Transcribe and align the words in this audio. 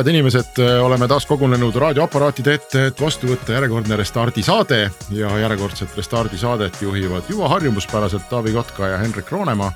head 0.00 0.08
inimesed, 0.08 0.58
oleme 0.80 1.04
taas 1.08 1.26
kogunenud 1.28 1.76
raadioaparaatide 1.76 2.52
ette, 2.56 2.84
et 2.88 3.00
vastu 3.00 3.28
võtta 3.28 3.52
järjekordne 3.52 3.98
Restardi 4.00 4.40
saade 4.42 4.78
ja 5.12 5.32
järjekordset 5.42 5.92
Restardi 5.98 6.40
saadet 6.40 6.78
juhivad 6.80 7.28
juba 7.28 7.50
harjumuspäraselt 7.52 8.28
Taavi 8.30 8.54
Kotka 8.54 8.88
ja 8.88 8.98
Henrik 8.98 9.28
Roonemaa. 9.32 9.72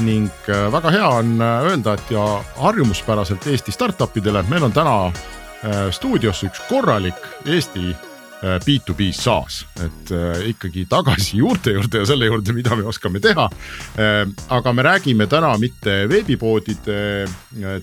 ning 0.00 0.28
äh, 0.48 0.72
väga 0.72 0.90
hea 0.90 1.08
on 1.08 1.42
äh, 1.42 1.62
öelda, 1.64 1.94
et 1.94 2.10
ja 2.10 2.42
harjumuspäraselt 2.56 3.46
Eesti 3.46 3.72
startup 3.72 4.16
idele, 4.16 4.42
meil 4.48 4.64
on 4.64 4.72
täna 4.72 5.06
äh, 5.06 5.90
stuudios 5.90 6.42
üks 6.44 6.60
korralik 6.68 7.20
Eesti 7.46 7.96
B2B 8.42 9.08
äh, 9.08 9.14
SaaS, 9.16 9.62
et 9.80 10.10
äh, 10.12 10.48
ikkagi 10.50 10.86
tagasi 10.90 11.38
juurte 11.42 11.72
juurde 11.72 12.02
ja 12.02 12.08
selle 12.08 12.28
juurde, 12.28 12.52
mida 12.56 12.76
me 12.76 12.84
oskame 12.88 13.20
teha. 13.24 13.48
Äh, 13.96 14.18
aga 14.52 14.72
me 14.72 14.84
räägime 14.84 15.26
täna 15.30 15.54
mitte 15.58 16.04
veebipoodide 16.10 16.98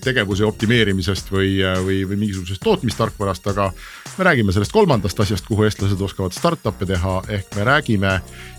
tegevuse 0.04 0.46
optimeerimisest 0.46 1.32
või, 1.32 1.56
või, 1.84 2.02
või 2.08 2.20
mingisugusest 2.22 2.62
tootmistarkvarast, 2.64 3.50
aga 3.50 3.70
me 4.18 4.28
räägime 4.28 4.54
sellest 4.54 4.72
kolmandast 4.72 5.20
asjast, 5.20 5.46
kuhu 5.48 5.66
eestlased 5.66 6.00
oskavad 6.00 6.36
startup'e 6.36 6.86
teha, 6.86 7.16
ehk 7.34 7.58
me 7.58 7.66
räägime 7.66 8.14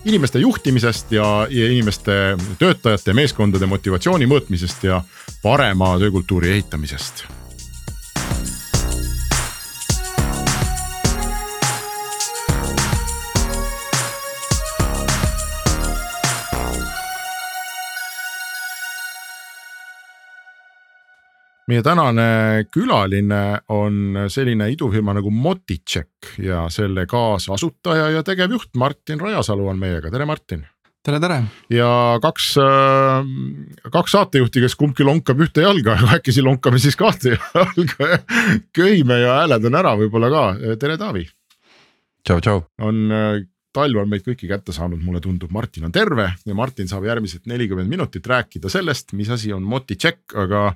inimeste 0.06 0.44
juhtimisest 0.44 1.16
ja, 1.16 1.30
ja 1.50 1.72
inimeste, 1.72 2.36
töötajate, 2.60 3.16
meeskondade 3.16 3.70
motivatsiooni 3.72 4.28
mõõtmisest 4.30 4.86
ja 4.90 5.02
parema 5.44 5.96
töökultuuri 6.02 6.52
ehitamisest 6.58 7.26
meie 21.70 21.82
tänane 21.86 22.28
külaline 22.74 23.42
on 23.74 24.28
selline 24.30 24.68
idufirma 24.74 25.16
nagu 25.18 25.32
Motitšek 25.34 26.38
ja 26.46 26.66
selle 26.74 27.08
kaasasutaja 27.10 28.12
ja 28.14 28.24
tegevjuht 28.26 28.76
Martin 28.78 29.22
Rajasalu 29.22 29.68
on 29.74 29.82
meiega, 29.82 30.12
tere 30.14 30.28
Martin. 30.30 30.66
tere, 31.06 31.20
tere. 31.22 31.40
ja 31.70 31.90
kaks, 32.22 32.52
äh, 32.62 33.90
kaks 33.94 34.14
saatejuhti, 34.18 34.62
kes 34.62 34.78
kumbki 34.78 35.06
lonkab 35.06 35.42
ühte 35.42 35.66
jalga, 35.66 35.98
äkki 36.18 36.34
siis 36.36 36.46
lonkame 36.46 36.82
siis 36.82 36.98
kahte 37.00 37.34
jalga 37.38 38.22
köime 38.74 39.20
ja 39.24 39.42
hääled 39.42 39.66
on 39.70 39.82
ära 39.82 39.98
võib-olla 39.98 40.30
ka, 40.34 40.46
tere 40.82 41.00
Taavi. 41.02 41.26
tšau, 42.26 42.46
tšau. 42.46 42.64
on 42.86 43.04
äh, 43.10 43.42
talv 43.76 44.04
on 44.06 44.14
meid 44.14 44.24
kõiki 44.24 44.48
kätte 44.48 44.74
saanud, 44.74 45.02
mulle 45.04 45.20
tundub, 45.22 45.50
Martin 45.52 45.90
on 45.90 45.98
terve 45.98 46.30
ja 46.46 46.56
Martin 46.56 46.88
saab 46.88 47.10
järgmised 47.10 47.50
nelikümmend 47.50 47.90
minutit 47.90 48.28
rääkida 48.30 48.70
sellest, 48.70 49.18
mis 49.18 49.34
asi 49.34 49.54
on 49.54 49.66
Motitšek, 49.66 50.38
aga 50.46 50.70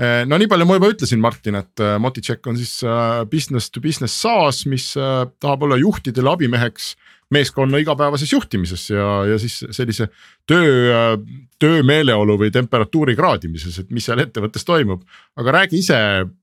no 0.00 0.38
nii 0.40 0.48
palju 0.50 0.66
ma 0.68 0.78
juba 0.78 0.92
ütlesin, 0.92 1.20
Martin, 1.22 1.58
et 1.60 1.82
eh, 1.82 1.96
Motitšek 2.02 2.46
on 2.50 2.58
siis 2.60 2.78
eh, 2.86 3.22
business 3.30 3.72
to 3.72 3.82
business 3.84 4.20
SaaS, 4.24 4.64
mis 4.70 4.92
tahab 4.94 5.66
olla 5.66 5.78
juhtidele 5.80 6.32
abimeheks 6.32 6.94
meeskonna 7.32 7.78
igapäevases 7.80 8.32
juhtimises 8.32 8.90
ja, 8.90 9.06
ja 9.24 9.38
siis 9.40 9.62
sellise 9.72 10.08
töö, 10.48 11.16
töömeeleolu 11.62 12.36
või 12.42 12.50
temperatuuri 12.52 13.14
kraadimises, 13.16 13.78
et 13.80 13.92
mis 13.94 14.04
seal 14.04 14.20
ettevõttes 14.20 14.66
toimub. 14.68 15.06
aga 15.40 15.54
räägi 15.58 15.80
ise 15.80 15.98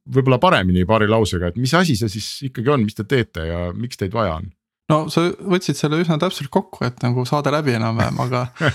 võib-olla 0.09 0.39
paremini 0.41 0.87
paari 0.89 1.09
lausega, 1.11 1.51
et 1.51 1.59
mis 1.61 1.73
asi 1.77 1.97
see 1.99 2.09
siis 2.09 2.29
ikkagi 2.49 2.73
on, 2.73 2.87
mis 2.87 2.97
te 2.97 3.05
teete 3.05 3.45
ja 3.51 3.67
miks 3.73 4.01
teid 4.01 4.15
vaja 4.15 4.39
on? 4.39 4.49
no 4.89 5.03
sa 5.13 5.27
võtsid 5.29 5.77
selle 5.77 6.01
üsna 6.01 6.17
täpselt 6.21 6.49
kokku, 6.49 6.81
et 6.87 7.05
nagu 7.05 7.25
saade 7.29 7.53
läbi 7.53 7.77
enam-vähem, 7.77 8.19
aga 8.25 8.47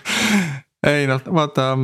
ei 0.86 1.04
noh, 1.08 1.20
vaata 1.36 1.74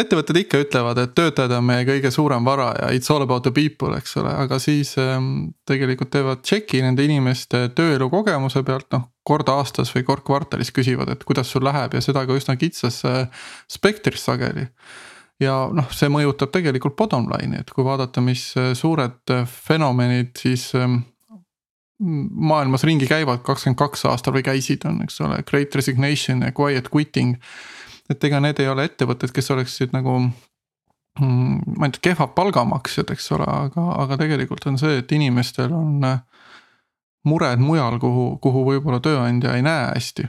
ettevõtted 0.00 0.38
ikka 0.40 0.62
ütlevad, 0.62 0.98
et 1.02 1.12
töötajad 1.16 1.52
on 1.58 1.66
meie 1.68 1.84
kõige 1.88 2.12
suurem 2.14 2.46
vara 2.46 2.70
ja 2.78 2.88
it's 2.96 3.10
all 3.12 3.24
about 3.24 3.44
the 3.44 3.52
people, 3.52 3.92
eks 3.98 4.16
ole, 4.20 4.32
aga 4.44 4.56
siis 4.62 4.94
ähm, 5.00 5.50
tegelikult 5.68 6.12
teevad 6.14 6.40
tšeki 6.40 6.80
nende 6.86 7.04
inimeste 7.04 7.66
tööelu 7.76 8.08
kogemuse 8.12 8.62
pealt, 8.64 8.88
noh. 8.96 9.10
kord 9.28 9.50
aastas 9.52 9.92
või 9.92 10.06
kord 10.08 10.24
kvartalis 10.26 10.72
küsivad, 10.72 11.12
et 11.12 11.24
kuidas 11.28 11.52
sul 11.52 11.66
läheb 11.68 11.94
ja 11.94 12.00
seda 12.04 12.24
ka 12.26 12.36
üsna 12.36 12.56
kitsas 12.60 13.02
äh, 13.08 13.44
spektris 13.68 14.24
sageli. 14.24 14.70
ja 15.40 15.66
noh, 15.76 15.92
see 15.92 16.08
mõjutab 16.08 16.52
tegelikult 16.54 16.96
bottom 16.96 17.28
line'i, 17.28 17.60
et 17.60 17.72
kui 17.76 17.84
vaadata, 17.84 18.24
mis 18.24 18.54
äh, 18.56 18.72
suured 18.78 19.34
äh, 19.36 19.44
fenomenid 19.44 20.32
siis 20.40 20.70
ähm, 20.80 21.02
maailmas 22.00 22.86
ringi 22.88 23.04
käivad 23.04 23.44
kakskümmend 23.44 23.76
kaks 23.76 24.06
aastal 24.08 24.32
või 24.32 24.46
käisid, 24.48 24.88
on, 24.88 25.02
eks 25.04 25.20
ole, 25.20 25.42
great 25.44 25.76
resignation 25.76 26.40
ja 26.46 26.54
quiet 26.56 26.88
quitting 26.88 27.36
et 28.10 28.24
ega 28.24 28.40
need 28.42 28.60
ei 28.62 28.68
ole 28.70 28.88
ettevõtted, 28.88 29.32
kes 29.34 29.50
oleksid 29.54 29.94
nagu 29.96 30.16
mm, 30.20 31.76
ma 31.78 31.88
ei 31.88 31.94
tea, 31.94 32.10
kehvad 32.10 32.34
palgamaksjad, 32.36 33.12
eks 33.14 33.30
ole, 33.36 33.46
aga, 33.46 33.86
aga 34.04 34.18
tegelikult 34.24 34.66
on 34.70 34.78
see, 34.80 34.98
et 35.02 35.14
inimestel 35.16 35.72
on 35.76 36.04
äh, 36.06 36.20
mured 37.28 37.62
mujal, 37.62 37.98
kuhu, 38.02 38.26
kuhu 38.42 38.66
võib-olla 38.68 39.00
tööandja 39.04 39.54
ei 39.56 39.64
näe 39.64 39.88
hästi. 39.94 40.28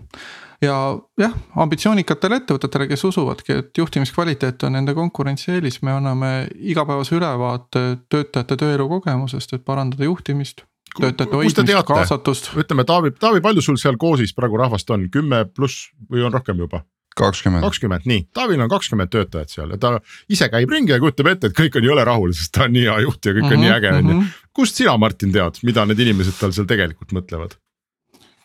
ja 0.61 0.75
jah, 1.17 1.37
ambitsioonikatele 1.63 2.41
ettevõtetele, 2.41 2.87
kes 2.91 3.03
usuvadki, 3.09 3.59
et 3.63 3.77
juhtimiskvaliteet 3.77 4.63
on 4.67 4.75
nende 4.77 4.93
konkurentsieelis, 4.93 5.81
me 5.81 5.95
anname 5.95 6.33
igapäevase 6.53 7.15
ülevaate 7.17 7.85
töötajate 8.09 8.57
tööelu 8.57 8.89
kogemusest, 8.89 9.55
et 9.57 9.65
parandada 9.65 10.05
juhtimist 10.05 10.65
töötajate 10.99 11.35
hoidmist, 11.35 11.85
kaasatust. 11.87 12.51
ütleme 12.59 12.85
Taavi, 12.85 13.13
Taavi, 13.19 13.41
palju 13.41 13.63
sul 13.63 13.79
seal 13.81 13.97
koosis 13.97 14.35
praegu 14.37 14.59
rahvast 14.59 14.89
on, 14.91 15.07
kümme 15.13 15.45
pluss 15.55 15.89
või 16.11 16.25
on 16.27 16.35
rohkem 16.35 16.59
juba? 16.59 16.83
Kakskümmend. 17.15 17.63
kakskümmend, 17.65 18.05
nii, 18.09 18.27
Taavil 18.33 18.61
on 18.61 18.69
kakskümmend 18.71 19.11
töötajat 19.11 19.51
seal 19.53 19.73
ja 19.73 19.79
ta 19.81 19.95
ise 20.31 20.47
käib 20.51 20.71
ringi 20.71 20.93
ja 20.95 20.99
kujutab 21.01 21.31
ette, 21.33 21.51
et 21.51 21.57
kõik 21.57 21.75
on 21.79 21.89
jõle 21.89 22.05
rahul, 22.07 22.35
sest 22.37 22.53
ta 22.55 22.67
on 22.67 22.75
nii 22.75 22.85
hea 22.87 22.99
juht 23.05 23.25
ja 23.25 23.33
kõik 23.35 23.43
mm 23.43 23.49
-hmm, 23.49 23.57
on 23.57 23.65
nii 23.65 23.73
äge, 23.77 23.91
on 23.97 24.07
ju. 24.07 24.15
Mhm. 24.15 24.31
kust 24.53 24.79
sina, 24.79 24.97
Martin, 24.97 25.31
tead, 25.31 25.59
mida 25.63 25.85
need 25.85 25.99
inimesed 25.99 26.39
tal 26.39 26.55
seal 26.55 26.69
tegelikult 26.69 27.11
mõtlevad? 27.11 27.57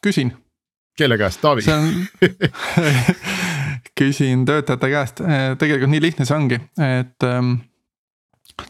küsin. 0.03 0.35
kelle 0.97 1.19
käest, 1.19 1.41
Taavi? 1.41 1.63
On... 1.73 2.07
küsin 3.99 4.45
töötajate 4.47 4.91
käest, 4.91 5.23
tegelikult 5.59 5.91
nii 5.91 6.03
lihtne 6.03 6.25
see 6.25 6.37
ongi, 6.37 6.61
et 6.81 7.27
ähm, 7.27 7.59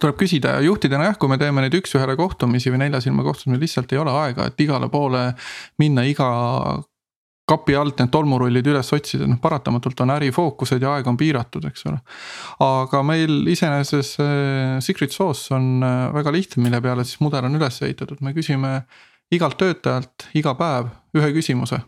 tuleb 0.00 0.18
küsida 0.18 0.56
juhtidena 0.64 1.10
jah, 1.10 1.18
kui 1.18 1.30
me 1.30 1.38
teeme 1.38 1.62
neid 1.62 1.74
üks-ühele 1.78 2.16
kohtumisi 2.18 2.72
või 2.74 2.82
nelja 2.84 3.00
silma 3.04 3.24
kohtumisi, 3.26 3.62
lihtsalt 3.62 3.92
ei 3.92 4.02
ole 4.02 4.14
aega, 4.24 4.48
et 4.50 4.60
igale 4.60 4.88
poole 4.92 5.28
minna 5.78 6.04
iga 6.08 6.28
kapi 7.46 7.76
alt 7.78 8.00
need 8.00 8.10
tolmurullid 8.10 8.66
üles 8.66 8.88
otsida, 8.94 9.26
noh 9.30 9.38
paratamatult 9.42 10.00
on 10.02 10.12
ärifookused 10.16 10.82
ja 10.82 10.96
aeg 10.96 11.06
on 11.06 11.18
piiratud, 11.20 11.66
eks 11.68 11.86
ole. 11.86 11.98
aga 12.66 13.02
meil 13.06 13.46
iseenesest 13.52 14.18
see 14.18 14.78
secret 14.84 15.14
sauce 15.14 15.54
on 15.54 15.84
äh, 15.86 15.98
väga 16.16 16.34
lihtne, 16.34 16.64
mille 16.66 16.80
peale 16.82 17.06
siis 17.06 17.20
mudel 17.22 17.46
on 17.46 17.58
üles 17.58 17.78
ehitatud, 17.86 18.22
me 18.26 18.34
küsime 18.36 18.80
igalt 19.34 19.58
töötajalt 19.60 20.26
iga 20.38 20.54
päev 20.58 20.90
ühe 21.18 21.30
küsimuse. 21.36 21.80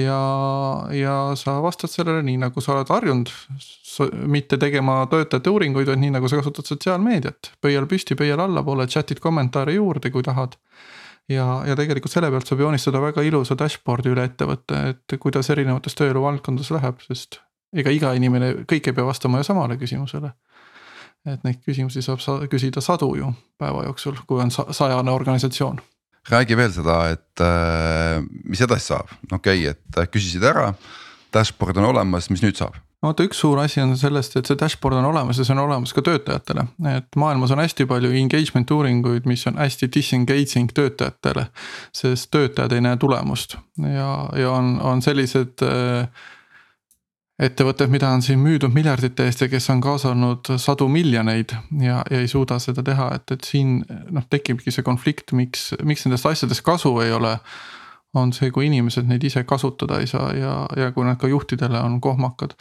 ja, 0.00 0.20
ja 0.96 1.14
sa 1.38 1.60
vastad 1.62 1.92
sellele 1.92 2.24
nii, 2.24 2.40
nagu 2.48 2.64
sa 2.64 2.78
oled 2.78 2.88
harjunud, 2.90 3.30
mitte 4.26 4.58
tegema 4.58 5.02
töötajate 5.10 5.52
uuringuid, 5.52 5.86
vaid 5.92 6.00
nii, 6.02 6.16
nagu 6.16 6.28
sa 6.28 6.40
kasutad 6.40 6.66
sotsiaalmeediat, 6.66 7.52
pöial 7.62 7.86
püsti, 7.90 8.16
pöial 8.18 8.40
allapoole, 8.42 8.88
chat'id 8.90 9.20
kommentaare 9.22 9.76
juurde, 9.76 10.10
kui 10.10 10.24
tahad 10.26 10.56
ja, 11.28 11.46
ja 11.68 11.76
tegelikult 11.78 12.12
selle 12.12 12.30
pealt 12.32 12.48
saab 12.48 12.62
joonistada 12.64 13.00
väga 13.02 13.24
ilusa 13.26 13.56
dashboard'i 13.58 14.12
üle 14.12 14.26
ettevõtte, 14.28 14.80
et 14.92 15.16
kuidas 15.20 15.50
erinevates 15.54 15.96
tööelu 15.98 16.22
valdkondades 16.24 16.72
läheb, 16.74 17.00
sest 17.06 17.40
ega 17.74 17.92
iga 17.94 18.12
inimene, 18.16 18.52
kõik 18.70 18.90
ei 18.90 18.96
pea 18.96 19.06
vastama 19.06 19.40
ju 19.40 19.48
samale 19.48 19.78
küsimusele. 19.80 20.34
et 21.24 21.40
neid 21.40 21.62
küsimusi 21.64 22.02
saab 22.04 22.20
sa 22.20 22.36
küsida 22.52 22.82
sadu 22.84 23.14
ju 23.16 23.30
päeva 23.58 23.86
jooksul, 23.86 24.18
kui 24.28 24.42
on 24.44 24.50
sajane 24.52 25.10
organisatsioon. 25.10 25.80
räägi 26.30 26.56
veel 26.56 26.72
seda, 26.72 26.98
et 27.10 27.40
äh, 27.40 28.22
mis 28.44 28.60
edasi 28.60 28.92
saab, 28.92 29.08
okei 29.32 29.68
okay,, 29.68 29.74
et 29.74 30.10
küsisid 30.12 30.44
ära, 30.44 30.72
dashboard 31.32 31.76
on 31.76 31.84
olemas, 31.94 32.30
mis 32.30 32.42
nüüd 32.42 32.56
saab? 32.56 32.76
Vaata, 33.04 33.26
üks 33.28 33.40
suur 33.44 33.60
asi 33.60 33.82
on 33.84 33.96
sellest, 34.00 34.36
et 34.38 34.48
see 34.48 34.58
dashboard 34.60 34.98
on 34.98 35.08
olemas 35.10 35.38
ja 35.38 35.46
see 35.46 35.54
on 35.56 35.64
olemas 35.66 35.92
ka 35.96 36.02
töötajatele. 36.04 36.66
et 36.96 37.18
maailmas 37.20 37.52
on 37.54 37.62
hästi 37.62 37.86
palju 37.90 38.12
engagement 38.20 38.70
uuringuid, 38.70 39.28
mis 39.30 39.46
on 39.50 39.58
hästi 39.60 39.90
disengaging 39.94 40.72
töötajatele. 40.74 41.46
sest 41.92 42.30
töötajad 42.30 42.72
ei 42.72 42.84
näe 42.84 42.96
tulemust 42.96 43.58
ja, 43.78 44.12
ja 44.40 44.50
on, 44.50 44.78
on 44.80 45.02
sellised 45.02 45.62
äh, 45.62 46.08
ettevõtted, 47.42 47.90
mida 47.90 48.08
on 48.14 48.22
siin 48.22 48.38
müüdud 48.38 48.74
miljardite 48.74 49.26
eest 49.26 49.42
ja 49.42 49.48
kes 49.50 49.66
on 49.74 49.80
kaasanud 49.82 50.52
sadu 50.62 50.86
miljoneid 50.88 51.54
ja, 51.82 52.02
ja 52.10 52.20
ei 52.22 52.28
suuda 52.30 52.60
seda 52.62 52.84
teha, 52.86 53.10
et, 53.16 53.34
et 53.34 53.46
siin 53.46 53.80
noh, 54.14 54.26
tekibki 54.30 54.70
see 54.74 54.86
konflikt, 54.86 55.34
miks, 55.34 55.72
miks 55.82 56.06
nendest 56.06 56.28
asjadest 56.30 56.62
kasu 56.66 56.94
ei 57.04 57.12
ole. 57.12 57.38
on 58.14 58.30
see, 58.32 58.52
kui 58.54 58.68
inimesed 58.68 59.08
neid 59.10 59.24
ise 59.26 59.42
kasutada 59.42 59.96
ei 59.98 60.06
saa 60.06 60.28
ja, 60.38 60.52
ja 60.78 60.92
kui 60.94 61.02
nad 61.02 61.18
ka 61.18 61.26
juhtidele 61.26 61.80
on 61.82 61.96
kohmakad 62.00 62.54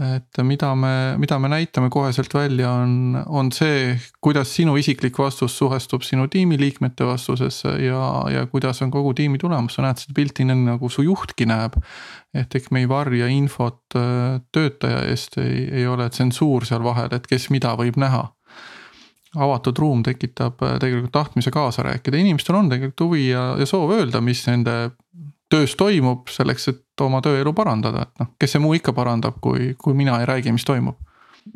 et 0.00 0.40
mida 0.46 0.70
me, 0.78 0.92
mida 1.20 1.36
me 1.38 1.48
näitame 1.52 1.90
koheselt 1.92 2.32
välja, 2.34 2.70
on, 2.70 3.18
on 3.26 3.50
see, 3.52 3.92
kuidas 4.24 4.52
sinu 4.56 4.76
isiklik 4.80 5.18
vastus 5.20 5.58
suhestub 5.58 6.04
sinu 6.06 6.24
tiimiliikmete 6.32 7.04
vastusesse 7.04 7.74
ja, 7.84 8.00
ja 8.32 8.46
kuidas 8.48 8.80
on 8.82 8.90
kogu 8.90 9.12
tiimi 9.14 9.38
tulemus, 9.38 9.76
sa 9.76 9.84
näed 9.84 10.00
seda 10.00 10.16
pilti 10.16 10.46
nii 10.48 10.64
nagu 10.70 10.88
su 10.88 11.04
juhtki 11.04 11.48
näeb. 11.50 11.76
et 12.34 12.54
ehk 12.54 12.70
me 12.70 12.84
ei 12.84 12.88
varja 12.88 13.26
infot 13.28 13.98
äh, 13.98 14.40
töötaja 14.54 15.02
eest, 15.10 15.36
ei, 15.42 15.66
ei 15.82 15.86
ole 15.86 16.08
tsensuur 16.08 16.64
seal 16.64 16.84
vahel, 16.86 17.10
et 17.12 17.26
kes 17.26 17.50
mida 17.50 17.74
võib 17.76 17.98
näha. 18.00 18.28
avatud 19.36 19.78
ruum 19.78 20.02
tekitab 20.06 20.62
äh, 20.62 20.78
tegelikult 20.80 21.12
tahtmise 21.12 21.50
kaasa 21.50 21.82
rääkida, 21.82 22.16
inimestel 22.16 22.56
on 22.56 22.70
tegelikult 22.70 23.08
huvi 23.08 23.28
ja, 23.28 23.56
ja 23.58 23.66
soov 23.66 23.92
öelda, 23.98 24.22
mis 24.24 24.46
nende 24.46 24.94
töös 25.50 25.74
toimub 25.76 26.30
selleks, 26.30 26.68
et 26.70 26.84
oma 27.06 27.20
tööelu 27.24 27.52
parandada, 27.56 28.06
et 28.06 28.22
noh, 28.22 28.32
kes 28.40 28.56
see 28.56 28.62
muu 28.62 28.74
ikka 28.78 28.94
parandab, 28.96 29.38
kui, 29.42 29.74
kui 29.78 29.96
mina 29.96 30.20
ei 30.20 30.28
räägi, 30.28 30.52
mis 30.54 30.66
toimub. 30.68 30.98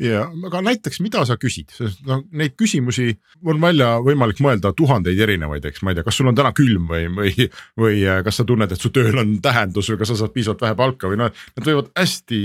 Ja 0.01 0.25
aga 0.49 0.63
näiteks, 0.65 0.99
mida 1.05 1.23
sa 1.29 1.37
küsid, 1.39 1.69
sest 1.75 2.01
noh, 2.09 2.23
neid 2.35 2.55
küsimusi 2.59 3.11
on 3.45 3.61
välja 3.61 3.91
võimalik 4.03 4.41
mõelda 4.43 4.73
tuhandeid 4.77 5.21
erinevaid, 5.27 5.67
eks 5.69 5.85
ma 5.85 5.93
ei 5.93 5.99
tea, 5.99 6.07
kas 6.07 6.19
sul 6.19 6.31
on 6.31 6.39
täna 6.39 6.55
külm 6.57 6.89
või, 6.89 7.05
või, 7.13 7.49
või 7.79 8.01
äh, 8.09 8.23
kas 8.25 8.41
sa 8.41 8.49
tunned, 8.49 8.73
et 8.73 8.81
su 8.81 8.91
tööl 8.95 9.21
on 9.21 9.37
tähendus 9.45 9.93
või 9.93 10.01
kas 10.01 10.15
sa 10.15 10.19
saad 10.23 10.35
piisavalt 10.35 10.65
vähe 10.65 10.79
palka 10.79 11.13
või 11.13 11.21
noh, 11.21 11.45
need 11.55 11.69
võivad 11.69 11.93
hästi, 12.01 12.41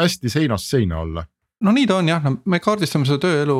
hästi 0.00 0.32
seinast 0.38 0.70
seina 0.70 1.02
olla 1.02 1.26
no 1.64 1.72
nii 1.72 1.86
ta 1.88 1.98
on 2.00 2.08
jah, 2.08 2.22
no 2.24 2.36
me 2.50 2.60
kaardistame 2.62 3.08
seda 3.08 3.22
tööelu 3.24 3.58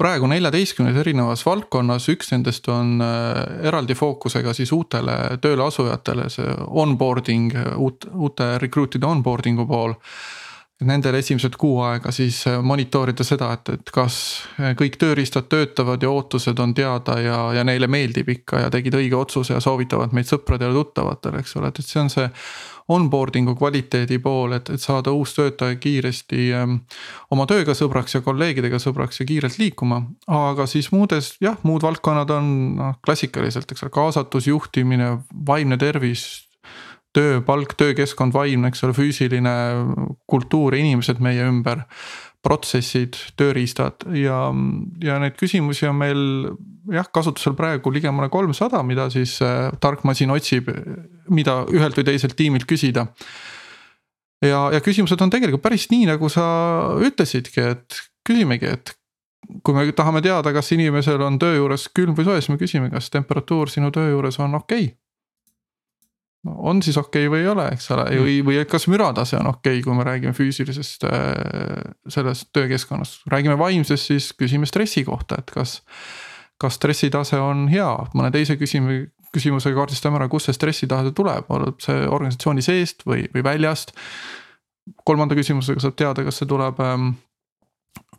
praegu 0.00 0.28
neljateistkümnes 0.30 0.98
erinevas 1.04 1.44
valdkonnas, 1.46 2.08
üks 2.12 2.32
nendest 2.34 2.68
on 2.72 2.96
äh, 3.04 3.42
eraldi 3.70 3.96
fookusega 3.98 4.54
siis 4.56 4.72
uutele 4.74 5.38
tööle 5.42 5.66
asujatele, 5.68 6.28
see 6.32 6.56
onboarding, 6.84 7.54
uut, 7.76 8.08
uute 8.14 8.54
recruit'ide 8.62 9.06
onboarding'u 9.06 9.68
pool. 9.70 9.94
Nendel 10.84 11.18
esimesed 11.18 11.56
kuu 11.60 11.78
aega 11.86 12.12
siis 12.14 12.42
äh, 12.50 12.60
monitorida 12.62 13.24
seda, 13.26 13.52
et, 13.56 13.72
et 13.78 13.92
kas 13.94 14.18
äh, 14.60 14.74
kõik 14.78 14.98
tööriistad 15.00 15.48
töötavad 15.52 16.02
ja 16.02 16.10
ootused 16.12 16.60
on 16.60 16.74
teada 16.76 17.18
ja, 17.22 17.38
ja 17.56 17.64
neile 17.66 17.88
meeldib 17.90 18.28
ikka 18.34 18.66
ja 18.66 18.70
tegid 18.74 18.96
õige 18.98 19.16
otsuse 19.18 19.56
ja 19.56 19.62
soovitavad 19.64 20.14
meid 20.16 20.28
sõpradele, 20.30 20.74
tuttavatele, 20.76 21.42
eks 21.42 21.56
ole, 21.60 21.72
et, 21.72 21.80
et 21.80 21.90
see 21.90 22.02
on 22.02 22.12
see 22.12 22.28
onboarding'u 22.92 23.54
kvaliteedi 23.56 24.18
pool, 24.20 24.52
et, 24.58 24.68
et 24.74 24.80
saada 24.80 25.12
uus 25.16 25.32
töötaja 25.36 25.76
kiiresti 25.80 26.48
ähm, 26.52 26.74
oma 27.32 27.46
tööga 27.48 27.72
sõbraks 27.76 28.18
ja 28.18 28.20
kolleegidega 28.24 28.80
sõbraks 28.82 29.22
ja 29.22 29.28
kiirelt 29.28 29.56
liikuma. 29.58 30.02
aga 30.28 30.66
siis 30.68 30.90
muudes 30.92 31.34
jah, 31.40 31.56
muud 31.64 31.84
valdkonnad 31.86 32.34
on 32.36 32.50
noh 32.80 32.98
klassikaliselt, 33.04 33.72
eks 33.72 33.86
ole, 33.86 33.94
kaasatus, 33.94 34.50
juhtimine, 34.52 35.14
vaimne 35.46 35.80
tervis 35.80 36.44
töö, 37.14 37.40
palk, 37.46 37.76
töökeskkond, 37.78 38.34
vaimne, 38.34 38.70
eks 38.70 38.84
ole, 38.86 38.94
füüsiline 38.96 39.54
kultuur 40.30 40.76
inimesed 40.76 41.22
meie 41.24 41.46
ümber 41.46 41.84
protsessid, 42.44 43.16
tööriistad 43.40 44.04
ja, 44.18 44.38
ja 45.02 45.16
neid 45.22 45.36
küsimusi 45.40 45.88
on 45.88 45.96
meil 45.96 46.24
jah, 46.92 47.06
kasutusel 47.14 47.56
praegu 47.56 47.92
ligemale 47.94 48.28
kolmsada, 48.32 48.82
mida 48.84 49.08
siis 49.12 49.38
äh, 49.44 49.70
tark 49.80 50.04
masin 50.04 50.34
otsib, 50.34 50.68
mida 51.32 51.62
ühelt 51.72 51.96
või 51.96 52.08
teiselt 52.10 52.36
tiimilt 52.36 52.66
küsida. 52.68 53.06
ja, 54.44 54.66
ja 54.74 54.82
küsimused 54.84 55.20
on 55.24 55.32
tegelikult 55.32 55.64
päris 55.64 55.88
nii, 55.92 56.10
nagu 56.10 56.28
sa 56.32 56.44
ütlesidki, 57.00 57.64
et 57.72 58.02
küsimegi, 58.28 58.74
et 58.76 58.92
kui 59.64 59.76
me 59.76 59.86
tahame 59.96 60.20
teada, 60.24 60.52
kas 60.52 60.72
inimesel 60.76 61.24
on 61.24 61.38
töö 61.40 61.56
juures 61.56 61.88
külm 61.96 62.16
või 62.16 62.28
soe, 62.28 62.42
siis 62.42 62.52
me 62.52 62.60
küsime, 62.60 62.92
kas 62.92 63.08
temperatuur 63.12 63.72
sinu 63.72 63.92
töö 63.94 64.12
juures 64.12 64.40
on 64.40 64.60
okei 64.60 64.90
okay 64.90 65.03
on 66.44 66.82
siis 66.84 66.96
okei 67.00 67.26
okay 67.26 67.32
või 67.32 67.44
ei 67.44 67.48
ole, 67.48 67.66
eks 67.72 67.90
ole, 67.94 68.04
mm. 68.10 68.20
või, 68.24 68.36
või 68.46 68.60
kas 68.68 68.86
müratase 68.92 69.38
on 69.40 69.48
okei 69.54 69.78
okay,, 69.78 69.84
kui 69.86 69.96
me 69.96 70.04
räägime 70.06 70.34
füüsilisest 70.36 71.06
äh, 71.08 71.24
sellest 72.12 72.50
töökeskkonnast, 72.56 73.24
räägime 73.32 73.56
vaimsest, 73.58 74.12
siis 74.12 74.30
küsime 74.38 74.68
stressi 74.68 75.04
kohta, 75.04 75.40
et 75.40 75.52
kas. 75.54 75.80
kas 76.60 76.76
stressitase 76.78 77.36
on 77.42 77.66
hea, 77.68 77.88
mõne 78.14 78.30
teise 78.32 78.54
küsime, 78.56 79.00
küsimusega 79.34 79.74
kaardistame 79.74 80.20
ära, 80.20 80.28
kust 80.30 80.46
see 80.48 80.54
stressitase 80.54 81.10
tuleb, 81.16 81.48
oleb 81.50 81.82
see 81.82 82.04
organisatsiooni 82.06 82.62
seest 82.62 83.02
või, 83.08 83.26
või 83.34 83.42
väljast. 83.44 83.90
kolmanda 85.04 85.34
küsimusega 85.34 85.80
saab 85.80 85.96
teada, 85.98 86.24
kas 86.24 86.38
see 86.38 86.48
tuleb 86.48 86.78
ähm, 86.84 87.10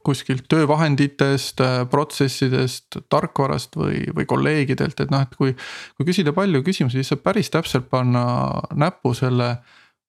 kuskilt 0.05 0.45
töövahenditest, 0.51 1.61
äh, 1.63 1.79
protsessidest, 1.89 2.99
tarkvarast 3.09 3.77
või, 3.79 4.03
või 4.15 4.27
kolleegidelt, 4.29 5.01
et 5.01 5.13
noh, 5.13 5.25
et 5.25 5.35
kui. 5.35 5.55
kui 5.97 6.07
küsida 6.07 6.33
palju 6.35 6.61
küsimusi, 6.65 6.99
siis 6.99 7.13
saab 7.13 7.23
päris 7.25 7.49
täpselt 7.53 7.89
panna 7.89 8.25
näpu 8.75 9.13
selle 9.17 9.55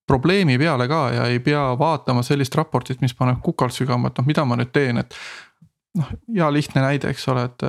probleemi 0.06 0.58
peale 0.58 0.86
ka 0.88 1.02
ja 1.14 1.26
ei 1.32 1.40
pea 1.42 1.62
vaatama 1.78 2.22
sellist 2.26 2.54
raportit, 2.54 3.00
mis 3.02 3.14
paneb 3.14 3.40
kukalt 3.42 3.74
sügama, 3.74 4.10
et 4.10 4.20
noh, 4.20 4.26
mida 4.28 4.44
ma 4.46 4.58
nüüd 4.58 4.72
teen, 4.74 5.02
et. 5.02 5.14
noh, 5.96 6.10
hea 6.28 6.50
lihtne 6.52 6.82
näide, 6.84 7.10
eks 7.10 7.28
ole, 7.32 7.46
et, 7.48 7.64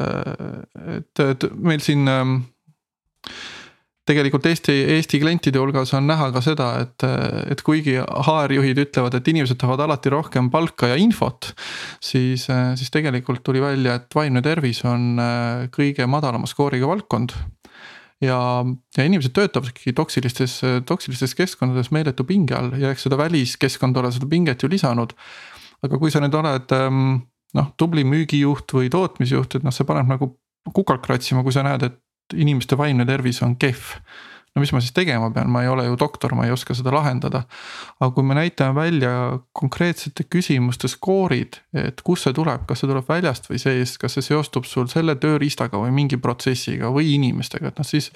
et, 0.97 1.21
et 1.23 1.47
meil 1.63 1.79
siin 1.83 2.07
ähm, 2.11 2.41
tegelikult 4.07 4.45
Eesti, 4.49 4.73
Eesti 4.95 5.19
klientide 5.21 5.59
hulgas 5.61 5.93
on 5.97 6.07
näha 6.09 6.29
ka 6.35 6.41
seda, 6.45 6.69
et, 6.85 7.05
et 7.51 7.61
kuigi 7.65 7.97
HR-juhid 7.99 8.79
ütlevad, 8.85 9.17
et 9.17 9.29
inimesed 9.33 9.59
tahavad 9.59 9.85
alati 9.87 10.13
rohkem 10.13 10.49
palka 10.53 10.91
ja 10.93 10.97
infot. 10.99 11.51
siis, 12.03 12.47
siis 12.47 12.93
tegelikult 12.93 13.43
tuli 13.43 13.61
välja, 13.63 13.99
et 13.99 14.15
vaimne 14.15 14.41
tervis 14.45 14.83
on 14.87 15.19
äh, 15.21 15.67
kõige 15.73 16.07
madalama 16.07 16.49
skooriga 16.49 16.87
valdkond 16.89 17.35
ja, 18.23 18.39
ja 18.97 19.05
inimesed 19.05 19.33
töötavad 19.35 19.71
ikkagi 19.71 19.93
toksilistes, 19.97 20.59
toksilistes 20.87 21.35
keskkondades 21.37 21.91
meeletu 21.93 22.25
pinge 22.27 22.55
all 22.57 22.73
ja 22.79 22.91
eks 22.93 23.07
seda 23.07 23.19
väliskeskkond 23.19 23.97
ole 24.01 24.11
seda 24.15 24.29
pinget 24.29 24.63
ju 24.63 24.69
lisanud. 24.71 25.13
aga 25.85 25.99
kui 26.01 26.11
sa 26.11 26.21
nüüd 26.23 26.33
oled 26.33 26.73
ähm, 26.73 27.19
noh, 27.57 27.71
tubli 27.77 28.03
müügijuht 28.07 28.73
või 28.73 28.89
tootmisjuht, 28.93 29.59
et 29.59 29.65
noh, 29.65 29.73
see 29.73 29.85
paneb 29.87 30.09
nagu 30.09 30.31
kukalt 30.73 31.03
kratsima, 31.05 31.43
kui 31.45 31.53
sa 31.55 31.63
näed, 31.63 31.85
et 31.85 31.99
inimeste 32.35 32.77
vaimne 32.77 33.05
tervis 33.05 33.41
on 33.45 33.55
kehv. 33.59 33.93
no 34.55 34.61
mis 34.63 34.71
ma 34.73 34.79
siis 34.81 34.93
tegema 34.93 35.29
pean, 35.29 35.51
ma 35.53 35.61
ei 35.61 35.67
ole 35.69 35.83
ju 35.85 35.97
doktor, 36.01 36.33
ma 36.33 36.47
ei 36.47 36.51
oska 36.51 36.73
seda 36.73 36.91
lahendada. 36.93 37.43
aga 37.99 38.11
kui 38.11 38.23
me 38.23 38.37
näitame 38.37 38.75
välja 38.75 39.39
konkreetsete 39.53 40.23
küsimuste 40.23 40.87
skoorid, 40.87 41.61
et 41.73 42.01
kust 42.01 42.27
see 42.27 42.33
tuleb, 42.33 42.65
kas 42.67 42.81
see 42.81 42.89
tuleb 42.89 43.09
väljast 43.09 43.51
või 43.51 43.61
seest, 43.61 43.99
kas 44.01 44.17
see 44.17 44.29
seostub 44.31 44.65
sul 44.65 44.89
selle 44.91 45.15
tööriistaga 45.15 45.77
või 45.77 45.93
mingi 45.93 46.17
protsessiga 46.17 46.93
või 46.93 47.13
inimestega, 47.15 47.71
et 47.71 47.81
noh 47.81 47.87
siis 47.87 48.11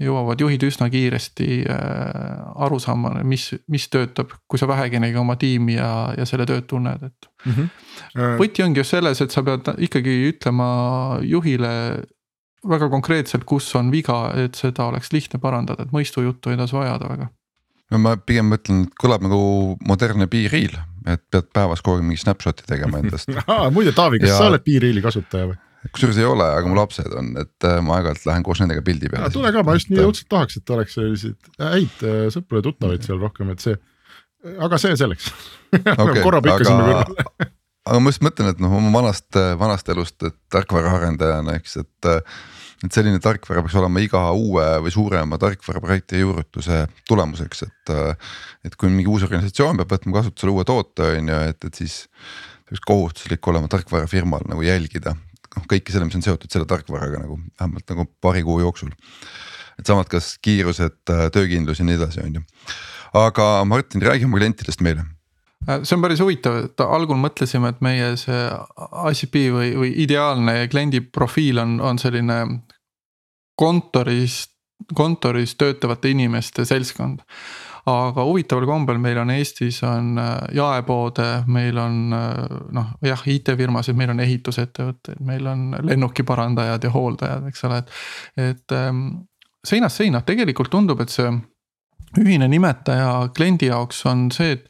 jõuavad 0.00 0.40
juhid 0.40 0.62
üsna 0.66 0.88
kiiresti 0.92 1.62
äh, 1.68 1.82
aru 2.64 2.78
saama, 2.82 3.14
mis, 3.28 3.50
mis 3.70 3.88
töötab, 3.92 4.32
kui 4.48 4.60
sa 4.60 4.68
väheginegi 4.70 5.18
oma 5.20 5.36
tiimi 5.40 5.76
ja, 5.76 5.90
ja 6.16 6.26
selle 6.28 6.46
tööd 6.48 6.66
tunned, 6.70 7.02
et 7.08 7.28
mm. 7.44 7.52
-hmm. 7.52 8.36
võti 8.40 8.64
ongi 8.64 8.80
just 8.80 8.94
selles, 8.96 9.20
et 9.20 9.34
sa 9.34 9.44
pead 9.46 9.72
ikkagi 9.78 10.16
ütlema 10.30 10.68
juhile 11.26 11.72
väga 12.68 12.88
konkreetselt, 12.92 13.44
kus 13.48 13.68
on 13.78 13.90
viga, 13.92 14.24
et 14.38 14.58
seda 14.58 14.86
oleks 14.90 15.12
lihtne 15.14 15.40
parandada, 15.42 15.86
et 15.86 15.94
mõistujuttu 15.94 16.52
ei 16.52 16.60
tasu 16.60 16.78
ajada 16.82 17.10
väga. 17.10 17.28
no 17.92 18.00
ma 18.02 18.14
pigem 18.16 18.48
mõtlen, 18.52 18.86
et 18.86 18.96
kõlab 19.00 19.24
nagu 19.26 19.42
modernne 19.88 20.28
piiriil, 20.30 20.76
et 21.06 21.22
pead 21.30 21.50
päevas 21.54 21.82
kogu 21.82 21.98
aeg 21.98 22.06
mingi 22.06 22.22
snapshot'i 22.22 22.66
tegema 22.68 23.02
endast 23.02 23.30
muide, 23.76 23.94
Taavi, 23.96 24.22
kas 24.22 24.34
ja... 24.34 24.40
sa 24.40 24.48
oled 24.52 24.64
piiriili 24.64 25.04
kasutaja 25.04 25.50
või? 25.50 25.60
kusjuures 25.90 26.18
ei 26.20 26.26
ole, 26.28 26.46
aga 26.46 26.68
mu 26.70 26.76
lapsed 26.78 27.14
on, 27.18 27.32
et 27.42 27.66
äh, 27.66 27.80
ma 27.82 27.98
aeg-ajalt 27.98 28.28
lähen 28.28 28.44
koos 28.46 28.60
nendega 28.62 28.84
pildi 28.86 29.10
peale. 29.10 29.32
tule 29.34 29.50
ka, 29.54 29.64
ma 29.66 29.74
just 29.78 29.90
nii 29.90 30.04
õudselt 30.04 30.28
tahaks, 30.30 30.60
et 30.60 30.76
oleks 30.76 30.94
selliseid 30.98 31.50
häid 31.58 32.04
äh, 32.06 32.20
sõpru 32.34 32.60
ja 32.60 32.66
tuttavaid 32.68 33.08
seal 33.08 33.18
rohkem, 33.22 33.50
et 33.54 33.64
see, 33.64 33.74
aga 34.62 34.78
see 34.78 34.94
selleks 35.00 35.32
okay, 35.80 36.22
korra 36.22 36.38
põikasime 36.44 36.78
aga... 36.86 37.02
kõrvale 37.02 37.50
aga 37.88 38.00
ma 38.00 38.12
just 38.12 38.24
mõtlen, 38.24 38.52
et 38.52 38.62
noh, 38.62 38.72
oma 38.78 38.92
vanast, 38.94 39.28
vanast 39.58 39.88
elust, 39.92 40.26
tarkvaraarendajana, 40.52 41.58
eks, 41.60 41.78
et 41.82 42.12
et 42.82 42.90
selline 42.90 43.20
tarkvara 43.22 43.62
peaks 43.62 43.76
olema 43.78 44.00
iga 44.02 44.20
uue 44.34 44.64
või 44.82 44.90
suurema 44.90 45.36
tarkvaraprojekti 45.38 46.18
juurutuse 46.18 46.80
tulemuseks, 47.06 47.62
et. 47.68 47.92
et 48.66 48.74
kui 48.74 48.90
mingi 48.90 49.10
uus 49.10 49.22
organisatsioon 49.22 49.78
peab 49.78 49.92
võtma 49.94 50.16
kasutusele 50.16 50.54
uue 50.54 50.64
toote, 50.66 51.12
on 51.20 51.30
ju, 51.30 51.36
et, 51.52 51.68
et 51.68 51.78
siis. 51.78 52.00
peaks 52.66 52.82
kohustuslik 52.88 53.46
olema 53.52 53.70
tarkvarafirmal 53.70 54.48
nagu 54.50 54.66
jälgida 54.66 55.14
noh 55.52 55.66
kõike 55.68 55.92
selle, 55.92 56.08
mis 56.08 56.16
on 56.16 56.24
seotud 56.24 56.52
selle 56.52 56.66
tarkvaraga 56.68 57.22
nagu 57.22 57.38
vähemalt 57.38 57.90
nagu 57.92 58.06
paari 58.24 58.42
kuu 58.46 58.60
jooksul. 58.62 58.92
et 59.78 59.86
samad, 59.86 60.08
kas 60.10 60.36
kiirused, 60.42 61.02
töökindlus 61.06 61.80
ja 61.80 61.86
nii 61.86 61.98
edasi, 62.00 62.22
on 62.24 62.40
ju. 62.40 62.44
aga 63.20 63.48
Martin, 63.68 64.02
räägi 64.02 64.26
oma 64.28 64.40
klientidest 64.40 64.82
meile 64.82 65.06
see 65.66 65.96
on 65.96 66.04
päris 66.04 66.22
huvitav, 66.22 66.58
et 66.66 66.84
algul 66.84 67.18
mõtlesime, 67.20 67.72
et 67.72 67.82
meie 67.84 68.12
see 68.20 68.44
ICP 69.12 69.42
või, 69.54 69.72
või 69.78 69.92
ideaalne 70.04 70.66
kliendi 70.72 71.02
profiil 71.04 71.60
on, 71.62 71.76
on 71.80 72.00
selline 72.02 72.38
kontoris, 73.58 74.44
kontoris 74.94 75.54
töötavate 75.60 76.10
inimeste 76.10 76.64
seltskond. 76.68 77.22
aga 77.86 78.24
huvitaval 78.24 78.66
kombel 78.66 78.98
meil 79.02 79.18
on 79.18 79.30
Eestis 79.34 79.80
on 79.82 80.14
jaepoode, 80.54 81.44
meil 81.46 81.78
on 81.82 81.96
noh, 82.10 82.92
jah, 83.02 83.24
IT-firmasid, 83.26 83.98
meil 83.98 84.12
on 84.14 84.22
ehitusettevõtteid, 84.22 85.18
meil 85.26 85.46
on 85.50 85.72
lennukiparandajad 85.82 86.84
ja 86.86 86.90
hooldajad, 86.94 87.48
eks 87.50 87.64
ole, 87.68 87.82
et. 87.82 88.00
et 88.36 88.78
ähm, 88.78 89.06
seinast 89.66 90.00
seina, 90.00 90.22
tegelikult 90.26 90.70
tundub, 90.70 91.00
et 91.02 91.12
see 91.12 91.28
ühine 92.18 92.48
nimetaja 92.50 93.28
kliendi 93.36 93.68
jaoks 93.70 94.04
on 94.10 94.28
see, 94.34 94.56
et 94.56 94.68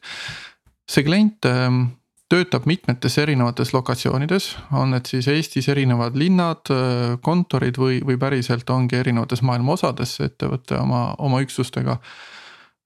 see 0.89 1.03
klient 1.05 1.45
ähm, 1.45 1.85
töötab 2.33 2.65
mitmetes 2.65 3.17
erinevates 3.21 3.73
lokatsioonides, 3.75 4.53
on 4.73 4.93
need 4.95 5.09
siis 5.09 5.27
Eestis 5.31 5.69
erinevad 5.69 6.17
linnad, 6.17 6.69
äh, 6.73 7.15
kontorid 7.21 7.77
või, 7.79 7.99
või 8.05 8.17
päriselt 8.21 8.69
ongi 8.73 8.97
erinevates 8.99 9.43
maailma 9.45 9.75
osades 9.77 10.17
see 10.17 10.29
ettevõte 10.31 10.79
oma, 10.79 11.05
oma 11.19 11.43
üksustega. 11.45 11.99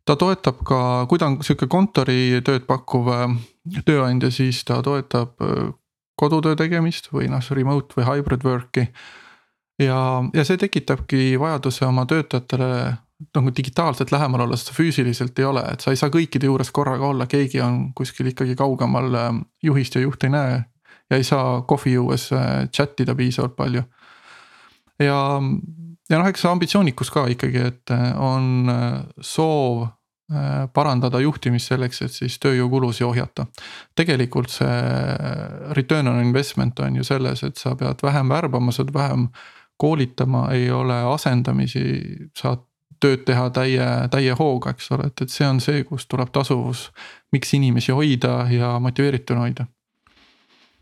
ta 0.08 0.16
toetab 0.16 0.62
ka, 0.64 1.06
kui 1.10 1.20
ta 1.20 1.28
on 1.28 1.42
sihuke 1.44 1.68
kontoritööd 1.68 2.68
pakkuv 2.68 3.12
äh, 3.14 3.38
tööandja, 3.86 4.32
siis 4.32 4.64
ta 4.68 4.82
toetab 4.84 5.40
äh, 5.42 5.72
kodutöö 6.18 6.56
tegemist 6.56 7.12
või 7.14 7.30
noh, 7.32 7.44
remote 7.52 7.96
või 7.98 8.08
hybrid 8.10 8.44
work'i. 8.44 8.88
ja, 9.80 10.00
ja 10.34 10.44
see 10.44 10.58
tekitabki 10.58 11.40
vajaduse 11.40 11.86
oma 11.86 12.06
töötajatele 12.06 12.98
nagu 13.36 13.52
digitaalselt 13.58 14.12
lähemal 14.12 14.40
olla, 14.46 14.56
sest 14.56 14.74
füüsiliselt 14.78 15.40
ei 15.40 15.46
ole, 15.46 15.64
et 15.74 15.82
sa 15.82 15.92
ei 15.92 16.00
saa 16.00 16.14
kõikide 16.14 16.50
juures 16.50 16.70
korraga 16.74 17.08
olla, 17.08 17.26
keegi 17.30 17.62
on 17.66 17.80
kuskil 17.98 18.30
ikkagi 18.32 18.56
kaugemal 18.58 19.18
ähm, 19.18 19.42
juhist 19.64 19.98
ja 19.98 20.04
juht 20.04 20.24
ei 20.24 20.34
näe. 20.34 20.64
ja 21.10 21.18
ei 21.18 21.24
saa 21.24 21.62
kohvi 21.62 21.94
juues 21.94 22.30
äh, 22.34 22.68
chat 22.70 23.00
ida 23.00 23.16
piisavalt 23.16 23.56
palju. 23.56 23.84
ja, 25.00 25.20
ja 26.10 26.20
noh, 26.20 26.28
eks 26.28 26.46
see 26.46 26.52
ambitsioonikus 26.52 27.12
ka 27.12 27.28
ikkagi, 27.34 27.68
et 27.72 27.94
äh, 27.96 28.10
on 28.22 28.70
äh, 28.70 29.04
soov 29.22 29.88
parandada 30.76 31.22
juhtimist 31.24 31.70
selleks, 31.72 32.02
et 32.04 32.12
siis 32.12 32.34
tööjõukulusid 32.44 33.06
ohjata. 33.08 33.46
tegelikult 33.96 34.52
see 34.52 34.82
return 35.72 36.10
on 36.12 36.20
investment 36.20 36.80
on 36.84 36.98
ju 37.00 37.06
selles, 37.08 37.44
et 37.48 37.56
sa 37.56 37.78
pead 37.80 38.04
vähem 38.04 38.28
värbama, 38.28 38.74
sa 38.76 38.84
pead 38.84 38.94
vähem 38.94 39.30
koolitama, 39.80 40.50
ei 40.52 40.68
ole 40.72 40.98
asendamisi, 41.14 41.86
saad 42.36 42.67
tööd 43.04 43.24
teha 43.28 43.48
täie, 43.56 43.88
täie 44.14 44.36
hooga, 44.38 44.74
eks 44.76 44.92
ole, 44.96 45.10
et, 45.12 45.26
et 45.26 45.34
see 45.34 45.48
on 45.48 45.62
see, 45.64 45.84
kust 45.88 46.10
tuleb 46.12 46.32
tasuvus. 46.34 46.90
miks 47.32 47.54
inimesi 47.54 47.92
hoida 47.92 48.48
ja 48.52 48.78
motiveerituna 48.80 49.48
hoida. 49.48 49.68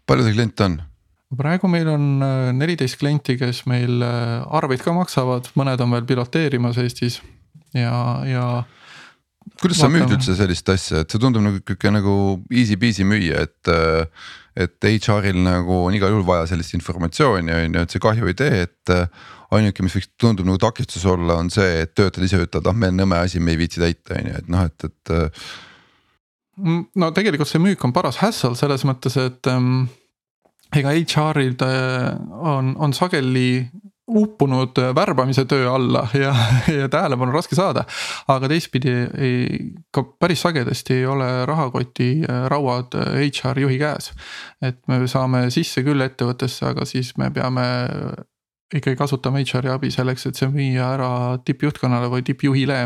palju 0.06 0.28
teil 0.28 0.38
kliente 0.38 0.64
on? 0.64 0.82
praegu 1.36 1.68
meil 1.68 1.90
on 1.90 2.24
äh, 2.24 2.54
neliteist 2.54 3.00
klienti, 3.02 3.38
kes 3.40 3.66
meil 3.70 4.02
äh, 4.06 4.46
arveid 4.58 4.84
ka 4.86 4.94
maksavad, 4.96 5.50
mõned 5.60 5.82
on 5.82 5.98
veel 5.98 6.08
piloteerimas 6.08 6.78
Eestis 6.82 7.20
ja, 7.74 8.22
ja. 8.30 8.46
kuidas 9.62 9.82
sa 9.82 9.90
müüd 9.92 10.16
üldse 10.16 10.38
sellist 10.38 10.70
asja, 10.70 11.04
et 11.04 11.12
see 11.12 11.22
tundub 11.22 11.44
nagu 11.46 11.62
sihuke 11.62 11.92
nagu 11.94 12.16
easy 12.54 12.78
peasy 12.80 13.08
müüa, 13.08 13.46
et 13.48 13.74
äh, 13.74 14.28
et 14.56 14.88
HR-il 14.88 15.42
nagu 15.44 15.82
on 15.90 15.96
igal 15.98 16.14
juhul 16.14 16.24
vaja 16.28 16.46
sellist 16.48 16.78
informatsiooni 16.78 17.52
on 17.52 17.74
ju, 17.76 17.82
et 17.82 17.92
see 17.92 18.04
kahju 18.04 18.30
ei 18.32 18.38
tee, 18.40 18.62
et 18.70 18.94
ainuke, 19.54 19.86
mis 19.86 19.96
võiks 19.98 20.12
tundub 20.22 20.48
nagu 20.48 20.62
takistus 20.62 21.06
olla, 21.10 21.40
on 21.42 21.52
see, 21.54 21.82
et 21.84 21.94
töötajad 21.98 22.28
ise 22.28 22.42
ütlevad, 22.46 22.72
ah 22.72 22.78
meil 22.78 22.94
on 22.94 23.02
nõme 23.04 23.22
asi, 23.22 23.42
me 23.44 23.56
ei 23.56 23.62
viitsi 23.62 23.84
täita, 23.84 24.18
on 24.18 24.32
ju, 24.32 24.42
et 24.42 24.52
noh, 24.52 24.66
et, 24.70 24.88
et. 24.90 25.14
Äh, 25.16 25.48
no 26.96 27.12
tegelikult 27.16 27.52
see 27.52 27.64
müük 27.64 27.84
on 27.86 27.94
paras 27.96 28.22
hassle 28.24 28.56
selles 28.58 28.86
mõttes, 28.88 29.18
et 29.22 29.52
ähm, 29.52 29.88
ega 30.76 30.94
HR-id 30.96 31.66
äh, 31.66 32.14
on, 32.56 32.76
on 32.80 32.96
sageli 32.96 33.66
uppunud 34.06 34.78
värbamise 34.96 35.46
töö 35.50 35.72
alla 35.74 36.04
ja, 36.14 36.36
ja 36.80 36.90
tähelepanu 36.90 37.32
on 37.32 37.36
raske 37.36 37.56
saada. 37.58 37.84
aga 38.28 38.48
teistpidi 38.48 38.94
ei, 39.18 39.60
ka 39.92 40.04
päris 40.20 40.44
sagedasti 40.46 40.94
ei 40.94 41.06
ole 41.10 41.30
rahakoti 41.46 42.10
äh, 42.22 42.46
rauad 42.52 42.94
HR 43.18 43.60
juhi 43.60 43.80
käes. 43.82 44.12
et 44.62 44.80
me 44.88 45.08
saame 45.08 45.50
sisse 45.50 45.84
küll 45.84 46.06
ettevõttesse, 46.06 46.66
aga 46.70 46.86
siis 46.86 47.16
me 47.18 47.32
peame 47.34 47.66
ikkagi 48.74 48.98
kasutame 48.98 49.44
HR-i 49.44 49.74
abi 49.74 49.92
selleks, 49.94 50.26
et 50.30 50.40
see 50.40 50.50
müüa 50.52 50.94
ära 50.96 51.10
tippjuhtkonnale 51.46 52.10
või 52.12 52.26
tippjuhile. 52.26 52.80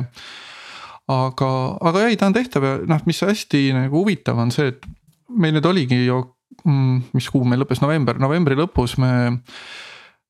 aga, 1.10 1.52
aga 1.90 2.08
ei, 2.08 2.18
ta 2.20 2.28
on 2.30 2.36
tehtav 2.36 2.66
ja 2.66 2.74
noh, 2.90 3.06
mis 3.10 3.22
hästi 3.26 3.70
nagu 3.74 4.04
huvitav 4.04 4.38
on 4.38 4.52
see, 4.54 4.74
et 4.74 4.84
meil 5.30 5.56
nüüd 5.56 5.66
oligi 5.66 6.04
ju, 6.06 6.20
mm, 6.66 7.16
mis 7.16 7.30
kuu 7.32 7.48
meil 7.48 7.64
lõppes, 7.64 7.82
november, 7.82 8.20
novembri 8.22 8.58
lõpus 8.60 8.98
me. 9.02 9.14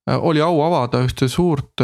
Äh, 0.10 0.16
oli 0.16 0.42
au 0.42 0.62
avada 0.64 1.02
ühte 1.04 1.28
suurt 1.30 1.82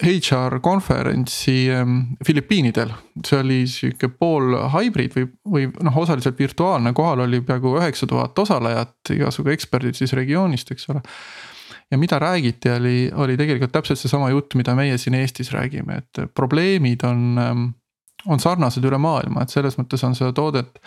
HR 0.00 0.56
äh, 0.56 0.62
konverentsi 0.64 1.68
ähm, 1.74 1.98
Filipiinidel, 2.24 2.94
see 3.26 3.42
oli 3.42 3.60
sihuke 3.68 4.08
pool 4.14 4.56
hybrid 4.72 5.18
või, 5.18 5.28
või 5.44 5.68
noh, 5.84 6.00
osaliselt 6.00 6.38
virtuaalne, 6.40 6.94
kohal 6.96 7.26
oli 7.26 7.42
peaaegu 7.44 7.76
üheksa 7.82 8.08
tuhat 8.08 8.38
osalejat, 8.38 8.96
igasugu 9.12 9.52
eksperdid 9.52 9.98
siis 9.98 10.16
regioonist, 10.16 10.72
eks 10.72 10.88
ole 10.94 11.04
ja 11.90 11.98
mida 11.98 12.18
räägiti, 12.22 12.70
oli, 12.70 12.96
oli 13.14 13.36
tegelikult 13.36 13.72
täpselt 13.74 13.98
seesama 13.98 14.30
jutt, 14.30 14.54
mida 14.58 14.74
meie 14.78 14.98
siin 14.98 15.16
Eestis 15.18 15.52
räägime, 15.52 16.00
et 16.02 16.24
probleemid 16.34 17.04
on, 17.08 17.22
ähm, 17.42 17.64
on 18.26 18.42
sarnased 18.42 18.84
üle 18.86 18.98
maailma, 19.00 19.42
et 19.42 19.54
selles 19.54 19.78
mõttes 19.80 20.04
on 20.06 20.14
seda 20.18 20.32
toodet 20.36 20.78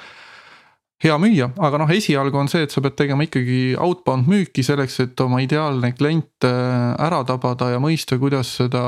hea 1.03 1.15
müüa, 1.19 1.49
aga 1.59 1.81
noh, 1.81 1.91
esialgu 1.91 2.39
on 2.39 2.49
see, 2.51 2.63
et 2.63 2.71
sa 2.71 2.81
pead 2.83 2.95
tegema 2.99 3.25
ikkagi 3.27 3.75
outbound 3.75 4.29
müüki 4.31 4.63
selleks, 4.63 4.99
et 5.03 5.23
oma 5.25 5.41
ideaalne 5.43 5.91
klient 5.97 6.47
äh, 6.47 6.93
ära 7.03 7.23
tabada 7.27 7.73
ja 7.73 7.81
mõista, 7.83 8.19
kuidas 8.21 8.55
seda 8.61 8.83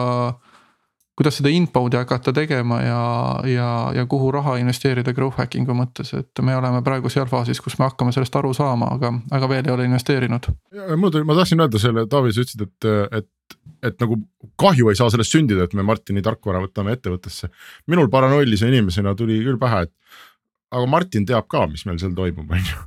kuidas 1.16 1.38
seda 1.40 1.52
inbound'i 1.54 1.98
hakata 1.98 2.34
tegema 2.36 2.82
ja, 2.84 3.02
ja, 3.48 3.70
ja 3.96 4.06
kuhu 4.12 4.32
raha 4.36 4.58
investeerida 4.60 5.14
growth 5.16 5.40
hacking'u 5.40 5.76
mõttes, 5.78 6.12
et 6.18 6.44
me 6.44 6.56
oleme 6.58 6.82
praegu 6.84 7.12
seal 7.12 7.30
faasis, 7.32 7.62
kus 7.64 7.78
me 7.80 7.88
hakkame 7.88 8.12
sellest 8.16 8.36
aru 8.36 8.52
saama, 8.58 8.92
aga, 8.98 9.14
aga 9.38 9.50
veel 9.52 9.70
ei 9.70 9.76
ole 9.76 9.88
investeerinud. 9.90 10.52
mul 11.00 11.14
tuli, 11.14 11.28
ma 11.28 11.38
tahtsin 11.40 11.64
öelda 11.64 11.82
selle, 11.82 12.06
Taavi, 12.12 12.36
sa 12.36 12.44
ütlesid, 12.44 12.66
et, 12.68 12.90
et, 13.22 13.58
et 13.92 14.04
nagu 14.04 14.20
kahju 14.60 14.92
ei 14.92 15.00
saa 15.00 15.12
sellest 15.14 15.38
sündida, 15.38 15.70
et 15.70 15.76
me 15.78 15.88
Martini 15.88 16.24
tarkvara 16.26 16.64
võtame 16.68 16.98
ettevõttesse. 16.98 17.52
minul 17.88 18.12
paranoilise 18.12 18.68
inimesena 18.72 19.16
tuli 19.16 19.40
küll 19.46 19.62
pähe, 19.62 19.86
et 19.88 19.94
aga 20.74 20.86
Martin 20.90 21.26
teab 21.28 21.48
ka, 21.52 21.66
mis 21.70 21.86
meil 21.88 22.00
seal 22.02 22.14
toimub, 22.18 22.50
on 22.52 22.64
ju. 22.66 22.84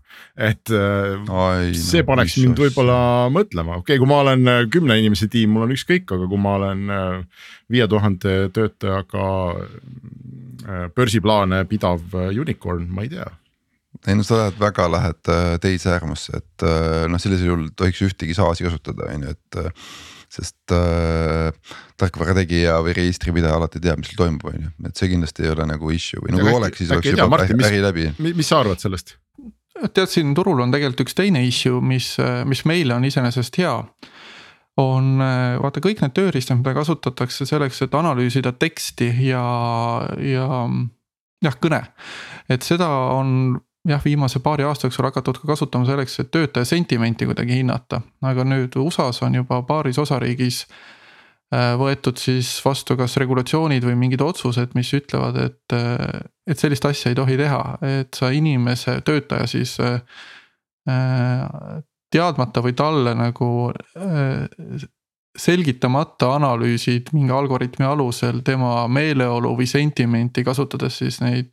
et 0.48 0.72
äh, 0.74 1.14
Ai, 1.44 1.72
see 1.78 2.02
no, 2.02 2.08
paneks 2.10 2.36
mind 2.42 2.62
võib-olla 2.64 2.98
mõtlema, 3.34 3.78
okei 3.78 3.96
okay,, 3.96 4.02
kui 4.02 4.10
ma 4.10 4.20
olen 4.24 4.50
äh, 4.50 4.62
kümne 4.72 4.98
inimese 5.00 5.30
tiim, 5.32 5.54
mul 5.54 5.68
on 5.68 5.74
ükskõik, 5.76 6.08
aga 6.16 6.28
kui 6.30 6.42
ma 6.42 6.56
olen 6.58 6.94
äh, 6.94 7.44
viie 7.70 7.88
tuhande 7.90 8.38
töötajaga 8.54 9.28
börsiplaane 10.92 11.62
pidav 11.70 12.12
unicorn, 12.12 12.88
ma 12.92 13.04
ei 13.06 13.12
tea. 13.12 13.28
Ei 14.04 14.16
no 14.18 14.24
sa 14.26 14.42
lähed 14.42 14.58
väga 14.60 14.84
lähed 14.92 15.30
teise 15.62 15.94
äärmusse, 15.94 16.40
et 16.42 16.64
noh, 17.08 17.20
sellisel 17.22 17.48
juhul 17.48 17.64
tohiks 17.78 18.02
ühtegi 18.04 18.36
SaaS-i 18.36 18.66
kasutada, 18.66 19.06
on 19.14 19.24
ju, 19.24 19.32
et 19.32 19.58
sest 20.32 20.74
äh, 20.76 21.48
tarkvara 22.00 22.34
tegija 22.36 22.78
või 22.84 22.94
registripidaja 22.98 23.56
alati 23.58 23.80
teab, 23.82 24.02
mis 24.02 24.10
seal 24.12 24.20
toimub, 24.20 24.44
on 24.50 24.66
ju, 24.66 24.72
et 24.90 25.00
see 25.00 25.10
kindlasti 25.12 25.46
ei 25.46 25.54
ole 25.54 25.68
nagu 25.70 25.92
issue 25.94 26.20
või 26.24 26.34
no 26.34 26.42
kui 26.42 26.54
oleks, 26.58 26.82
siis 26.82 26.92
oleks 26.94 27.12
juba 27.12 27.28
Martin, 27.32 27.64
äri 27.68 27.80
läbi. 27.84 28.10
mis 28.28 28.48
sa 28.48 28.62
arvad 28.64 28.82
sellest? 28.82 29.16
tead, 29.78 30.08
siin 30.10 30.34
turul 30.34 30.60
on 30.64 30.74
tegelikult 30.74 31.06
üks 31.06 31.16
teine 31.16 31.44
issue, 31.46 31.80
mis, 31.80 32.16
mis 32.50 32.64
meile 32.68 32.96
on 32.98 33.06
iseenesest 33.08 33.60
hea 33.62 33.74
on 34.78 35.18
vaata 35.62 35.82
kõik 35.82 36.02
need 36.02 36.14
tööriistad, 36.14 36.58
mida 36.60 36.74
kasutatakse 36.76 37.46
selleks, 37.48 37.80
et 37.82 37.94
analüüsida 37.98 38.52
teksti 38.54 39.08
ja, 39.26 39.42
ja 40.22 40.46
jah, 41.44 41.56
kõne. 41.62 41.80
et 42.50 42.66
seda 42.66 42.88
on 43.14 43.58
jah, 43.88 44.04
viimase 44.04 44.40
paari 44.44 44.66
aasta 44.66 44.86
jooksul 44.86 45.08
hakatud 45.08 45.40
ka 45.40 45.48
kasutama 45.52 45.88
selleks, 45.88 46.18
et 46.22 46.30
töötaja 46.34 46.68
sentimenti 46.68 47.26
kuidagi 47.28 47.60
hinnata, 47.60 48.02
aga 48.22 48.44
nüüd 48.46 48.76
USA-s 48.80 49.22
on 49.26 49.38
juba 49.40 49.60
paaris 49.68 49.98
osariigis 50.02 50.64
äh, 51.52 51.72
võetud 51.80 52.20
siis 52.20 52.50
vastu 52.64 52.96
kas 52.98 53.16
regulatsioonid 53.20 53.86
või 53.88 53.96
mingid 54.04 54.24
otsused, 54.24 54.74
mis 54.78 54.92
ütlevad, 54.96 55.40
et, 55.46 55.76
äh, 55.76 56.20
et 56.46 56.60
sellist 56.60 56.84
asja 56.88 57.12
ei 57.12 57.18
tohi 57.18 57.38
teha, 57.40 57.62
et 58.02 58.18
sa 58.18 58.32
inimese, 58.34 59.00
töötaja 59.06 59.48
siis 59.50 59.78
äh, 59.84 60.02
teadmata 62.12 62.62
või 62.64 62.72
talle 62.72 63.12
nagu 63.12 63.48
selgitamata 65.38 66.30
analüüsid 66.38 67.10
mingi 67.12 67.34
algoritmi 67.36 67.84
alusel 67.86 68.40
tema 68.46 68.86
meeleolu 68.88 69.52
või 69.58 69.68
sentimenti, 69.68 70.42
kasutades 70.46 70.96
siis 71.02 71.20
neid 71.20 71.52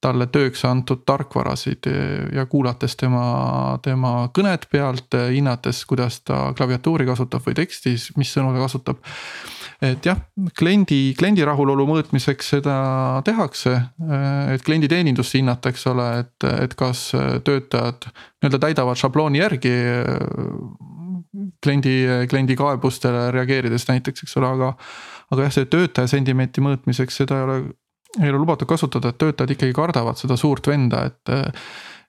talle 0.00 0.28
tööks 0.30 0.62
antud 0.68 1.02
tarkvarasid 1.08 1.88
ja 2.34 2.44
kuulates 2.50 2.94
tema, 2.98 3.78
tema 3.82 4.12
kõnet 4.34 4.68
pealt, 4.70 5.16
hinnates, 5.32 5.82
kuidas 5.90 6.20
ta 6.22 6.52
klaviatuuri 6.58 7.06
kasutab 7.08 7.42
või 7.46 7.56
tekstis, 7.58 8.12
mis 8.16 8.30
sõnu 8.34 8.52
ta 8.54 8.62
kasutab. 8.62 9.00
et 9.82 10.06
jah, 10.06 10.18
kliendi, 10.58 11.14
kliendi 11.18 11.44
rahulolu 11.46 11.86
mõõtmiseks 11.86 12.54
seda 12.54 12.76
tehakse, 13.26 13.74
et 14.54 14.62
klienditeenindust 14.66 15.34
hinnata, 15.34 15.74
eks 15.74 15.86
ole, 15.90 16.08
et, 16.22 16.48
et 16.64 16.74
kas 16.78 17.10
töötajad 17.44 18.10
nii-öelda 18.10 18.62
täidavad 18.68 18.98
šablooni 18.98 19.42
järgi 19.42 19.74
kliendi, 21.62 21.94
kliendi 22.30 22.56
kaebustele 22.56 23.28
reageerides 23.34 23.86
näiteks, 23.88 24.24
eks 24.24 24.38
ole, 24.40 24.54
aga. 24.54 24.72
aga 25.30 25.44
jah, 25.44 25.54
see 25.58 25.68
töötaja 25.70 26.08
sentimenti 26.10 26.62
mõõtmiseks, 26.64 27.22
seda 27.22 27.38
ei 27.38 27.46
ole 27.46 27.58
ei 28.16 28.30
ole 28.30 28.40
lubatud 28.40 28.68
kasutada, 28.70 29.12
et 29.12 29.20
töötajad 29.20 29.52
ikkagi 29.54 29.76
kardavad 29.76 30.18
seda 30.20 30.36
suurt 30.40 30.66
venda, 30.70 31.04
et 31.10 31.54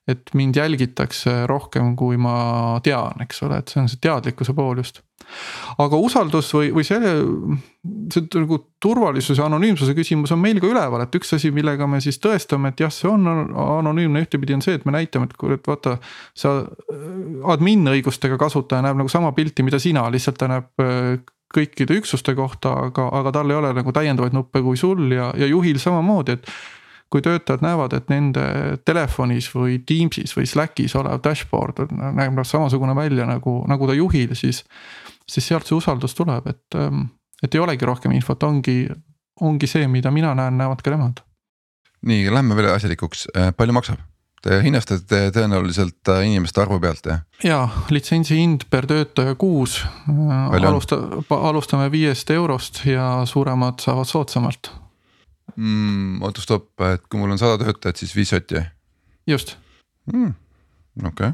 et 0.08 0.32
mind 0.34 0.56
jälgitakse 0.56 1.44
rohkem, 1.46 1.92
kui 1.96 2.16
ma 2.20 2.80
tean, 2.84 3.20
eks 3.22 3.42
ole, 3.46 3.60
et 3.60 3.70
see 3.70 3.80
on 3.82 3.88
see 3.90 4.00
teadlikkuse 4.02 4.54
pool 4.56 4.80
just. 4.80 5.02
aga 5.78 5.98
usaldus 6.00 6.48
või, 6.56 6.70
või 6.74 6.86
selle, 6.88 7.12
see 8.10 8.24
nagu 8.40 8.58
turvalisuse, 8.82 9.42
anonüümsuse 9.44 9.94
küsimus 9.94 10.32
on 10.34 10.40
meil 10.42 10.58
ka 10.62 10.70
üleval, 10.70 11.04
et 11.04 11.18
üks 11.20 11.34
asi, 11.36 11.52
millega 11.54 11.86
me 11.86 12.00
siis 12.02 12.18
tõestame, 12.22 12.72
et 12.72 12.80
jah, 12.82 12.92
see 12.94 13.10
on 13.10 13.28
anonüümne, 13.28 14.24
ühtepidi 14.24 14.56
on 14.56 14.64
see, 14.64 14.80
et 14.80 14.88
me 14.88 14.96
näitame, 14.96 15.28
et 15.28 15.36
kuule, 15.38 15.60
et 15.60 15.68
vaata. 15.68 15.98
sa 16.34 16.56
admin 17.52 17.84
õigustega 17.92 18.40
kasutaja 18.40 18.82
näeb 18.86 18.98
nagu 19.02 19.12
sama 19.12 19.34
pilti, 19.36 19.62
mida 19.66 19.78
sina, 19.78 20.08
lihtsalt 20.10 20.40
ta 20.40 20.48
näeb 20.50 20.88
kõikide 21.54 21.96
üksuste 21.98 22.34
kohta, 22.38 22.72
aga, 22.86 23.08
aga 23.20 23.32
tal 23.34 23.50
ei 23.50 23.58
ole 23.58 23.72
nagu 23.74 23.92
täiendavaid 23.94 24.36
nuppe 24.36 24.62
kui 24.62 24.78
sul 24.78 25.10
ja, 25.14 25.30
ja 25.38 25.48
juhil 25.50 25.80
samamoodi, 25.82 26.38
et 26.38 26.52
kui 27.10 27.22
töötajad 27.22 27.64
näevad, 27.64 27.94
et 27.96 28.10
nende 28.12 28.42
telefonis 28.86 29.48
või 29.54 29.80
Teams'is 29.86 30.34
või 30.36 30.46
Slack'is 30.46 30.94
olev 30.98 31.18
dashboard 31.24 31.88
näeb 31.90 32.36
noh 32.36 32.46
samasugune 32.46 32.94
välja 32.94 33.26
nagu, 33.26 33.60
nagu 33.70 33.88
ta 33.90 33.96
juhil, 33.98 34.36
siis. 34.38 34.62
siis 35.30 35.46
sealt 35.46 35.66
see 35.66 35.76
usaldus 35.78 36.14
tuleb, 36.14 36.46
et, 36.50 36.78
ähm, 36.78 37.08
et 37.42 37.54
ei 37.54 37.60
olegi 37.62 37.86
rohkem 37.86 38.14
infot, 38.14 38.42
ongi, 38.42 38.84
ongi 39.40 39.66
see, 39.70 39.86
mida 39.88 40.10
mina 40.10 40.34
näen, 40.34 40.58
näevad 40.58 40.82
ka 40.82 40.94
nemad. 40.94 41.24
nii, 42.06 42.30
lähme 42.30 42.56
veel 42.56 42.70
asjalikuks, 42.74 43.26
äh, 43.36 43.50
palju 43.56 43.74
maksab? 43.74 44.09
Te 44.40 44.56
hinnastate 44.64 45.26
tõenäoliselt 45.36 46.08
äh, 46.08 46.22
inimeste 46.24 46.62
arvu 46.62 46.78
pealt 46.80 47.04
jah? 47.04 47.24
jaa, 47.44 47.66
litsentsi 47.92 48.38
hind 48.38 48.64
per 48.72 48.86
töötaja 48.88 49.34
kuus. 49.40 49.82
Alusta, 50.56 50.96
alustame 51.36 51.90
viiest 51.92 52.30
eurost 52.32 52.80
ja 52.88 53.26
suuremad 53.28 53.84
saavad 53.84 54.08
soodsamalt 54.08 54.72
mm,. 55.56 56.22
oota 56.22 56.40
stopp, 56.44 56.72
et 56.88 57.04
kui 57.08 57.20
mul 57.20 57.34
on 57.34 57.40
sada 57.40 57.58
töötajat, 57.60 58.00
siis 58.00 58.14
viis 58.16 58.32
sotti. 58.32 58.62
just 59.28 59.56
mm,. 60.12 60.32
okei 61.04 61.28
okay.. 61.28 61.32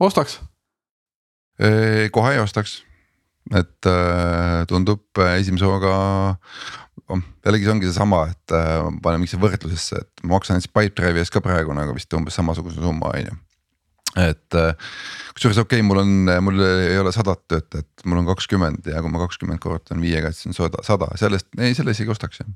ostaks? 0.00 0.40
kohe 2.14 2.34
ei 2.36 2.38
ostaks, 2.38 2.84
et 3.58 3.90
tundub 4.70 5.24
esimese 5.34 5.66
hooga. 5.66 5.96
Jällegi 7.08 7.66
see 7.66 7.74
ongi 7.74 7.88
seesama, 7.88 8.22
et 8.32 8.54
äh, 8.56 8.86
paneme 9.02 9.26
üksteise 9.26 9.42
võrdlusesse, 9.42 10.00
et 10.04 10.24
ma 10.24 10.36
maksan 10.36 10.58
näiteks 10.58 10.72
Pipedrive'i 10.72 11.24
eest 11.24 11.34
ka 11.34 11.42
praegu 11.44 11.76
nagu 11.76 11.96
vist 11.96 12.12
umbes 12.16 12.36
samasuguse 12.38 12.82
summa 12.82 13.12
on 13.14 13.30
ju 13.30 13.38
et 14.18 14.56
äh, 14.56 14.94
kusjuures 15.36 15.60
okei 15.62 15.78
okay,, 15.78 15.86
mul 15.86 16.00
on, 16.02 16.30
mul 16.44 16.62
ei 16.64 16.98
ole 16.98 17.12
sadat 17.14 17.42
töötajat, 17.50 17.88
mul 18.08 18.22
on 18.22 18.30
kakskümmend 18.30 18.88
ja 18.88 19.02
kui 19.04 19.12
ma 19.12 19.20
kakskümmend 19.22 19.62
korrutan 19.62 20.00
viiega, 20.02 20.32
siis 20.34 20.50
on 20.50 20.56
sada, 20.56 20.82
sada, 20.86 21.10
sellest, 21.20 21.50
ei 21.60 21.76
selle 21.76 21.94
isegi 21.94 22.14
ostaks 22.14 22.42
jah. 22.42 22.48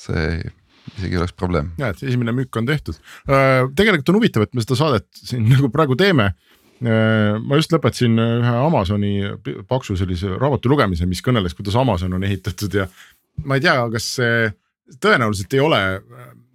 see 0.00 0.24
isegi 0.96 1.14
ei 1.14 1.20
oleks 1.20 1.36
probleem. 1.36 1.72
ja, 1.78 1.92
et 1.92 2.02
esimene 2.02 2.34
müük 2.34 2.56
on 2.56 2.68
tehtud. 2.68 2.98
Äh, 3.28 3.66
tegelikult 3.76 4.12
on 4.12 4.20
huvitav, 4.20 4.46
et 4.46 4.56
me 4.56 4.64
seda 4.64 4.78
saadet 4.80 5.06
siin 5.14 5.46
nagu 5.52 5.70
praegu 5.72 5.98
teeme. 5.98 6.32
Äh, 6.80 7.36
ma 7.44 7.60
just 7.60 7.72
lõpetasin 7.74 8.16
ühe 8.16 8.56
Amazoni 8.64 9.14
paksu 9.68 9.98
sellise 10.00 10.32
raamatu 10.40 10.72
lugemise, 10.72 11.08
mis 11.08 11.20
kõneles, 11.24 11.54
kuidas 11.56 11.76
Amazon 11.78 12.16
on 12.16 12.24
ehitatud 12.26 12.80
ja 12.80 12.88
ma 13.44 13.58
ei 13.58 13.64
tea, 13.64 13.76
kas 13.92 14.14
see 14.18 14.48
tõenäoliselt 15.00 15.54
ei 15.54 15.62
ole 15.62 15.80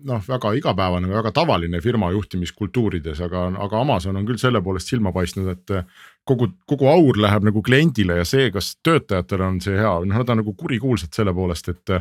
noh, 0.05 0.23
väga 0.27 0.51
igapäevane 0.59 1.09
või 1.09 1.17
väga 1.17 1.31
tavaline 1.35 1.81
firma 1.81 2.11
juhtimiskultuurides, 2.13 3.21
aga, 3.25 3.47
aga 3.65 3.79
Amazon 3.81 4.19
on 4.19 4.25
küll 4.27 4.41
selle 4.41 4.61
poolest 4.65 4.91
silma 4.91 5.13
paistnud, 5.15 5.47
et 5.53 5.75
kogu, 6.27 6.49
kogu 6.69 6.89
aur 6.91 7.17
läheb 7.21 7.47
nagu 7.47 7.63
kliendile 7.65 8.19
ja 8.19 8.27
see, 8.27 8.49
kas 8.53 8.75
töötajatele 8.85 9.47
on 9.47 9.61
see 9.63 9.77
hea, 9.79 9.93
noh, 10.05 10.19
nad 10.19 10.33
on 10.33 10.43
nagu 10.43 10.53
kurikuulsad 10.57 11.15
selle 11.15 11.33
poolest, 11.35 11.71
et 11.73 11.95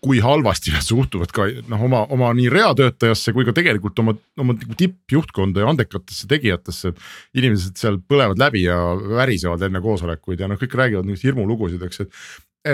kui 0.00 0.20
halvasti 0.24 0.72
nad 0.72 0.84
suhtuvad 0.84 1.32
ka 1.34 1.46
noh, 1.68 1.82
oma, 1.84 2.04
oma 2.14 2.30
nii 2.36 2.48
reatöötajasse 2.52 3.34
kui 3.36 3.44
ka 3.44 3.52
tegelikult 3.56 3.98
oma, 4.00 4.14
oma 4.40 4.56
nagu 4.56 4.76
tippjuhtkonda 4.80 5.60
ja 5.60 5.72
andekatesse 5.74 6.28
tegijatesse. 6.30 6.94
inimesed 7.36 7.76
seal 7.76 8.00
põlevad 8.08 8.40
läbi 8.40 8.64
ja 8.64 8.78
värisevad 8.96 9.66
enne 9.68 9.82
koosolekuid 9.84 10.40
ja 10.40 10.48
noh, 10.48 10.60
kõik 10.60 10.76
räägivad 10.80 11.08
niisuguseid 11.08 11.34
hirmulugusid, 11.34 11.84
eks, 11.84 12.06
et. 12.06 12.24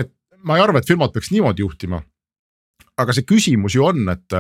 et 0.03 0.13
ma 0.45 0.59
ei 0.59 0.65
arva, 0.65 0.83
et 0.83 0.89
firmad 0.89 1.15
peaks 1.15 1.33
niimoodi 1.35 1.65
juhtima 1.65 2.03
aga 3.01 3.13
see 3.13 3.27
küsimus 3.29 3.77
ju 3.77 3.85
on, 3.85 4.07
et, 4.09 4.37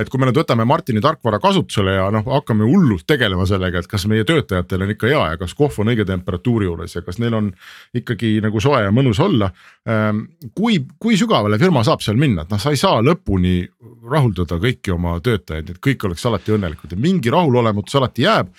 et 0.00 0.08
kui 0.08 0.20
me 0.20 0.28
nüüd 0.28 0.40
võtame 0.40 0.64
Martini 0.68 1.00
tarkvara 1.04 1.40
kasutusele 1.42 1.96
ja 1.98 2.06
noh, 2.12 2.24
hakkame 2.32 2.64
hullult 2.68 3.04
tegelema 3.08 3.44
sellega, 3.48 3.82
et 3.82 3.90
kas 3.90 4.06
meie 4.08 4.24
töötajatel 4.28 4.86
on 4.86 4.94
ikka 4.94 5.10
hea 5.10 5.24
ja 5.34 5.40
kas 5.40 5.52
kohv 5.58 5.76
on 5.82 5.92
õige 5.92 6.06
temperatuuri 6.08 6.68
juures 6.68 6.96
ja 6.96 7.04
kas 7.04 7.20
neil 7.20 7.36
on 7.36 7.52
ikkagi 8.00 8.38
nagu 8.44 8.62
soe 8.64 8.80
ja 8.86 8.94
mõnus 8.94 9.20
olla. 9.24 9.50
Ähm, 9.88 10.24
kui, 10.56 10.80
kui 11.00 11.20
sügavale 11.20 11.60
firma 11.60 11.84
saab 11.86 12.04
seal 12.04 12.20
minna, 12.20 12.46
et 12.46 12.54
noh, 12.54 12.62
sa 12.62 12.72
ei 12.72 12.80
saa 12.80 13.04
lõpuni 13.04 13.60
rahuldada 14.08 14.56
kõiki 14.62 14.96
oma 14.96 15.18
töötajaid, 15.24 15.74
et 15.74 15.82
kõik 15.84 16.08
oleks 16.08 16.24
alati 16.28 16.56
õnnelikud 16.56 16.96
ja 16.96 17.00
mingi 17.00 17.32
rahulolematus 17.34 18.00
alati 18.00 18.24
jääb 18.24 18.54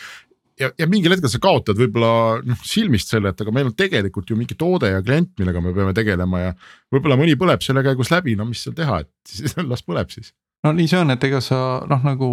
ja, 0.60 0.70
ja 0.78 0.88
mingil 0.90 1.14
hetkel 1.14 1.32
sa 1.32 1.42
kaotad 1.44 1.80
võib-olla 1.80 2.40
noh 2.46 2.64
silmist 2.68 3.12
selle, 3.12 3.34
et 3.34 3.44
aga 3.44 3.54
meil 3.56 3.70
on 3.72 3.76
tegelikult 3.78 4.30
ju 4.30 4.38
mingi 4.40 4.58
toode 4.60 4.92
ja 4.92 5.02
klient, 5.06 5.32
millega 5.40 5.64
me 5.64 5.74
peame 5.76 5.96
tegelema 5.98 6.44
ja. 6.44 6.56
võib-olla 6.94 7.20
mõni 7.20 7.36
põleb 7.40 7.64
selle 7.66 7.84
käigus 7.86 8.12
läbi, 8.14 8.36
no 8.40 8.48
mis 8.50 8.64
seal 8.66 8.78
teha, 8.78 9.02
et 9.06 9.12
siis 9.34 9.58
las 9.60 9.86
põleb 9.86 10.12
siis. 10.14 10.34
no 10.66 10.74
nii 10.76 10.90
see 10.92 11.02
on, 11.02 11.16
et 11.16 11.30
ega 11.30 11.42
sa 11.44 11.60
noh, 11.90 12.04
nagu 12.06 12.32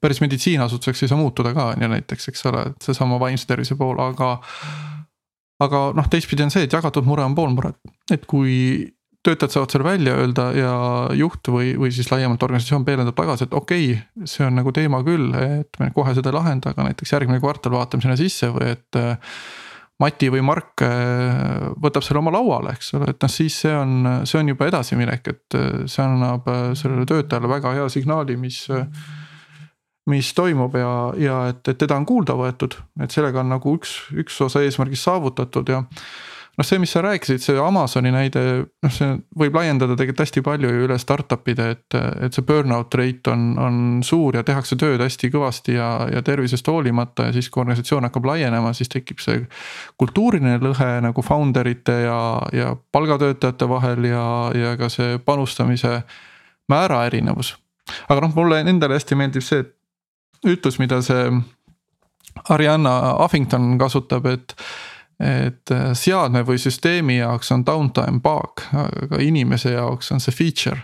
päris 0.00 0.22
meditsiiniasutuseks 0.24 1.04
ei 1.04 1.12
saa 1.12 1.20
muutuda 1.20 1.52
ka 1.56 1.70
on 1.74 1.84
ju 1.84 1.92
näiteks, 1.92 2.30
eks 2.32 2.46
ole, 2.48 2.68
et 2.70 2.86
seesama 2.88 3.20
vaimse 3.20 3.48
tervise 3.48 3.76
pool, 3.76 4.00
aga. 4.00 4.38
aga 5.64 5.86
noh, 5.96 6.08
teistpidi 6.10 6.44
on 6.44 6.52
see, 6.52 6.64
et 6.66 6.72
jagatud 6.72 7.06
mure 7.08 7.24
on 7.24 7.36
pool 7.36 7.52
muret, 7.56 7.76
et 8.12 8.24
kui 8.28 8.54
töötajad 9.24 9.54
saavad 9.54 9.74
selle 9.74 9.86
välja 9.86 10.14
öelda 10.20 10.46
ja 10.56 10.72
juht 11.16 11.48
või, 11.50 11.74
või 11.80 11.90
siis 11.94 12.10
laiemalt 12.12 12.42
organisatsioon 12.44 12.86
peegeldab 12.86 13.16
tagasi, 13.18 13.48
et 13.48 13.56
okei 13.56 13.90
okay,, 13.94 14.26
see 14.30 14.46
on 14.46 14.58
nagu 14.60 14.72
teema 14.76 15.02
küll, 15.06 15.30
et 15.60 15.80
me 15.80 15.90
kohe 15.96 16.14
seda 16.16 16.32
ei 16.32 16.38
lahenda, 16.38 16.74
aga 16.74 16.88
näiteks 16.90 17.14
järgmine 17.16 17.42
kvartal 17.42 17.76
vaatame 17.76 18.04
sinna 18.06 18.18
sisse 18.20 18.52
või 18.54 18.74
et. 18.76 19.04
Mati 20.02 20.26
või 20.26 20.40
Mark 20.42 20.82
äh, 20.82 21.68
võtab 21.78 22.02
selle 22.02 22.18
oma 22.18 22.32
lauale, 22.34 22.72
eks 22.74 22.88
ole, 22.98 23.12
et 23.12 23.22
noh, 23.22 23.30
siis 23.30 23.60
see 23.62 23.70
on, 23.78 23.92
see 24.26 24.40
on 24.40 24.48
juba 24.50 24.66
edasiminek, 24.66 25.28
et 25.30 25.54
äh, 25.54 25.84
see 25.86 26.02
annab 26.02 26.48
sellele 26.74 27.06
töötajale 27.06 27.46
väga 27.52 27.76
hea 27.76 27.84
signaali, 27.94 28.34
mis 28.34 28.64
mis 30.10 30.34
toimub 30.36 30.74
ja, 30.76 30.90
ja 31.16 31.36
et, 31.52 31.62
et 31.70 31.78
teda 31.80 31.96
on 31.96 32.04
kuulda 32.08 32.34
võetud, 32.36 32.74
et 33.00 33.14
sellega 33.14 33.40
on 33.40 33.54
nagu 33.54 33.76
üks, 33.78 33.94
üks 34.18 34.36
osa 34.44 34.64
eesmärgist 34.66 35.06
saavutatud 35.06 35.70
ja 35.72 35.84
noh, 36.58 36.66
see, 36.66 36.78
mis 36.82 36.92
sa 36.94 37.02
rääkisid, 37.04 37.42
see 37.42 37.58
Amazoni 37.60 38.12
näide, 38.14 38.42
noh, 38.82 38.92
see 38.94 39.16
võib 39.38 39.56
laiendada 39.58 39.96
tegelikult 39.98 40.24
hästi 40.24 40.42
palju 40.46 40.70
ju 40.70 40.84
üle 40.86 40.98
startup'ide, 41.00 41.66
et, 41.74 41.96
et 42.26 42.36
see 42.36 42.46
burnout 42.46 42.94
rate 42.98 43.32
on, 43.32 43.46
on 43.60 43.80
suur 44.06 44.38
ja 44.38 44.44
tehakse 44.46 44.78
tööd 44.80 45.02
hästi 45.02 45.30
kõvasti 45.34 45.76
ja, 45.78 45.88
ja 46.12 46.22
tervisest 46.26 46.68
hoolimata 46.70 47.28
ja 47.28 47.36
siis, 47.36 47.50
kui 47.50 47.64
organisatsioon 47.64 48.08
hakkab 48.08 48.30
laienema, 48.30 48.74
siis 48.76 48.92
tekib 48.92 49.22
see. 49.24 49.42
kultuuriline 50.00 50.60
lõhe 50.62 50.90
nagu 51.04 51.26
founder 51.26 51.68
ite 51.70 51.98
ja, 52.06 52.20
ja 52.52 52.74
palgatöötajate 52.92 53.68
vahel 53.68 54.10
ja, 54.10 54.26
ja 54.54 54.76
ka 54.80 54.90
see 54.92 55.18
panustamise 55.24 56.00
määra 56.70 57.04
erinevus. 57.08 57.56
aga 58.08 58.20
noh, 58.24 58.34
mulle 58.36 58.62
endale 58.64 59.00
hästi 59.00 59.18
meeldib 59.18 59.44
see 59.44 59.64
ütlus, 60.44 60.78
mida 60.78 61.00
see 61.02 61.30
Arianna 62.50 63.14
Huffington 63.20 63.78
kasutab, 63.78 64.26
et 64.26 64.54
et 65.20 65.70
äh, 65.70 65.92
seadme 65.94 66.42
või 66.46 66.58
süsteemi 66.58 67.18
jaoks 67.20 67.52
on 67.54 67.62
downtime 67.66 68.20
bug, 68.24 68.64
aga 68.74 69.20
inimese 69.22 69.74
jaoks 69.76 70.10
on 70.14 70.22
see 70.22 70.34
feature. 70.34 70.80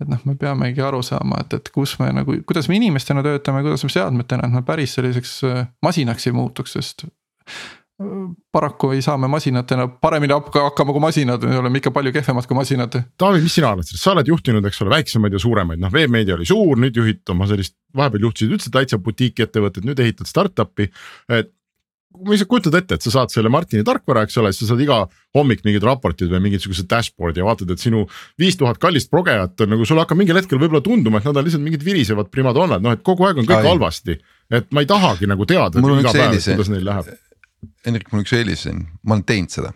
et 0.00 0.08
noh, 0.08 0.20
me 0.24 0.36
peamegi 0.40 0.80
aru 0.84 1.02
saama, 1.04 1.42
et, 1.44 1.58
et 1.60 1.72
kus 1.74 1.98
me 2.00 2.10
nagu, 2.16 2.38
kuidas 2.48 2.70
me 2.72 2.80
inimestena 2.80 3.24
töötame, 3.24 3.64
kuidas 3.66 3.84
me 3.84 3.92
seadmetena, 3.92 4.48
et 4.48 4.60
me 4.60 4.64
päris 4.66 4.96
selliseks 4.96 5.38
äh, 5.44 5.64
masinaks 5.84 6.26
ei 6.26 6.36
muutuks, 6.36 6.76
sest. 6.78 7.06
Äh, 7.06 8.06
paraku 8.52 8.94
ei 8.96 9.02
saa 9.04 9.18
me 9.20 9.28
masinatena 9.28 9.88
paremini 9.88 10.36
hakkama 10.36 10.92
kui 10.96 11.04
masinad, 11.04 11.44
me 11.44 11.58
oleme 11.60 11.80
ikka 11.80 11.92
palju 11.96 12.12
kehvemad 12.16 12.48
kui 12.48 12.56
masinad. 12.56 12.96
Taavi, 13.20 13.42
mis 13.44 13.58
sina 13.60 13.74
arvad 13.74 13.88
sellest, 13.88 14.04
sa 14.04 14.14
oled 14.16 14.32
juhtinud, 14.32 14.64
eks 14.68 14.80
ole, 14.84 14.92
väiksemaid 14.96 15.36
ja 15.36 15.42
suuremaid, 15.42 15.84
noh, 15.84 15.92
Veemeedia 15.92 16.36
oli 16.36 16.48
suur, 16.48 16.80
nüüd 16.80 16.96
juhid 16.96 17.24
oma 17.32 17.48
sellist, 17.48 17.76
vahepeal 17.96 18.28
juhtisid 18.28 18.56
üldse 18.56 18.72
täitsa 18.72 19.00
butiiki 19.00 19.44
ettevõtet, 19.44 19.84
nüüd 19.84 20.00
ehitad 20.00 20.28
startup'i. 20.28 20.88
et 21.28 21.52
ma 22.24 22.32
lihtsalt 22.32 22.50
kujutad 22.50 22.76
ette, 22.78 22.96
et 22.96 23.06
sa 23.06 23.12
saad 23.14 23.32
selle 23.32 23.50
Martini 23.52 23.84
tarkvara, 23.86 24.24
eks 24.26 24.38
ole, 24.40 24.52
sa 24.56 24.68
saad 24.68 24.80
iga 24.82 24.98
hommik 25.36 25.62
mingid 25.66 25.84
raportid 25.86 26.30
või 26.32 26.40
mingisuguse 26.46 26.86
dashboard'i 26.90 27.42
ja 27.42 27.46
vaatad, 27.48 27.70
et 27.72 27.82
sinu 27.82 28.04
viis 28.40 28.58
tuhat 28.60 28.80
kallist 28.82 29.10
progejat 29.12 29.64
on 29.64 29.72
nagu 29.74 29.86
sulle 29.88 30.04
hakkab 30.04 30.20
mingil 30.20 30.38
hetkel 30.38 30.60
võib-olla 30.62 30.82
tunduma, 30.84 31.20
et 31.20 31.28
nad 31.28 31.36
on 31.36 31.46
lihtsalt 31.46 31.64
mingid 31.64 31.84
virisevad 31.86 32.30
primadonnad, 32.32 32.84
noh 32.84 32.96
et 32.96 33.04
kogu 33.06 33.28
aeg 33.28 33.42
on 33.42 33.48
kõik 33.48 33.62
Ai. 33.62 33.70
halvasti. 33.70 34.18
et 34.50 34.68
ma 34.70 34.84
ei 34.84 34.90
tahagi 34.90 35.28
nagu 35.30 35.46
teada, 35.48 35.82
iga 35.82 36.14
päev, 36.14 36.38
kuidas 36.38 36.72
neil 36.72 36.86
läheb. 36.86 37.12
Hendrik, 37.86 38.10
mul 38.12 38.22
on 38.22 38.26
üks 38.26 38.34
eelis 38.36 38.66
siin, 38.66 38.86
ma 39.02 39.16
olen 39.16 39.26
teinud 39.26 39.54
seda. 39.54 39.72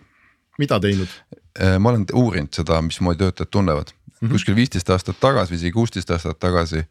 mida 0.61 0.79
teinud? 0.79 1.17
Äh, 1.59 1.77
ma 1.79 1.91
olen 1.91 2.05
uurinud 2.13 2.53
seda, 2.55 2.79
mismoodi 2.85 3.23
töötajad 3.23 3.51
tunnevad 3.51 3.91
mm 3.91 4.27
-hmm. 4.27 4.31
kuskil 4.31 4.55
viisteist 4.55 4.89
aastat 4.89 5.19
tagasi 5.19 5.53
või 5.53 5.59
isegi 5.59 5.71
kuusteist 5.75 6.11
aastat 6.11 6.39
tagasi 6.39 6.85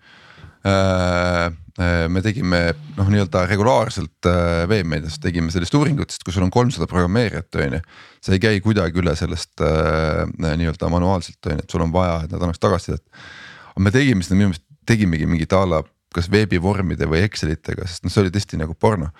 me 1.80 2.20
tegime 2.20 2.58
noh, 2.96 3.08
nii-öelda 3.08 3.46
regulaarselt 3.48 4.28
veemeedias 4.68 5.20
tegime 5.22 5.52
sellist 5.54 5.74
uuringut, 5.78 6.10
sest 6.12 6.26
kui 6.26 6.34
sul 6.34 6.44
on 6.44 6.52
kolmsada 6.52 6.88
programmeerijat, 6.90 7.56
on 7.56 7.78
ju. 7.78 7.80
sa 8.20 8.34
ei 8.34 8.42
käi 8.42 8.60
kuidagi 8.64 9.00
üle 9.00 9.14
sellest 9.16 9.62
nii-öelda 9.62 10.90
manuaalselt 10.92 11.48
on 11.48 11.56
ju, 11.56 11.64
et 11.64 11.76
sul 11.76 11.86
on 11.86 11.94
vaja, 11.94 12.18
et 12.26 12.34
nad 12.34 12.42
annaks 12.42 12.60
tagasisidet. 12.60 13.06
aga 13.72 13.86
me 13.86 13.94
tegime 13.94 14.26
seda 14.26 14.36
minu 14.36 14.50
meelest 14.50 14.66
tegimegi 14.90 15.28
mingit 15.30 15.56
a 15.56 15.64
la 15.68 15.82
kas 16.14 16.26
veebivormide 16.30 17.06
või 17.10 17.22
Excelitega, 17.26 17.86
sest 17.86 18.04
noh, 18.04 18.12
see 18.12 18.24
oli 18.24 18.32
tõesti 18.34 18.58
nagu 18.58 18.74
porno. 18.74 19.12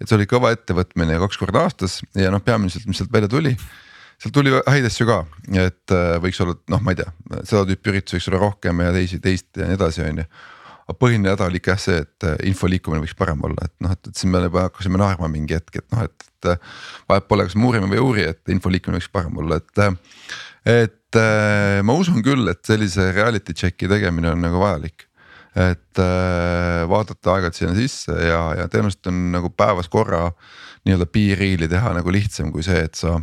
et 0.00 0.08
see 0.08 0.16
oli 0.18 0.28
kõva 0.30 0.52
ettevõtmine 0.54 1.18
kaks 1.22 1.40
korda 1.40 1.66
aastas 1.66 2.00
ja 2.14 2.30
noh, 2.30 2.42
peamiselt, 2.44 2.86
mis 2.86 3.00
sealt 3.00 3.12
välja 3.12 3.30
tuli 3.32 3.56
sealt 4.20 4.34
tuli 4.36 4.52
häid 4.54 4.86
asju 4.88 5.06
ka, 5.08 5.22
et 5.60 5.92
äh, 5.94 6.16
võiks 6.22 6.40
olla 6.44 6.56
noh, 6.72 6.82
ma 6.84 6.94
ei 6.94 7.00
tea, 7.00 7.10
seda 7.42 7.64
tüüpi 7.68 7.92
üritusi 7.92 8.16
võiks 8.16 8.28
olla 8.30 8.42
rohkem 8.46 8.84
ja 8.84 8.92
teisi, 8.94 9.20
teist 9.22 9.60
ja 9.60 9.68
nii 9.68 9.76
edasi, 9.76 10.04
on 10.06 10.22
ju. 10.22 10.28
Aga 10.86 10.98
põhiline 11.02 11.32
häda 11.32 11.48
oli 11.50 11.60
ikka 11.60 11.74
jah 11.74 11.82
see, 11.82 12.02
et 12.04 12.26
äh, 12.28 12.36
info 12.50 12.70
liikumine 12.70 13.02
võiks 13.02 13.16
parem 13.18 13.42
olla, 13.46 13.66
et 13.66 13.74
noh, 13.84 13.94
et, 13.96 14.10
et 14.10 14.14
siis 14.14 14.30
me 14.30 14.42
juba 14.44 14.68
hakkasime 14.68 15.00
naerma 15.02 15.30
mingi 15.32 15.58
hetk, 15.58 15.82
et 15.82 15.88
noh, 15.94 16.06
et, 16.06 16.14
et. 16.28 16.52
Äh, 16.52 16.76
vahet 17.10 17.26
pole, 17.26 17.48
kas 17.48 17.56
me 17.58 17.66
uurime 17.66 17.90
või 17.90 17.98
ei 17.98 18.04
uuri, 18.04 18.28
et 18.34 18.54
info 18.54 18.70
liikumine 18.70 19.00
võiks 19.00 19.10
parem 19.12 19.42
olla, 19.42 19.58
et. 19.58 19.84
et 20.76 20.92
ma 21.86 21.94
usun 21.96 22.20
küll, 22.20 22.44
et 22.50 22.60
sellise 22.66 23.06
reality 23.16 23.54
check'i 23.56 23.88
tegemine 23.88 24.34
on 24.34 24.42
nagu 24.44 24.58
vajalik 24.60 25.06
et 25.56 26.00
äh, 26.02 26.82
vaadata 26.88 27.32
aeg-ajalt 27.32 27.56
sinna 27.56 27.74
sisse 27.76 28.12
ja, 28.12 28.40
ja 28.58 28.66
tõenäoliselt 28.68 29.08
on 29.08 29.22
nagu 29.32 29.50
päevas 29.56 29.88
korra 29.88 30.26
nii-öelda 30.84 31.08
piiriili 31.08 31.68
teha 31.70 31.94
nagu 31.96 32.12
lihtsam 32.12 32.52
kui 32.52 32.64
see, 32.66 32.82
et 32.84 32.98
sa 32.98 33.16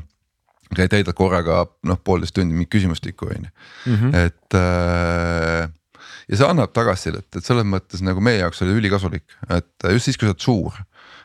täidad 0.73 1.13
korraga 1.13 1.61
noh, 1.85 1.99
poolteist 2.01 2.33
tundi 2.33 2.55
mingit 2.55 2.71
küsimustikku 2.73 3.29
on 3.29 3.45
ju, 3.45 3.51
mhm. 3.93 4.15
et 4.23 4.57
äh, 4.57 5.69
ja 6.29 6.39
see 6.39 6.47
annab 6.47 6.73
tagasisidet, 6.75 7.27
et 7.35 7.45
selles 7.45 7.67
mõttes 7.67 8.03
nagu 8.05 8.23
meie 8.23 8.41
jaoks 8.41 8.63
oli 8.65 8.77
ülikasulik, 8.79 9.37
et 9.49 9.87
just 9.95 10.09
siis, 10.09 10.19
kui 10.19 10.29
sa 10.29 10.35
oled 10.35 10.43
suur. 10.43 10.81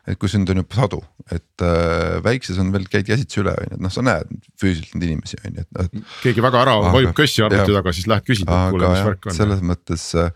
et 0.08 0.16
kui 0.16 0.30
sind 0.32 0.48
on 0.48 0.56
juba 0.56 0.72
sadu, 0.72 1.02
et 1.28 1.62
äh, 1.66 2.16
väikses 2.24 2.56
on 2.62 2.70
veel, 2.72 2.86
käid 2.88 3.04
käsitsi 3.04 3.42
üle 3.42 3.52
on 3.52 3.66
ju, 3.66 3.76
et 3.76 3.82
noh, 3.84 3.92
sa 3.92 4.00
näed 4.00 4.30
füüsiliselt 4.56 4.96
neid 4.96 5.10
inimesi 5.10 5.36
on 5.44 5.58
ju, 5.60 5.64
et. 5.84 5.98
keegi 6.22 6.44
väga 6.44 6.62
ära 6.64 6.78
vajub 6.94 7.12
kössi 7.18 7.44
arvuti 7.44 7.76
taga, 7.76 7.92
siis 7.92 8.08
lähed 8.08 8.24
küsid, 8.24 8.48
et 8.48 8.72
kuule, 8.72 8.88
mis 8.94 9.04
värk 9.04 9.28
on. 9.28 9.36
selles 9.36 9.60
mõttes 9.68 10.06
äh, 10.16 10.32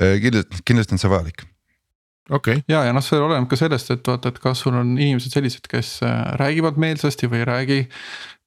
Äh, 0.00 0.20
kindlasti, 0.22 0.62
kindlasti 0.64 0.96
on 0.96 1.00
see 1.02 1.10
vajalik 1.12 1.42
okei 2.30 2.60
okay.. 2.60 2.64
ja, 2.70 2.84
ja 2.86 2.92
noh, 2.96 3.04
see 3.04 3.18
oleneb 3.20 3.48
ka 3.50 3.58
sellest, 3.58 3.90
et 3.92 4.06
vaata, 4.06 4.30
et 4.32 4.38
kas 4.40 4.62
sul 4.64 4.76
on 4.78 4.94
inimesed 4.96 5.34
sellised, 5.34 5.66
kes 5.68 5.98
äh, 6.06 6.14
räägivad 6.40 6.78
meelsasti 6.80 7.28
või 7.28 7.42
ei 7.42 7.48
räägi. 7.48 7.80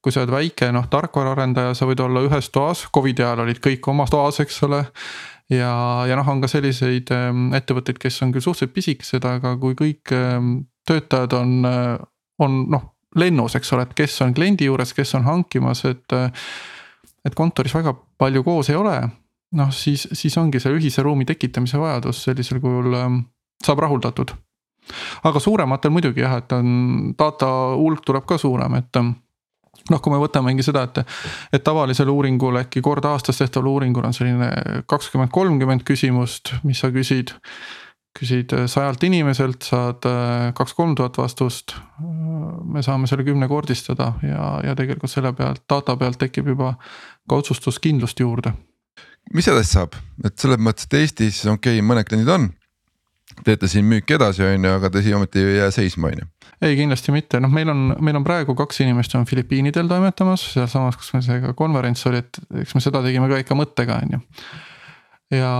kui 0.04 0.12
sa 0.12 0.20
oled 0.20 0.34
väike 0.34 0.72
noh, 0.74 0.88
tarkvaraarendaja, 0.92 1.76
sa 1.78 1.86
võid 1.88 2.02
olla 2.04 2.24
ühes 2.26 2.50
toas, 2.52 2.82
Covidi 2.92 3.22
ajal 3.24 3.44
olid 3.46 3.60
kõik 3.64 3.86
omas 3.88 4.10
toas, 4.12 4.40
eks 4.42 4.58
ole. 4.66 4.82
Ja, 5.54 5.74
ja 6.08 6.18
noh, 6.18 6.28
on 6.28 6.42
ka 6.42 6.50
selliseid 6.50 7.10
ähm, 7.14 7.48
ettevõtteid, 7.56 7.98
kes 8.02 8.20
on 8.26 8.34
küll 8.34 8.44
suhteliselt 8.44 8.74
pisikesed, 8.76 9.24
aga 9.28 9.54
kui 9.60 9.76
kõik 9.78 10.14
ähm, 10.16 10.56
töötajad 10.88 11.36
on, 11.38 11.56
äh, 11.68 11.96
on 12.44 12.64
noh 12.72 12.90
lennus, 13.14 13.54
eks 13.54 13.72
ole, 13.76 13.86
et 13.86 13.94
kes 13.94 14.16
on 14.26 14.34
kliendi 14.34 14.66
juures, 14.66 14.90
kes 14.94 15.14
on 15.14 15.26
hankimas, 15.28 15.84
et. 15.86 16.18
et 17.24 17.34
kontoris 17.38 17.72
väga 17.72 17.94
palju 18.20 18.42
koos 18.44 18.68
ei 18.68 18.76
ole 18.76 18.96
noh, 19.58 19.70
siis, 19.74 20.08
siis 20.12 20.34
ongi 20.40 20.60
see 20.62 20.74
ühise 20.74 21.04
ruumi 21.04 21.26
tekitamise 21.28 21.78
vajadus 21.80 22.24
sellisel 22.26 22.60
kujul 22.62 22.96
ähm, 22.98 23.20
saab 23.64 23.82
rahuldatud. 23.84 24.34
aga 25.24 25.40
suurematel 25.40 25.92
muidugi 25.94 26.20
jah, 26.20 26.36
et 26.42 26.52
on 26.52 27.14
data 27.18 27.48
hulk 27.78 28.04
tuleb 28.04 28.26
ka 28.28 28.38
suurem, 28.38 28.74
et 28.80 29.00
noh, 29.90 30.00
kui 30.02 30.12
me 30.12 30.20
võtamegi 30.22 30.66
seda, 30.66 30.84
et, 30.88 31.00
et 31.54 31.64
tavalisel 31.64 32.10
uuringul 32.10 32.60
äkki 32.64 32.82
kord 32.84 33.06
aastas 33.08 33.40
tehtaval 33.40 33.72
uuringul 33.74 34.06
on 34.08 34.16
selline 34.16 34.50
kakskümmend, 34.90 35.32
kolmkümmend 35.34 35.86
küsimust, 35.86 36.56
mis 36.64 36.82
sa 36.82 36.92
küsid. 36.94 37.34
küsid 38.14 38.52
sajalt 38.70 39.02
inimeselt, 39.02 39.64
saad 39.66 40.06
äh, 40.06 40.52
kaks-kolm 40.54 40.94
tuhat 40.94 41.18
vastust. 41.18 41.74
me 42.64 42.82
saame 42.82 43.06
selle 43.06 43.24
kümnekordistada 43.24 44.12
ja, 44.22 44.60
ja 44.64 44.74
tegelikult 44.74 45.10
selle 45.10 45.32
pealt, 45.32 45.64
data 45.68 45.96
pealt 45.96 46.18
tekib 46.18 46.46
juba 46.48 46.74
ka 47.28 47.36
otsustuskindlust 47.36 48.20
juurde 48.20 48.54
mis 49.32 49.48
edasi 49.48 49.78
saab, 49.78 49.96
et 50.24 50.36
selles 50.38 50.60
mõttes, 50.60 50.88
et 50.88 50.98
Eestis 51.00 51.44
okei 51.46 51.78
okay,, 51.78 51.86
mõned 51.86 52.06
kliendid 52.08 52.32
on. 52.34 52.50
Teete 53.44 53.68
siin 53.70 53.86
müüki 53.88 54.16
edasi, 54.16 54.44
on 54.46 54.66
ju, 54.66 54.74
aga 54.78 54.90
te 54.92 55.02
siia 55.04 55.16
ometi 55.18 55.42
ei 55.42 55.56
jää 55.58 55.70
seisma, 55.74 56.10
on 56.12 56.22
ju. 56.22 56.28
ei, 56.60 56.76
kindlasti 56.78 57.14
mitte, 57.14 57.40
noh, 57.42 57.52
meil 57.52 57.70
on, 57.72 57.88
meil 58.04 58.20
on 58.20 58.26
praegu 58.26 58.54
kaks 58.58 58.82
inimest 58.84 59.14
on 59.18 59.26
Filipiinidel 59.28 59.88
toimetamas, 59.90 60.44
sealsamas, 60.54 60.98
kus 61.00 61.10
meil 61.16 61.24
see 61.26 61.40
ka 61.42 61.54
konverents 61.58 62.06
oli, 62.10 62.22
et 62.24 62.62
eks 62.62 62.76
me 62.76 62.84
seda 62.84 63.02
tegime 63.04 63.28
ka 63.32 63.40
ikka 63.42 63.58
mõttega, 63.58 63.98
on 64.04 64.16
ju 64.18 64.22
ja, 65.38 65.52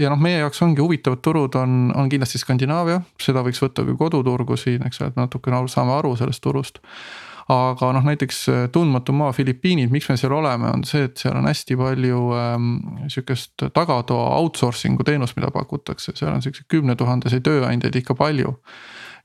ja 0.00 0.12
noh, 0.12 0.20
meie 0.20 0.38
jaoks 0.42 0.62
ongi 0.64 0.82
huvitavad 0.84 1.22
turud 1.24 1.56
on, 1.58 1.88
on 1.96 2.08
kindlasti 2.12 2.40
Skandinaavia, 2.42 3.00
seda 3.20 3.42
võiks 3.44 3.62
võtta 3.62 3.84
kui 3.86 3.96
koduturgu 3.98 4.58
siin, 4.60 4.84
eks 4.86 5.00
ole, 5.00 5.12
et 5.12 5.20
natukene 5.20 5.62
saame 5.72 5.96
aru 5.98 6.14
sellest 6.20 6.44
turust 6.44 6.82
aga 7.52 7.92
noh, 7.96 8.04
näiteks 8.08 8.40
äh, 8.48 8.64
tundmatu 8.72 9.12
maa 9.16 9.32
Filipiinid, 9.36 9.92
miks 9.92 10.08
me 10.08 10.16
seal 10.20 10.32
oleme, 10.32 10.70
on 10.72 10.84
see, 10.88 11.04
et 11.08 11.20
seal 11.20 11.36
on 11.36 11.48
hästi 11.48 11.76
palju 11.80 12.20
ähm, 12.38 12.74
sihukest 13.12 13.68
tagatoa 13.76 14.34
outsourcing'u 14.40 15.04
teenust, 15.04 15.36
mida 15.36 15.52
pakutakse, 15.54 16.16
seal 16.16 16.32
on 16.32 16.44
siukseid 16.44 16.68
kümnetuhandeseid 16.72 17.44
tööandjaid 17.44 18.02
ikka 18.02 18.16
palju 18.18 18.56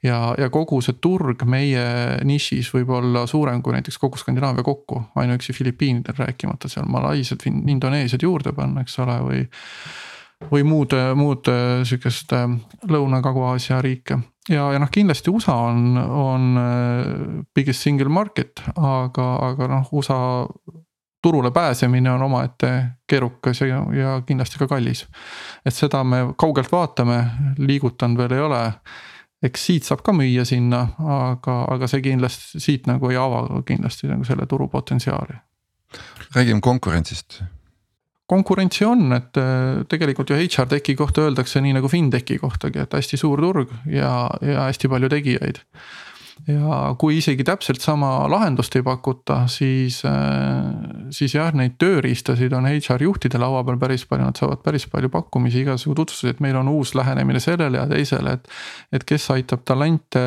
ja, 0.04 0.20
ja 0.38 0.50
kogu 0.52 0.82
see 0.84 0.98
turg 1.02 1.44
meie 1.50 1.86
nišis 2.28 2.72
võib 2.76 2.92
olla 3.00 3.26
suurem 3.30 3.64
kui 3.64 3.76
näiteks 3.76 4.00
kogu 4.02 4.20
Skandinaavia 4.20 4.64
kokku, 4.68 5.02
ainuüksi 5.20 5.56
Filipiinidel 5.56 6.20
rääkimata 6.20 6.72
seal 6.72 6.88
Malaisiad, 6.90 7.44
Indoneesiad 7.48 8.24
juurde 8.24 8.54
panna, 8.56 8.86
eks 8.86 9.00
ole, 9.04 9.18
või. 9.26 9.44
Või 10.48 10.64
muud, 10.64 10.96
muud 11.16 11.50
sihukest 11.84 12.34
äh, 12.34 12.48
Lõuna-Kagu-Aasia 12.88 13.82
riike 13.84 14.20
ja, 14.50 14.72
ja 14.74 14.80
noh, 14.80 14.90
kindlasti 14.92 15.32
USA 15.32 15.56
on, 15.70 15.98
on 15.98 16.58
äh, 16.58 17.44
biggest 17.56 17.84
single 17.86 18.10
market, 18.10 18.64
aga, 18.76 19.28
aga 19.50 19.68
noh, 19.72 19.92
USA 19.92 20.20
turule 21.22 21.52
pääsemine 21.52 22.12
on 22.12 22.22
omaette 22.22 22.72
keerukas 23.08 23.62
ja, 23.62 23.84
ja 23.94 24.22
kindlasti 24.26 24.60
ka 24.60 24.68
kallis. 24.68 25.08
et 25.66 25.76
seda 25.76 26.04
me 26.04 26.22
kaugelt 26.38 26.72
vaatame, 26.72 27.20
liigutanud 27.58 28.18
veel 28.18 28.38
ei 28.38 28.46
ole. 28.48 28.64
eks 29.44 29.66
siit 29.66 29.84
saab 29.88 30.02
ka 30.04 30.12
müüa 30.12 30.46
sinna, 30.46 30.82
aga, 31.00 31.62
aga 31.72 31.88
see 31.88 32.02
kindlasti 32.04 32.60
siit 32.60 32.88
nagu 32.88 33.12
ei 33.12 33.20
ava 33.20 33.62
kindlasti 33.68 34.08
nagu 34.08 34.24
selle 34.24 34.48
turu 34.48 34.68
potentsiaali. 34.68 35.40
räägime 36.36 36.62
konkurentsist 36.62 37.42
konkurentsi 38.30 38.86
on, 38.86 39.10
et 39.18 39.40
äh, 39.42 39.82
tegelikult 39.90 40.30
ju 40.30 40.38
HR 40.38 40.70
Techi 40.70 40.96
kohta 41.00 41.26
öeldakse 41.26 41.62
nii 41.64 41.76
nagu 41.80 41.90
FinTechi 41.90 42.38
kohtagi, 42.42 42.84
et 42.84 42.94
hästi 42.94 43.18
suur 43.20 43.42
turg 43.42 43.74
ja, 43.90 44.30
ja 44.46 44.68
hästi 44.68 44.92
palju 44.92 45.10
tegijaid. 45.12 45.64
ja 46.48 46.82
kui 47.00 47.18
isegi 47.20 47.44
täpselt 47.44 47.82
sama 47.84 48.30
lahendust 48.32 48.76
ei 48.78 48.86
pakuta, 48.86 49.42
siis, 49.52 50.04
äh, 50.08 50.70
siis 51.16 51.34
jah, 51.36 51.52
neid 51.56 51.76
tööriistasid 51.82 52.54
on 52.56 52.68
HR 52.70 53.04
juhtide 53.04 53.40
laua 53.42 53.64
peal 53.68 53.80
päris 53.82 54.06
palju, 54.10 54.26
nad 54.28 54.40
saavad 54.40 54.62
päris 54.66 54.86
palju 54.92 55.12
pakkumisi, 55.14 55.64
igasugu 55.64 55.96
tutvustusi, 55.98 56.34
et 56.34 56.42
meil 56.44 56.58
on 56.60 56.70
uus 56.72 56.94
lähenemine 56.98 57.42
sellele 57.44 57.80
ja 57.80 57.86
teisele, 57.90 58.38
et. 58.40 58.50
et 58.96 59.06
kes 59.10 59.30
aitab 59.34 59.64
talente 59.68 60.22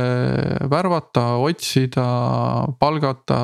värvata, 0.71 1.25
otsida, 1.43 2.07
palgata, 2.79 3.41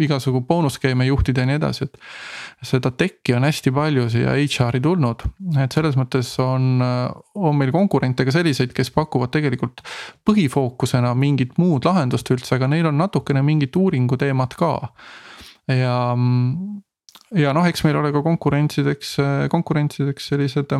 igasugu 0.00 0.42
boonusskeeme 0.48 1.06
juhtida 1.06 1.44
ja 1.44 1.50
nii 1.50 1.58
edasi, 1.60 1.88
et 1.88 2.68
seda 2.72 2.92
tech'i 2.96 3.34
on 3.36 3.46
hästi 3.46 3.72
palju 3.74 4.08
siia 4.12 4.36
HR-i 4.38 4.82
tulnud, 4.82 5.26
et 5.62 5.74
selles 5.74 5.98
mõttes 5.98 6.30
on, 6.42 6.82
on 7.34 7.58
meil 7.58 7.72
konkurente 7.74 8.26
ka 8.28 8.34
selliseid, 8.34 8.74
kes 8.76 8.92
pakuvad 8.94 9.32
tegelikult 9.34 9.82
põhifookusena 10.28 11.14
mingit 11.18 11.58
muud 11.60 11.86
lahendust 11.88 12.30
üldse, 12.32 12.56
aga 12.56 12.70
neil 12.70 12.88
on 12.90 12.98
natukene 13.00 13.42
mingit 13.46 13.76
uuringu 13.76 14.18
teemat 14.20 14.56
ka. 14.58 14.72
Ja, 15.68 15.96
ja 17.36 17.54
noh, 17.54 17.68
eks 17.68 17.84
meil 17.86 18.00
ole 18.00 18.12
ka 18.14 18.24
konkurentsideks, 18.24 19.16
konkurentsideks 19.52 20.32
sellised 20.32 20.74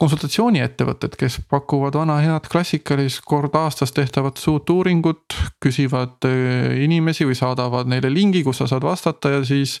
konsultatsiooniettevõtted, 0.00 1.14
kes 1.20 1.38
pakuvad 1.50 1.98
vana 2.00 2.16
head 2.24 2.46
klassikalist 2.50 3.20
kord 3.28 3.54
aastas 3.58 3.92
tehtavat 3.92 4.40
suurt 4.40 4.70
uuringut, 4.72 5.36
küsivad 5.60 6.24
äh, 6.28 6.72
inimesi 6.86 7.26
või 7.28 7.36
saadavad 7.36 7.90
neile 7.90 8.08
lingi, 8.12 8.42
kus 8.46 8.62
sa 8.62 8.68
saad 8.70 8.86
vastata 8.86 9.34
ja 9.36 9.44
siis. 9.44 9.78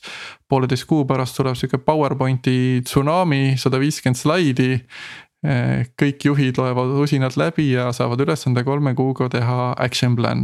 pooleteist 0.50 0.84
kuu 0.90 1.04
pärast 1.06 1.36
tuleb 1.38 1.54
sihuke 1.56 1.78
PowerPointi 1.78 2.82
tsunami, 2.84 3.54
sada 3.56 3.78
viiskümmend 3.78 4.18
slaidi. 4.18 4.70
Äh, 5.40 5.86
kõik 5.96 6.26
juhid 6.28 6.58
loevad 6.60 6.90
usinalt 7.00 7.38
läbi 7.40 7.70
ja 7.70 7.86
saavad 7.96 8.20
ülesande 8.20 8.60
kolme 8.60 8.92
kuuga 8.92 9.30
teha 9.32 9.70
action 9.80 10.12
plan. 10.18 10.42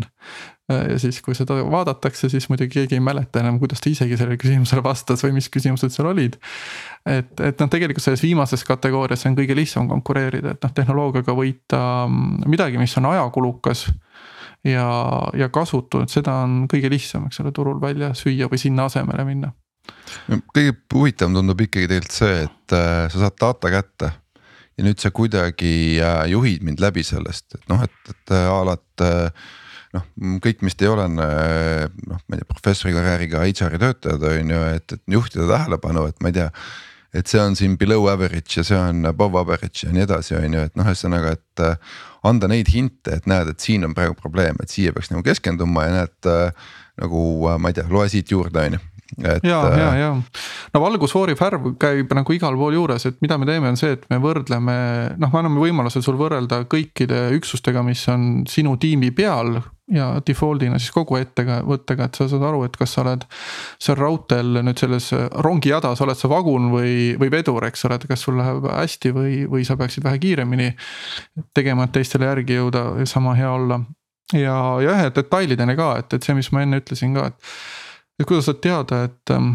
Äh, 0.73 0.87
ja 0.95 0.97
siis, 1.03 1.19
kui 1.21 1.37
seda 1.37 1.59
vaadatakse, 1.69 2.31
siis 2.33 2.49
muidugi 2.49 2.79
keegi 2.79 2.97
ei 2.97 3.05
mäleta 3.05 3.43
enam, 3.43 3.59
kuidas 3.61 3.85
ta 3.85 3.93
isegi 3.93 4.17
sellele 4.17 4.41
küsimusele 4.41 4.81
vastas 4.87 5.21
või 5.27 5.37
mis 5.37 5.51
küsimused 5.53 5.93
seal 5.93 6.09
olid. 6.15 6.41
et, 7.05 7.29
et 7.45 7.61
noh, 7.61 7.69
tegelikult 7.69 8.07
selles 8.07 8.25
viimases 8.25 8.65
kategoorias 8.65 9.29
on 9.29 9.37
kõige 9.37 9.59
lihtsam 9.61 9.93
konkureerida, 9.93 10.57
et 10.57 10.65
noh, 10.65 10.75
tehnoloogiaga 10.81 11.37
võita 11.37 11.85
mm, 12.09 12.49
midagi, 12.49 12.81
mis 12.81 12.97
on 12.97 13.13
ajakulukas 13.13 13.91
ja, 14.65 14.89
ja 15.37 15.53
kasutu, 15.53 16.07
et 16.07 16.17
seda 16.17 16.41
on 16.49 16.63
kõige 16.73 16.89
lihtsam, 16.89 17.29
eks 17.29 17.45
ole, 17.45 17.53
turul 17.53 17.85
välja 17.85 18.15
süüa 18.17 18.49
või 18.49 18.65
sinna 18.65 18.89
asemele 18.89 19.29
minna 19.29 19.53
kõige 20.57 20.73
huvitavam 20.95 21.37
tundub 21.37 21.61
ikkagi 21.63 21.87
tegelikult 21.87 22.17
see, 22.17 22.47
et 22.49 22.75
äh, 22.75 23.11
sa 23.13 23.27
saad 23.27 23.37
data 23.45 23.71
kätte 23.77 24.17
ja 24.77 24.85
nüüd 24.85 25.01
sa 25.01 25.13
kuidagi 25.15 26.01
äh, 26.03 26.25
juhid 26.33 26.65
mind 26.67 26.83
läbi 26.85 27.05
sellest, 27.07 27.49
et 27.57 27.71
noh, 27.73 27.85
et, 27.85 28.11
et 28.13 28.35
äh, 28.35 28.49
a 28.51 28.59
la, 28.67 28.77
et 28.77 29.05
äh, 29.05 29.47
noh, 29.97 30.09
kõik 30.45 30.65
meist 30.67 30.83
ei 30.85 30.91
ole 30.93 31.07
noh, 31.13 31.23
ma 31.25 32.37
ei 32.37 32.43
tea, 32.43 32.51
professori 32.51 32.97
karjääriga 32.97 33.45
HR-i 33.47 33.81
töötajad 33.83 34.27
on 34.33 34.53
ju, 34.53 34.67
et, 34.77 34.99
et 34.99 35.17
juhtida 35.17 35.49
tähelepanu, 35.53 36.05
et 36.11 36.21
ma 36.21 36.33
ei 36.33 36.39
tea. 36.43 36.51
et 37.17 37.31
see 37.31 37.41
on 37.41 37.55
siin 37.57 37.79
below 37.81 38.11
average 38.13 38.59
ja 38.59 38.65
see 38.67 38.77
on 38.77 39.07
above 39.09 39.41
average 39.41 39.87
ja 39.87 39.93
nii 39.95 40.03
edasi, 40.05 40.35
on 40.37 40.59
ju, 40.59 40.65
et 40.69 40.75
noh, 40.77 40.85
ühesõnaga, 40.85 41.33
et 41.39 41.63
anda 42.27 42.51
neid 42.51 42.69
hinte, 42.69 43.15
et 43.15 43.31
näed, 43.31 43.49
et 43.55 43.63
siin 43.63 43.87
on 43.87 43.95
praegu 43.97 44.19
probleem, 44.19 44.59
et 44.61 44.69
siia 44.69 44.93
peaks 44.93 45.09
nagu 45.15 45.25
keskenduma 45.25 45.87
ja 45.87 45.95
näed 46.03 46.29
nagu 47.01 47.23
ma 47.63 47.73
ei 47.73 47.79
tea, 47.79 47.87
loe 47.89 48.11
siit 48.13 48.35
juurde, 48.35 48.67
on 48.69 48.77
ju 48.77 48.83
et. 49.19 49.45
ja, 49.47 49.61
ja, 49.79 49.91
ja 50.01 50.11
no 50.75 50.83
valgusfoori 50.83 51.37
värv 51.39 51.73
käib 51.81 52.13
nagu 52.17 52.37
igal 52.37 52.59
pool 52.59 52.77
juures, 52.77 53.07
et 53.09 53.21
mida 53.25 53.39
me 53.39 53.49
teeme, 53.49 53.71
on 53.73 53.79
see, 53.81 53.95
et 53.97 54.05
me 54.13 54.19
võrdleme, 54.23 54.77
noh, 55.17 55.33
me 55.33 55.41
anname 55.43 55.63
võimaluse 55.63 56.03
sul 56.05 56.19
võrrelda 56.21 56.65
kõikide 56.71 57.29
üksustega, 57.37 57.85
mis 57.87 58.03
on 58.13 58.45
sinu 58.51 58.77
tiimi 58.83 59.13
peal 59.17 59.59
ja 59.93 60.09
default'ina 60.27 60.81
siis 60.83 60.91
kogu 60.95 61.19
ettevõttega, 61.21 62.09
et 62.09 62.19
sa 62.19 62.27
saad 62.31 62.43
aru, 62.49 62.65
et 62.67 62.75
kas 62.79 62.97
sa 62.97 63.05
oled 63.05 63.23
seal 63.83 63.99
raudteel 64.01 64.61
nüüd 64.67 64.83
selles 64.83 65.13
rongijadas, 65.47 66.03
oled 66.03 66.19
sa 66.19 66.31
vagun 66.31 66.71
või, 66.73 67.15
või 67.21 67.31
vedur, 67.33 67.65
eks 67.69 67.87
ole, 67.87 68.01
et 68.01 68.09
kas 68.11 68.27
sul 68.27 68.39
läheb 68.41 68.67
hästi 68.67 69.15
või, 69.15 69.37
või 69.51 69.67
sa 69.69 69.79
peaksid 69.79 70.07
vähe 70.07 70.19
kiiremini 70.23 70.73
tegema, 71.55 71.87
et 71.87 71.95
teistele 71.95 72.27
järgi 72.27 72.59
jõuda 72.59 72.87
ja 73.01 73.07
sama 73.07 73.37
hea 73.39 73.53
olla. 73.53 73.81
ja, 74.35 74.59
ja 74.83 74.91
jah, 74.91 75.09
detailideni 75.15 75.79
ka, 75.79 75.93
et, 76.03 76.19
et 76.19 76.23
see, 76.27 76.35
mis 76.35 76.51
ma 76.51 76.67
enne 76.67 76.83
ütlesin 76.83 77.15
ka, 77.15 77.31
et 77.31 77.53
et 78.19 78.29
kuidas 78.29 78.49
saad 78.49 78.63
teada, 78.65 79.03
et, 79.09 79.35
ähm, 79.35 79.53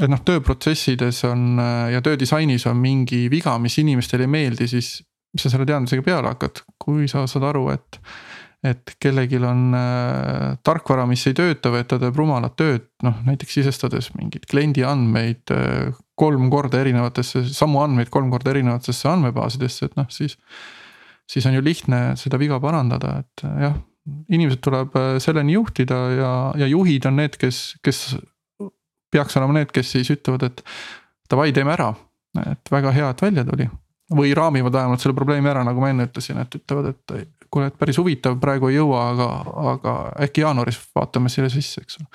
et 0.00 0.10
noh, 0.10 0.22
tööprotsessides 0.26 1.22
on 1.28 1.60
äh, 1.62 1.92
ja 1.94 2.02
töödisainis 2.04 2.66
on 2.70 2.80
mingi 2.80 3.28
viga, 3.32 3.56
mis 3.62 3.78
inimestele 3.82 4.26
ei 4.26 4.34
meeldi, 4.38 4.68
siis 4.70 4.98
mis 5.34 5.46
sa 5.46 5.52
selle 5.52 5.66
teadmisega 5.68 6.04
peale 6.04 6.32
hakkad, 6.32 6.64
kui 6.80 7.08
sa 7.10 7.26
saad 7.30 7.50
aru, 7.52 7.70
et 7.74 8.02
et 8.60 8.92
kellelgi 9.00 9.38
on 9.40 9.72
äh, 9.72 10.58
tarkvara, 10.66 11.06
mis 11.08 11.22
ei 11.30 11.36
tööta 11.36 11.70
või 11.72 11.80
et 11.80 11.88
ta 11.88 11.96
teeb 12.00 12.18
rumalat 12.20 12.58
tööd, 12.60 12.90
noh 13.06 13.22
näiteks 13.24 13.56
sisestades 13.56 14.10
mingeid 14.18 14.44
kliendi 14.50 14.84
andmeid 14.84 15.52
äh, 15.54 15.94
kolm 16.20 16.50
korda 16.52 16.82
erinevatesse, 16.82 17.46
samu 17.56 17.80
andmeid 17.80 18.12
kolm 18.12 18.28
korda 18.32 18.52
erinevatesse 18.52 19.08
andmebaasidesse, 19.08 19.88
et 19.88 19.96
noh, 19.96 20.10
siis. 20.12 20.36
siis 21.30 21.46
on 21.46 21.54
ju 21.54 21.62
lihtne 21.62 22.16
seda 22.20 22.36
viga 22.42 22.60
parandada, 22.60 23.20
et 23.22 23.44
äh, 23.48 23.62
jah, 23.64 23.80
inimesed 24.28 24.62
tuleb 24.64 24.96
äh, 24.98 25.12
selleni 25.22 25.56
juhtida 25.56 26.00
ja, 26.14 26.32
ja 26.62 26.70
juhid 26.70 27.06
on 27.10 27.20
need, 27.22 27.38
kes, 27.40 27.62
kes 27.84 28.16
peaks 29.10 29.36
olema 29.40 29.58
need, 29.58 29.72
kes 29.74 29.94
siis 29.96 30.10
ütlevad, 30.14 30.46
et 30.50 30.64
davai, 31.30 31.50
teeme 31.56 31.74
ära. 31.74 31.92
et 32.46 32.70
väga 32.70 32.92
hea, 32.94 33.10
et 33.10 33.22
välja 33.22 33.44
tuli 33.44 33.66
või 34.16 34.32
raamivad 34.34 34.74
vähemalt 34.74 35.02
selle 35.02 35.16
probleemi 35.16 35.50
ära, 35.52 35.64
nagu 35.66 35.82
ma 35.82 35.92
enne 35.92 36.08
ütlesin, 36.08 36.40
et 36.42 36.56
ütlevad, 36.58 36.94
et 36.94 37.28
kuule, 37.50 37.68
et 37.70 37.78
päris 37.78 37.98
huvitav, 37.98 38.36
praegu 38.40 38.70
ei 38.70 38.76
jõua, 38.76 39.02
aga, 39.12 39.26
aga 39.72 39.94
äkki 40.26 40.44
jaanuaris 40.44 40.78
vaatame 40.96 41.30
selle 41.32 41.50
sisse, 41.52 41.82
eks 41.82 41.98
ole. 41.98 42.06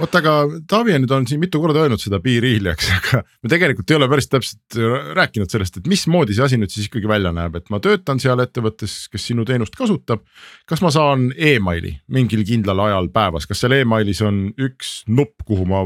vot 0.00 0.16
aga 0.20 0.34
Taavi 0.70 0.96
nüüd 0.98 1.14
on 1.14 1.26
siin 1.30 1.40
mitu 1.42 1.60
korda 1.62 1.84
öelnud 1.84 2.02
seda 2.02 2.20
be 2.22 2.36
real'i, 2.42 2.72
eks, 2.72 2.90
aga 2.98 3.22
me 3.22 3.52
tegelikult 3.52 3.90
ei 3.90 3.98
ole 3.98 4.08
päris 4.10 4.30
täpselt 4.30 4.78
rääkinud 5.18 5.52
sellest, 5.52 5.80
et 5.80 5.90
mismoodi 5.90 6.36
see 6.36 6.46
asi 6.46 6.58
nüüd 6.60 6.74
siis 6.74 6.90
ikkagi 6.90 7.10
välja 7.10 7.32
näeb, 7.36 7.60
et 7.60 7.70
ma 7.72 7.80
töötan 7.82 8.22
seal 8.22 8.42
ettevõttes, 8.42 8.96
kes 9.12 9.30
sinu 9.30 9.46
teenust 9.48 9.78
kasutab. 9.78 10.24
kas 10.66 10.82
ma 10.82 10.90
saan 10.94 11.30
emaili 11.36 11.96
mingil 12.10 12.42
kindlal 12.46 12.82
ajal 12.88 13.10
päevas, 13.14 13.46
kas 13.46 13.62
seal 13.62 13.78
emailis 13.78 14.22
on 14.26 14.48
üks 14.58 15.00
nupp, 15.08 15.46
kuhu 15.46 15.68
ma 15.70 15.84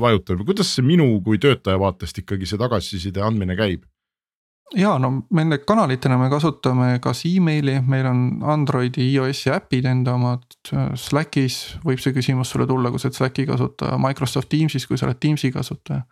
vajutan 0.00 0.40
või 0.40 0.52
kuidas 0.52 0.72
see 0.74 0.86
minu 0.86 1.10
kui 1.24 1.40
töötaja 1.42 1.78
vaatest 1.80 2.24
ikkagi 2.24 2.48
see 2.48 2.60
tagasiside 2.60 3.22
andmine 3.24 3.56
käib? 3.58 3.84
Ja 4.76 4.96
no 5.00 5.10
nende 5.34 5.60
kanalitena 5.66 6.18
me 6.20 6.28
kasutame 6.32 6.98
kas 7.04 7.22
emaili, 7.28 7.78
meil 7.88 8.08
on 8.10 8.20
Androidi, 8.52 9.06
iOS-i 9.14 9.52
äpid 9.54 9.88
enda 9.88 10.16
omad. 10.18 10.44
Slackis 10.98 11.78
võib 11.86 12.02
see 12.02 12.16
küsimus 12.16 12.52
sulle 12.52 12.68
tulla, 12.68 12.92
kui 12.92 13.00
sa 13.00 13.08
oled 13.08 13.16
Slacki 13.16 13.46
kasutaja, 13.48 13.98
Microsoft 14.02 14.50
Teamsis, 14.52 14.86
kui 14.88 15.00
sa 15.00 15.08
oled 15.08 15.20
Teamsi 15.22 15.52
kasutaja. 15.54 16.04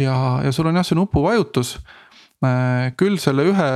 ja, 0.00 0.14
ja 0.44 0.52
sul 0.52 0.68
on 0.68 0.80
jah, 0.80 0.86
see 0.86 0.98
nupuvajutus. 0.98 1.78
Äh, 2.40 2.94
küll 2.96 3.18
selle 3.20 3.44
ühe 3.50 3.70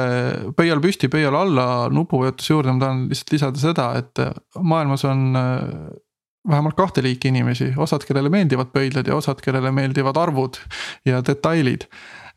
pöial 0.56 0.80
püsti, 0.80 1.10
pöial 1.12 1.36
alla 1.36 1.90
nupuvajutuse 1.92 2.54
juurde 2.54 2.72
ma 2.72 2.80
tahan 2.80 3.02
lihtsalt 3.10 3.32
lisada 3.34 3.60
seda, 3.60 3.90
et 4.00 4.22
maailmas 4.56 5.04
on 5.04 5.36
äh, 5.36 5.66
vähemalt 6.48 6.76
kahte 6.76 7.04
liiki 7.04 7.28
inimesi, 7.28 7.74
osad, 7.76 8.04
kellele 8.08 8.32
meeldivad 8.32 8.72
pöidlad 8.72 9.08
ja 9.08 9.16
osad, 9.16 9.40
kellele 9.44 9.72
meeldivad 9.72 10.16
arvud 10.20 10.56
ja 11.04 11.20
detailid 11.24 11.84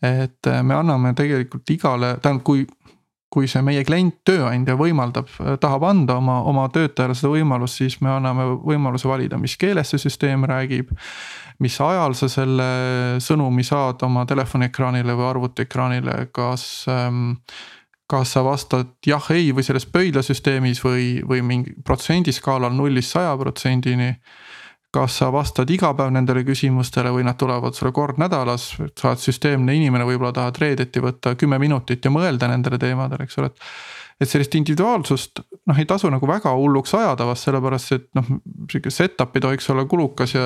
et 0.01 0.47
äh, 0.47 0.63
me 0.63 0.77
anname 0.77 1.13
tegelikult 1.17 1.69
igale, 1.73 2.17
tähendab, 2.21 2.45
kui 2.45 2.67
kui 3.33 3.43
see 3.51 3.59
meie 3.59 3.81
klient, 3.83 4.21
tööandja 4.25 4.77
võimaldab, 4.79 5.27
äh, 5.43 5.57
tahab 5.59 5.83
anda 5.89 6.15
oma, 6.21 6.39
oma 6.47 6.67
töötajale 6.73 7.15
seda 7.17 7.33
võimalust, 7.33 7.81
siis 7.81 7.97
me 8.01 8.13
anname 8.13 8.45
võimaluse 8.63 9.09
valida, 9.09 9.39
mis 9.41 9.57
keeles 9.59 9.91
see 9.91 10.01
süsteem 10.07 10.47
räägib. 10.47 10.93
mis 11.59 11.73
ajal 11.81 12.13
sa 12.13 12.27
selle 12.29 12.65
sõnumi 13.17 13.63
saad 13.65 14.03
oma 14.05 14.25
telefoniekraanile 14.29 15.15
või 15.17 15.25
arvutiekraanile, 15.25 16.27
kas 16.31 16.85
ähm, 16.87 17.33
kas 18.07 18.31
sa 18.35 18.43
vastad 18.45 18.93
jah, 19.05 19.25
ei 19.35 19.51
või 19.51 19.65
selles 19.65 19.85
pöidlasüsteemis 19.91 20.79
või, 20.83 21.07
või 21.27 21.41
mingi 21.43 21.73
protsendiskaalal 21.83 22.71
nullist 22.71 23.11
saja 23.11 23.33
protsendini 23.37 24.13
kas 24.93 25.17
sa 25.19 25.27
vastad 25.33 25.69
iga 25.73 25.91
päev 25.97 26.13
nendele 26.15 26.43
küsimustele 26.47 27.11
või 27.11 27.25
nad 27.27 27.37
tulevad 27.39 27.75
sulle 27.75 27.91
kord 27.95 28.19
nädalas, 28.21 28.69
sa 28.77 29.11
oled 29.11 29.21
süsteemne 29.21 29.75
inimene, 29.75 30.07
võib-olla 30.07 30.33
tahad 30.35 30.59
reedeti 30.61 31.03
võtta 31.03 31.35
kümme 31.39 31.59
minutit 31.59 32.05
ja 32.05 32.11
mõelda 32.13 32.49
nendele 32.51 32.79
teemadele, 32.81 33.27
eks 33.27 33.39
ole, 33.41 33.51
et. 33.51 33.65
et 34.23 34.29
sellist 34.29 34.55
individuaalsust 34.57 35.43
noh, 35.69 35.77
ei 35.77 35.85
tasu 35.85 36.09
nagu 36.09 36.27
väga 36.27 36.53
hulluks 36.55 36.95
ajada, 36.97 37.27
vast 37.27 37.49
sellepärast 37.49 37.91
et 37.97 38.07
noh, 38.17 38.31
sihuke 38.71 38.93
setup 38.93 39.35
ei 39.35 39.43
tohiks 39.43 39.69
olla 39.73 39.85
kulukas 39.85 40.33
ja 40.37 40.45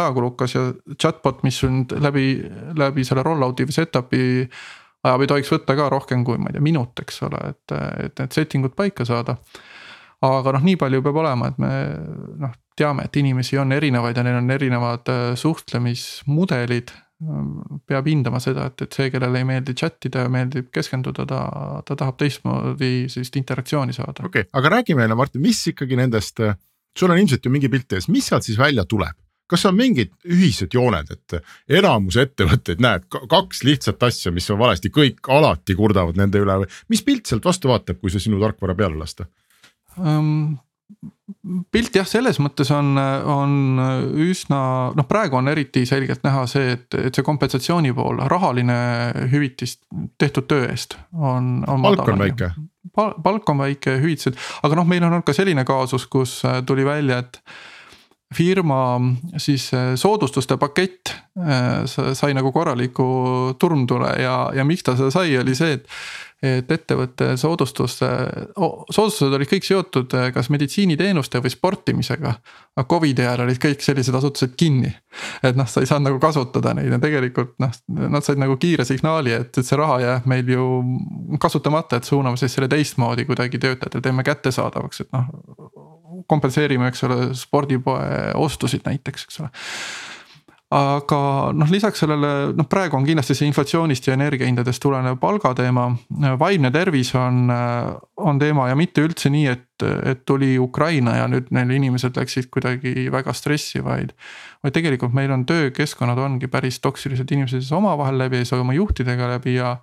ajakulukas 0.00 0.56
ja 0.56 0.64
chatbot, 0.96 1.44
mis 1.44 1.60
sul 1.60 1.84
läbi, 2.00 2.26
läbi 2.80 3.04
selle 3.04 3.22
rollout'i 3.22 3.68
või 3.68 3.76
setup'i 3.76 4.24
ajab, 5.04 5.20
ei 5.20 5.30
tohiks 5.30 5.52
võtta 5.52 5.76
ka 5.76 5.92
rohkem 5.92 6.24
kui 6.24 6.40
ma 6.40 6.50
ei 6.50 6.56
tea, 6.56 6.64
minut, 6.64 7.04
eks 7.04 7.22
ole, 7.28 7.52
et, 7.52 7.78
et 8.08 8.24
need 8.24 8.40
setting 8.40 8.64
ud 8.64 8.74
paika 8.74 9.04
saada 9.04 9.36
aga 10.24 10.56
noh, 10.56 10.66
nii 10.66 10.76
palju 10.80 11.02
peab 11.04 11.22
olema, 11.22 11.48
et 11.50 11.62
me 11.62 11.70
noh, 12.42 12.52
teame, 12.78 13.06
et 13.08 13.16
inimesi 13.20 13.58
on 13.60 13.72
erinevaid 13.76 14.18
ja 14.18 14.26
neil 14.26 14.40
on 14.40 14.52
erinevad 14.54 15.10
äh, 15.12 15.24
suhtlemismudelid. 15.38 16.94
peab 17.88 18.08
hindama 18.10 18.40
seda, 18.42 18.66
et, 18.68 18.82
et 18.84 18.92
see, 18.92 19.06
kellele 19.08 19.38
ei 19.38 19.46
meeldi 19.48 19.72
chat 19.78 20.02
ida 20.04 20.24
ja 20.26 20.30
meeldib 20.32 20.66
keskenduda, 20.74 21.24
ta, 21.30 21.40
ta 21.86 21.96
tahab 21.96 22.18
teistmoodi 22.20 23.06
sellist 23.08 23.38
interaktsiooni 23.38 23.94
saada. 23.96 24.26
okei 24.26 24.44
okay,, 24.44 24.50
aga 24.58 24.72
räägi 24.74 24.96
meile, 24.98 25.14
Martin, 25.16 25.40
mis 25.40 25.62
ikkagi 25.70 25.96
nendest, 25.96 26.42
sul 26.98 27.14
on 27.14 27.22
ilmselt 27.22 27.46
ju 27.46 27.52
mingi 27.54 27.70
pilt 27.72 27.94
ees, 27.96 28.10
mis 28.12 28.26
sealt 28.28 28.44
siis 28.44 28.58
välja 28.58 28.84
tuleb? 28.84 29.14
kas 29.50 29.66
on 29.68 29.76
mingid 29.76 30.12
ühised 30.24 30.72
jooned, 30.74 31.10
et 31.12 31.78
enamus 31.78 32.16
ettevõtteid 32.20 32.80
näed 32.82 33.06
kaks 33.12 33.62
lihtsat 33.66 34.02
asja, 34.08 34.32
mis 34.34 34.48
on 34.50 34.58
valesti, 34.60 34.90
kõik 34.92 35.28
alati 35.32 35.76
kurdavad 35.78 36.18
nende 36.18 36.40
üle 36.42 36.62
või 36.64 36.70
mis 36.92 37.04
pilt 37.04 37.30
sealt 37.30 37.44
vastu 37.44 37.70
vaatab, 37.70 38.00
kui 38.00 38.12
see 38.12 38.24
sinu 38.24 38.40
tarkvara 38.42 38.76
peale 38.78 38.98
lasta? 39.00 39.28
Pilt 41.72 41.96
jah, 41.96 42.06
selles 42.08 42.38
mõttes 42.42 42.70
on, 42.74 42.94
on 42.98 43.54
üsna 44.24 44.60
noh, 44.96 45.06
praegu 45.08 45.38
on 45.38 45.48
eriti 45.52 45.84
selgelt 45.88 46.24
näha 46.26 46.44
see, 46.50 46.74
et, 46.76 46.86
et 46.98 47.16
see 47.16 47.26
kompensatsiooni 47.26 47.92
pool, 47.96 48.20
rahaline 48.30 48.76
hüvitis 49.32 49.78
tehtud 50.20 50.48
töö 50.50 50.68
eest 50.68 50.98
on, 51.12 51.62
on. 51.68 51.84
palk 51.84 52.08
on 52.12 52.24
väike. 52.24 52.50
palk 52.94 53.54
on 53.54 53.62
väike, 53.64 53.98
hüvitised, 54.02 54.38
aga 54.62 54.80
noh, 54.80 54.88
meil 54.88 55.04
on 55.04 55.12
olnud 55.12 55.26
ka 55.26 55.36
selline 55.36 55.64
kaasus, 55.68 56.08
kus 56.10 56.40
tuli 56.68 56.86
välja, 56.86 57.22
et 57.24 57.40
firma 58.34 58.98
siis 59.38 59.68
soodustuste 60.00 60.56
pakett 60.58 61.12
sai 61.86 62.34
nagu 62.34 62.52
korraliku 62.54 63.04
turmtule 63.58 64.14
ja, 64.22 64.36
ja 64.54 64.64
miks 64.66 64.86
ta 64.86 64.96
seda 64.98 65.10
sai, 65.14 65.36
oli 65.38 65.54
see, 65.58 65.76
et 65.78 65.90
et 66.44 66.70
ettevõtte 66.70 67.34
soodustuste, 67.40 68.08
soodustused 68.54 69.34
olid 69.36 69.48
kõik 69.48 69.66
seotud 69.66 70.14
eh, 70.18 70.28
kas 70.34 70.50
meditsiiniteenuste 70.52 71.40
või 71.42 71.52
sportimisega. 71.52 72.34
aga 72.76 72.86
Covidi 72.90 73.22
ajal 73.22 73.44
olid 73.46 73.60
kõik 73.62 73.84
sellised 73.84 74.14
asutused 74.14 74.56
kinni. 74.58 74.92
et 75.42 75.56
noh, 75.56 75.68
sa 75.68 75.80
ei 75.80 75.88
saanud 75.88 76.10
nagu 76.10 76.20
kasutada 76.20 76.74
neid 76.74 76.92
ja 76.92 76.98
tegelikult 77.00 77.54
noh, 77.62 77.72
nad 77.88 78.26
said 78.26 78.38
nagu 78.40 78.56
kiire 78.60 78.84
signaali, 78.84 79.32
et, 79.32 79.56
et 79.58 79.66
see 79.66 79.78
raha 79.78 80.00
jääb 80.02 80.28
meil 80.30 80.48
ju 80.48 80.68
kasutamata, 81.40 81.96
et 81.96 82.04
suuname 82.04 82.40
siis 82.40 82.52
selle 82.54 82.68
teistmoodi 82.68 83.24
kuidagi 83.24 83.58
töötajatele, 83.58 84.02
teeme 84.02 84.26
kättesaadavaks, 84.26 85.06
et 85.06 85.12
noh. 85.16 85.30
Kompenseerime, 86.26 86.88
eks 86.88 87.04
ole, 87.04 87.18
spordipoe 87.38 88.32
ostusid 88.40 88.84
näiteks, 88.86 89.28
eks 89.28 89.40
ole 89.40 89.50
aga 90.74 91.18
noh, 91.54 91.70
lisaks 91.70 92.02
sellele 92.02 92.30
noh, 92.56 92.66
praegu 92.70 92.96
on 92.98 93.04
kindlasti 93.06 93.36
see 93.38 93.46
inflatsioonist 93.46 94.08
ja 94.08 94.16
energiahindadest 94.16 94.82
tulenev 94.82 95.20
palgateema. 95.22 95.86
vaimne 96.40 96.70
tervis 96.74 97.12
on, 97.18 97.46
on 98.16 98.40
teema 98.40 98.68
ja 98.68 98.78
mitte 98.78 99.04
üldse 99.04 99.30
nii, 99.30 99.46
et, 99.52 99.84
et 100.10 100.24
tuli 100.26 100.56
Ukraina 100.58 101.16
ja 101.20 101.28
nüüd 101.30 101.52
neil 101.54 101.70
inimesed 101.76 102.18
läksid 102.18 102.50
kuidagi 102.54 103.06
väga 103.12 103.32
stressi, 103.36 103.84
vaid. 103.84 104.14
vaid 104.64 104.74
tegelikult 104.74 105.14
meil 105.14 105.30
on 105.30 105.46
töökeskkonnad 105.46 106.18
ongi 106.18 106.50
päris 106.50 106.80
toksilised, 106.82 107.30
inimesed 107.30 107.62
ei 107.62 107.68
saa 107.68 107.78
omavahel 107.78 108.18
läbi, 108.18 108.42
ei 108.42 108.48
saa 108.48 108.62
oma 108.64 108.74
juhtidega 108.74 109.30
läbi 109.36 109.58
ja. 109.60 109.76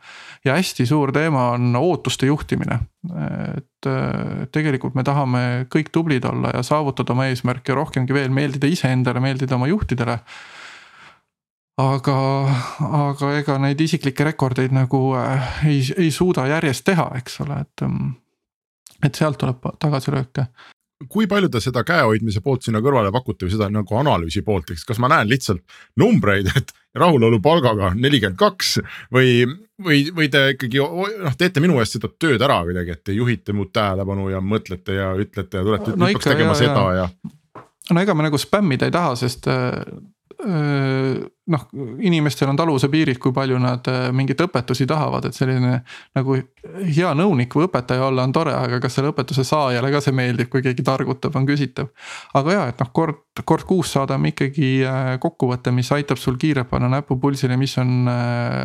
ja 0.44 0.60
hästi 0.60 0.86
suur 0.90 1.16
teema 1.16 1.52
on 1.56 1.76
ootuste 1.76 2.28
juhtimine. 2.28 2.80
et 3.58 3.92
tegelikult 4.52 4.96
me 4.96 5.04
tahame 5.08 5.68
kõik 5.72 5.90
tublid 5.92 6.26
olla 6.28 6.52
ja 6.54 6.64
saavutada 6.64 7.16
oma 7.16 7.32
eesmärke 7.32 7.74
rohkemgi 7.74 8.14
veel 8.14 8.34
meeldida 8.34 8.68
iseendale, 8.68 9.24
meeldida 9.24 9.56
oma 9.56 9.72
juhtidele 9.72 10.20
aga, 11.78 12.18
aga 12.82 13.32
ega 13.40 13.58
neid 13.62 13.80
isiklikke 13.82 14.28
rekordeid 14.32 14.74
nagu 14.76 15.14
äh, 15.20 15.54
ei, 15.70 15.80
ei 15.98 16.12
suuda 16.12 16.48
järjest 16.48 16.86
teha, 16.86 17.12
eks 17.22 17.40
ole, 17.46 17.62
et. 17.62 17.88
Mm, 17.88 18.18
et 19.02 19.18
sealt 19.18 19.40
tuleb 19.42 19.64
tagasilööke 19.82 20.44
kui 21.10 21.28
palju 21.30 21.50
te 21.50 21.62
seda 21.64 21.84
käehoidmise 21.86 22.42
poolt 22.46 22.66
sinna 22.66 22.82
kõrvale 22.84 23.12
pakute 23.14 23.48
või 23.48 23.54
seda 23.54 23.70
nagu 23.74 23.98
analüüsi 23.98 24.44
poolt, 24.46 24.72
eks, 24.74 24.86
kas 24.88 25.00
ma 25.02 25.10
näen 25.12 25.30
lihtsalt 25.32 25.64
numbreid, 25.98 26.52
et 26.58 26.74
rahulolu 26.98 27.40
palgaga 27.44 27.92
nelikümmend 27.96 28.38
kaks 28.40 28.76
või, 29.14 29.46
või, 29.82 30.04
või 30.16 30.30
te 30.32 30.44
ikkagi 30.56 30.82
noh, 30.82 31.38
teete 31.40 31.64
minu 31.64 31.80
eest 31.82 31.98
seda 31.98 32.12
tööd 32.12 32.42
ära 32.44 32.62
kuidagi, 32.68 32.98
et 32.98 33.04
te 33.08 33.16
juhite 33.16 33.56
mu 33.56 33.68
tähelepanu 33.74 34.30
ja 34.34 34.42
mõtlete 34.44 34.98
ja 34.98 35.12
ütlete 35.20 35.62
ja 35.62 35.68
tulete 35.68 35.96
no, 35.96 36.06
nüüd 36.06 36.20
peaks 36.20 36.32
tegema 36.34 36.56
ja, 36.56 36.60
seda 36.64 36.88
ja, 36.98 37.08
ja 37.08 37.96
no 37.96 38.04
ega 38.04 38.16
me 38.18 38.28
nagu 38.28 38.40
spämmida 38.42 38.90
ei 38.90 38.96
taha, 38.96 39.16
sest 39.20 39.48
äh, 39.52 39.72
noh, 40.42 41.64
inimestel 42.02 42.50
on 42.50 42.58
taluvuse 42.58 42.88
piirid, 42.90 43.20
kui 43.22 43.34
palju 43.36 43.58
nad 43.62 43.86
mingeid 44.16 44.42
õpetusi 44.46 44.88
tahavad, 44.90 45.28
et 45.28 45.38
selline 45.38 45.82
nagu 46.18 46.38
hea 46.96 47.12
nõunik 47.18 47.54
või 47.58 47.68
õpetaja 47.68 48.08
olla 48.08 48.26
on 48.26 48.34
tore, 48.36 48.54
aga 48.58 48.80
kas 48.82 48.98
selle 48.98 49.12
õpetuse 49.12 49.46
saajale 49.48 49.92
ka 49.94 50.02
see 50.02 50.16
meeldib, 50.18 50.50
kui 50.52 50.64
keegi 50.66 50.86
targutab, 50.86 51.36
on 51.38 51.46
küsitav. 51.50 51.92
aga 52.38 52.56
ja, 52.56 52.64
et 52.72 52.82
noh, 52.82 52.90
kord, 52.94 53.22
kord 53.46 53.68
kuus 53.70 53.94
saadame 53.94 54.32
ikkagi 54.34 54.72
kokkuvõtte, 55.22 55.74
mis 55.76 55.92
aitab 55.94 56.22
sul 56.22 56.40
kiirelt 56.42 56.70
panna 56.72 56.90
näpu 56.98 57.20
pulsile, 57.22 57.58
mis 57.60 57.78
on, 57.82 58.08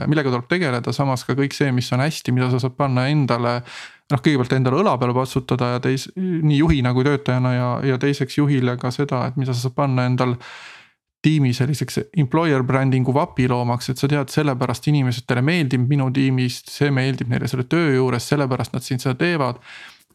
millega 0.09 0.33
tuleb 0.33 0.49
tegeleda, 0.49 0.95
samas 0.97 1.27
ka 1.29 1.37
kõik 1.39 1.57
see, 1.57 1.73
mis 1.77 1.93
on 1.93 2.05
hästi, 2.05 2.33
mida 2.37 2.51
sa 2.53 2.63
saad 2.63 2.79
panna 2.79 3.09
endale 3.13 3.61
noh, 4.13 4.23
kõigepealt 4.23 4.55
endale 4.57 4.81
õla 4.83 4.95
peale 5.01 5.15
patsutada 5.17 5.75
ja 5.75 5.83
teis-, 5.83 6.09
nii 6.17 6.61
juhina 6.61 6.93
kui 6.95 7.07
töötajana 7.07 7.53
ja, 7.55 7.69
ja 7.93 7.99
teiseks 8.03 8.39
juhile 8.39 8.77
ka 8.81 8.93
seda, 8.95 9.27
et 9.29 9.39
mida 9.41 9.55
sa 9.55 9.67
saad 9.67 9.77
panna 9.79 10.07
endal 10.09 10.37
tiimi 11.27 11.53
selliseks 11.57 12.01
employer 12.23 12.63
branding'u 12.67 13.15
vapi 13.15 13.49
loomaks, 13.51 13.91
et 13.91 14.01
sa 14.01 14.09
tead, 14.11 14.31
sellepärast 14.33 14.87
inimestele 14.93 15.43
meeldib 15.43 15.85
minu 15.91 16.09
tiimist, 16.15 16.71
see 16.73 16.93
meeldib 16.95 17.33
neile 17.33 17.51
selle 17.51 17.67
töö 17.71 17.97
juures, 17.99 18.31
sellepärast 18.31 18.77
nad 18.77 18.87
siin 18.87 19.03
seda 19.03 19.19
teevad 19.19 19.63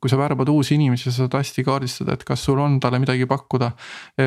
kui 0.02 0.10
sa 0.10 0.17
värbad 0.17 0.50
uusi 0.50 0.74
inimesi, 0.76 1.12
sa 1.12 1.12
saad 1.21 1.36
hästi 1.38 1.63
kaardistada, 1.63 2.15
et 2.17 2.24
kas 2.26 2.41
sul 2.47 2.58
on 2.60 2.80
talle 2.82 2.97
midagi 3.00 3.28
pakkuda. 3.30 3.67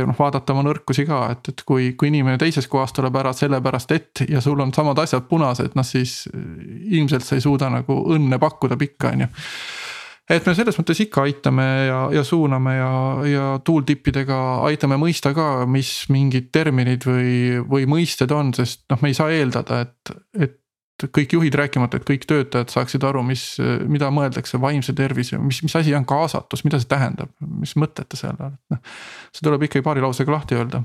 noh, 0.07 0.15
vaadata 0.19 0.55
oma 0.55 0.63
nõrkusi 0.69 1.03
ka, 1.09 1.25
et, 1.35 1.51
et 1.51 1.65
kui, 1.67 1.89
kui 1.99 2.13
inimene 2.13 2.39
teisest 2.39 2.71
kohast 2.71 2.95
tuleb 2.95 3.17
ära 3.19 3.33
sellepärast, 3.35 3.95
et 3.97 4.23
ja 4.31 4.43
sul 4.45 4.63
on 4.63 4.71
samad 4.75 5.03
asjad 5.03 5.27
punased, 5.27 5.75
noh 5.75 5.87
siis 5.87 6.29
ilmselt 6.31 7.27
sa 7.27 7.35
ei 7.35 7.43
suuda 7.43 7.73
nagu 7.75 7.97
õnne 8.15 8.39
pakkuda 8.39 8.79
pikka, 8.79 9.11
on 9.17 9.27
ju 9.27 9.31
et 10.31 10.47
me 10.47 10.55
selles 10.57 10.79
mõttes 10.79 11.01
ikka 11.05 11.27
aitame 11.29 11.65
ja, 11.89 12.01
ja 12.15 12.25
suuname 12.25 12.77
ja, 12.79 12.91
ja 13.29 13.47
tooltipidega 13.65 14.41
aitame 14.71 14.99
mõista 15.01 15.35
ka, 15.37 15.49
mis 15.71 16.07
mingid 16.13 16.51
terminid 16.55 17.05
või, 17.09 17.61
või 17.69 17.89
mõisted 17.91 18.33
on, 18.33 18.55
sest 18.57 18.85
noh, 18.93 19.03
me 19.05 19.13
ei 19.13 19.19
saa 19.19 19.33
eeldada, 19.35 19.83
et, 19.85 20.15
et 20.41 20.61
kõik 21.13 21.35
juhid, 21.37 21.55
rääkimata, 21.59 21.99
et 21.99 22.07
kõik 22.09 22.25
töötajad 22.31 22.73
saaksid 22.73 23.05
aru, 23.05 23.25
mis, 23.27 23.43
mida 23.91 24.09
mõeldakse 24.15 24.61
vaimse 24.63 24.95
tervise, 24.97 25.39
mis, 25.43 25.61
mis 25.67 25.77
asi 25.77 25.95
on 25.97 26.07
kaasatus, 26.09 26.65
mida 26.65 26.81
see 26.81 26.89
tähendab, 26.89 27.33
mis 27.45 27.75
mõtete 27.81 28.17
seal 28.19 28.39
on, 28.39 28.55
et 28.55 28.77
noh. 28.77 29.01
see 29.35 29.45
tuleb 29.45 29.67
ikkagi 29.67 29.85
paari 29.85 30.05
lausega 30.05 30.37
lahti 30.37 30.57
öelda 30.57 30.85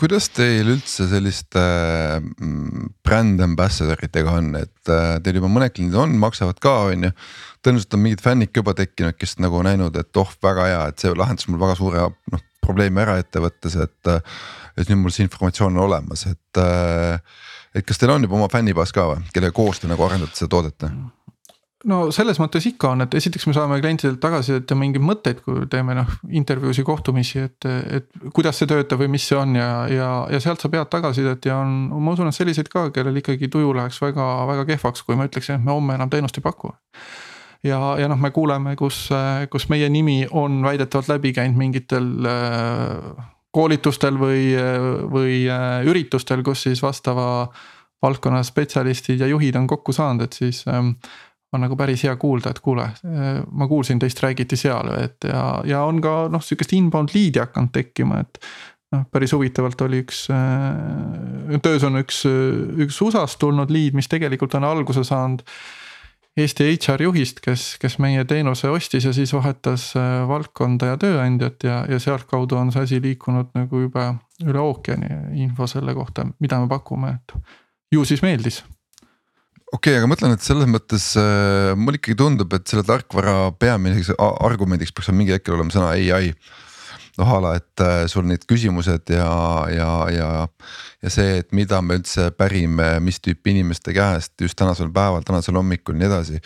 kuidas 0.00 0.28
teil 0.34 0.68
üldse 0.74 1.06
selliste 1.10 1.62
mm, 2.20 2.94
brand 3.06 3.42
ambassador 3.44 4.00
itega 4.06 4.36
on, 4.40 4.54
et 4.60 4.92
äh, 4.92 5.16
teil 5.24 5.40
juba 5.40 5.50
mõned 5.52 5.74
kliendid 5.74 6.00
on, 6.00 6.16
maksavad 6.22 6.60
ka, 6.62 6.74
on 6.90 7.08
ju. 7.08 7.12
tõenäoliselt 7.64 7.96
on 7.98 8.04
mingid 8.04 8.24
fännid 8.24 8.60
juba 8.62 8.74
tekkinud, 8.78 9.16
kes 9.18 9.38
nagu 9.42 9.62
näinud, 9.66 9.96
et 10.00 10.20
oh, 10.20 10.34
väga 10.44 10.68
hea, 10.70 10.82
et 10.90 11.04
see 11.04 11.14
lahendas 11.16 11.48
mul 11.48 11.62
väga 11.62 11.78
suure 11.80 12.08
noh 12.32 12.44
probleemi 12.64 13.02
ära 13.04 13.18
ettevõttes, 13.20 13.76
et. 13.80 14.14
et 14.74 14.88
nüüd 14.88 15.04
mul 15.04 15.12
see 15.14 15.26
informatsioon 15.28 15.76
on 15.76 15.84
olemas, 15.84 16.24
et, 16.30 16.60
äh, 16.60 17.20
et 17.74 17.86
kas 17.86 18.00
teil 18.00 18.14
on 18.14 18.24
juba 18.24 18.38
oma 18.40 18.48
fännibaas 18.52 18.94
ka 18.94 19.06
või, 19.12 19.28
kellega 19.34 19.54
koos 19.54 19.82
te 19.82 19.90
nagu 19.90 20.06
arendate 20.06 20.38
seda 20.38 20.50
toodet? 20.56 20.88
No 21.90 21.98
selles 22.14 22.38
mõttes 22.40 22.64
ikka 22.68 22.92
on, 22.94 23.04
et 23.04 23.14
esiteks 23.18 23.46
me 23.48 23.54
saame 23.56 23.78
klientidelt 23.82 24.20
tagasisidet 24.22 24.70
ja 24.70 24.76
mingeid 24.78 25.04
mõtteid, 25.04 25.42
kui 25.44 25.66
teeme 25.70 25.96
noh 25.98 26.10
intervjuusid, 26.28 26.86
kohtumisi, 26.86 27.44
et, 27.48 27.68
et 27.98 28.08
kuidas 28.36 28.58
see 28.60 28.70
töötab 28.70 29.02
või 29.02 29.12
mis 29.16 29.26
see 29.28 29.38
on 29.38 29.56
ja, 29.58 29.68
ja, 29.92 30.08
ja 30.32 30.40
sealt 30.42 30.64
sa 30.64 30.70
pead 30.72 30.88
tagasisidet 30.92 31.50
ja 31.50 31.58
on, 31.62 31.76
ma 31.92 32.16
usun, 32.16 32.30
et 32.30 32.36
selliseid 32.36 32.70
ka, 32.72 32.88
kellel 32.94 33.20
ikkagi 33.20 33.50
tuju 33.52 33.74
läheks 33.76 34.00
väga-väga 34.04 34.66
kehvaks, 34.72 35.04
kui 35.04 35.18
ma 35.18 35.28
ütleksin, 35.28 35.60
et 35.60 35.66
me 35.66 35.74
homme 35.74 35.98
enam 35.98 36.12
teenust 36.12 36.40
ei 36.40 36.46
paku. 36.46 36.72
Ja, 37.64 37.78
ja 37.96 38.08
noh, 38.12 38.18
me 38.20 38.28
kuuleme, 38.34 38.74
kus, 38.76 39.06
kus 39.52 39.70
meie 39.72 39.88
nimi 39.88 40.24
on 40.36 40.60
väidetavalt 40.66 41.14
läbi 41.14 41.32
käinud 41.32 41.56
mingitel 41.56 42.10
äh, 42.28 43.30
koolitustel 43.54 44.18
või, 44.20 44.50
või 45.08 45.44
äh, 45.48 45.80
üritustel, 45.88 46.44
kus 46.44 46.66
siis 46.66 46.82
vastava 46.84 47.46
valdkonna 48.04 48.42
spetsialistid 48.44 49.22
ja 49.24 49.28
juhid 49.30 49.56
on 49.56 49.68
kokku 49.70 49.94
saanud, 49.96 50.26
et 50.26 50.36
siis 50.36 50.64
ähm, 50.68 50.96
on 51.54 51.62
nagu 51.64 51.76
päris 51.78 52.04
hea 52.06 52.14
kuulda, 52.20 52.52
et 52.54 52.60
kuule, 52.64 52.88
ma 53.50 53.68
kuulsin, 53.70 54.00
teist 54.02 54.20
räägiti 54.24 54.58
seal, 54.58 54.90
et 54.98 55.26
ja, 55.28 55.44
ja 55.68 55.84
on 55.86 56.00
ka 56.04 56.24
noh, 56.32 56.42
sihukest 56.42 56.74
inbound 56.76 57.14
lead'i 57.14 57.42
hakanud 57.42 57.72
tekkima, 57.74 58.24
et. 58.24 58.42
noh, 58.94 59.06
päris 59.10 59.32
huvitavalt 59.34 59.80
oli 59.86 60.02
üks, 60.04 60.26
töös 61.62 61.86
on 61.86 62.02
üks, 62.02 62.24
üks 62.84 63.00
USA-st 63.06 63.40
tulnud 63.42 63.72
lead, 63.74 63.96
mis 63.96 64.10
tegelikult 64.10 64.54
on 64.58 64.68
alguse 64.68 65.06
saanud. 65.06 65.42
Eesti 66.34 66.66
HR 66.66 67.04
juhist, 67.04 67.38
kes, 67.38 67.76
kes 67.78 67.94
meie 68.02 68.24
teenuse 68.26 68.66
ostis 68.66 69.04
ja 69.06 69.12
siis 69.14 69.30
vahetas 69.36 69.92
valdkonda 70.26 70.88
ja 70.88 70.96
tööandjat 70.98 71.62
ja, 71.62 71.76
ja 71.86 72.00
sealtkaudu 72.02 72.58
on 72.58 72.72
see 72.74 72.82
asi 72.82 72.98
liikunud 73.02 73.52
nagu 73.54 73.84
juba 73.84 74.08
üle 74.42 74.58
ookeani 74.58 75.12
info 75.44 75.68
selle 75.70 75.94
kohta, 75.94 76.26
mida 76.42 76.58
me 76.58 76.66
pakume, 76.66 77.14
et 77.14 77.36
ju 77.94 78.02
siis 78.02 78.26
meeldis 78.26 78.64
okei 79.74 79.94
okay,, 79.94 80.00
aga 80.00 80.08
mõtlen, 80.10 80.34
et 80.36 80.44
selles 80.44 80.68
mõttes 80.70 81.08
äh, 81.18 81.72
mulle 81.78 81.98
ikkagi 81.98 82.16
tundub, 82.18 82.52
et 82.54 82.68
selle 82.70 82.84
tarkvara 82.86 83.50
peamiseks 83.58 84.14
argumendiks 84.20 84.94
peaks 84.94 85.10
mingil 85.14 85.38
hetkel 85.38 85.56
olema 85.56 85.74
sõna 85.74 85.90
ai. 85.94 86.30
noh 87.18 87.30
a 87.30 87.38
la, 87.42 87.54
et 87.60 87.82
äh, 87.82 88.04
sul 88.10 88.26
need 88.26 88.46
küsimused 88.50 89.10
ja, 89.14 89.30
ja, 89.70 89.90
ja, 90.10 90.28
ja 91.02 91.12
see, 91.12 91.40
et 91.42 91.52
mida 91.54 91.80
me 91.82 91.98
üldse 92.00 92.30
pärime, 92.38 92.98
mis 93.04 93.20
tüüpi 93.22 93.54
inimeste 93.54 93.94
käest 93.94 94.34
just 94.42 94.58
tänasel 94.58 94.90
päeval, 94.94 95.26
tänasel 95.26 95.58
hommikul 95.58 95.98
ja 95.98 96.04
nii 96.04 96.10
edasi. 96.10 96.42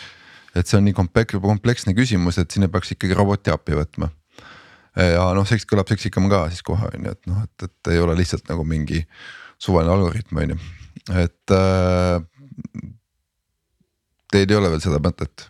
et 0.56 0.66
see 0.66 0.78
on 0.80 0.88
nii 0.88 0.96
kompleks, 0.96 1.36
kompleksne 1.42 1.94
küsimus, 1.96 2.40
et 2.40 2.50
sinna 2.50 2.68
peaks 2.72 2.96
ikkagi 2.96 3.16
roboti 3.16 3.52
appi 3.52 3.76
võtma. 3.76 4.10
ja 4.96 5.28
noh, 5.36 5.48
see 5.48 5.60
kõlab 5.68 5.88
seksikam 5.88 6.28
ka 6.32 6.46
siis 6.52 6.64
kohe 6.64 6.88
on 6.94 7.10
ju, 7.10 7.16
et 7.16 7.30
noh, 7.30 7.44
et, 7.44 7.68
et 7.68 7.92
ei 7.92 8.00
ole 8.00 8.16
lihtsalt 8.18 8.48
nagu 8.48 8.64
mingi 8.64 9.04
suvaline 9.60 9.92
algoritm 9.94 10.44
on 10.44 10.54
ju, 10.54 10.62
et 11.16 11.56
äh, 11.56 12.20
teil 14.32 14.50
ei 14.50 14.58
ole 14.58 14.72
veel 14.74 14.84
seda 14.84 15.00
mõtet? 15.02 15.48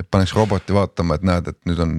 et 0.00 0.08
paneks 0.08 0.32
roboti 0.36 0.74
vaatama, 0.74 1.18
et 1.18 1.26
näed, 1.26 1.52
et 1.52 1.58
nüüd 1.68 1.82
on. 1.84 1.98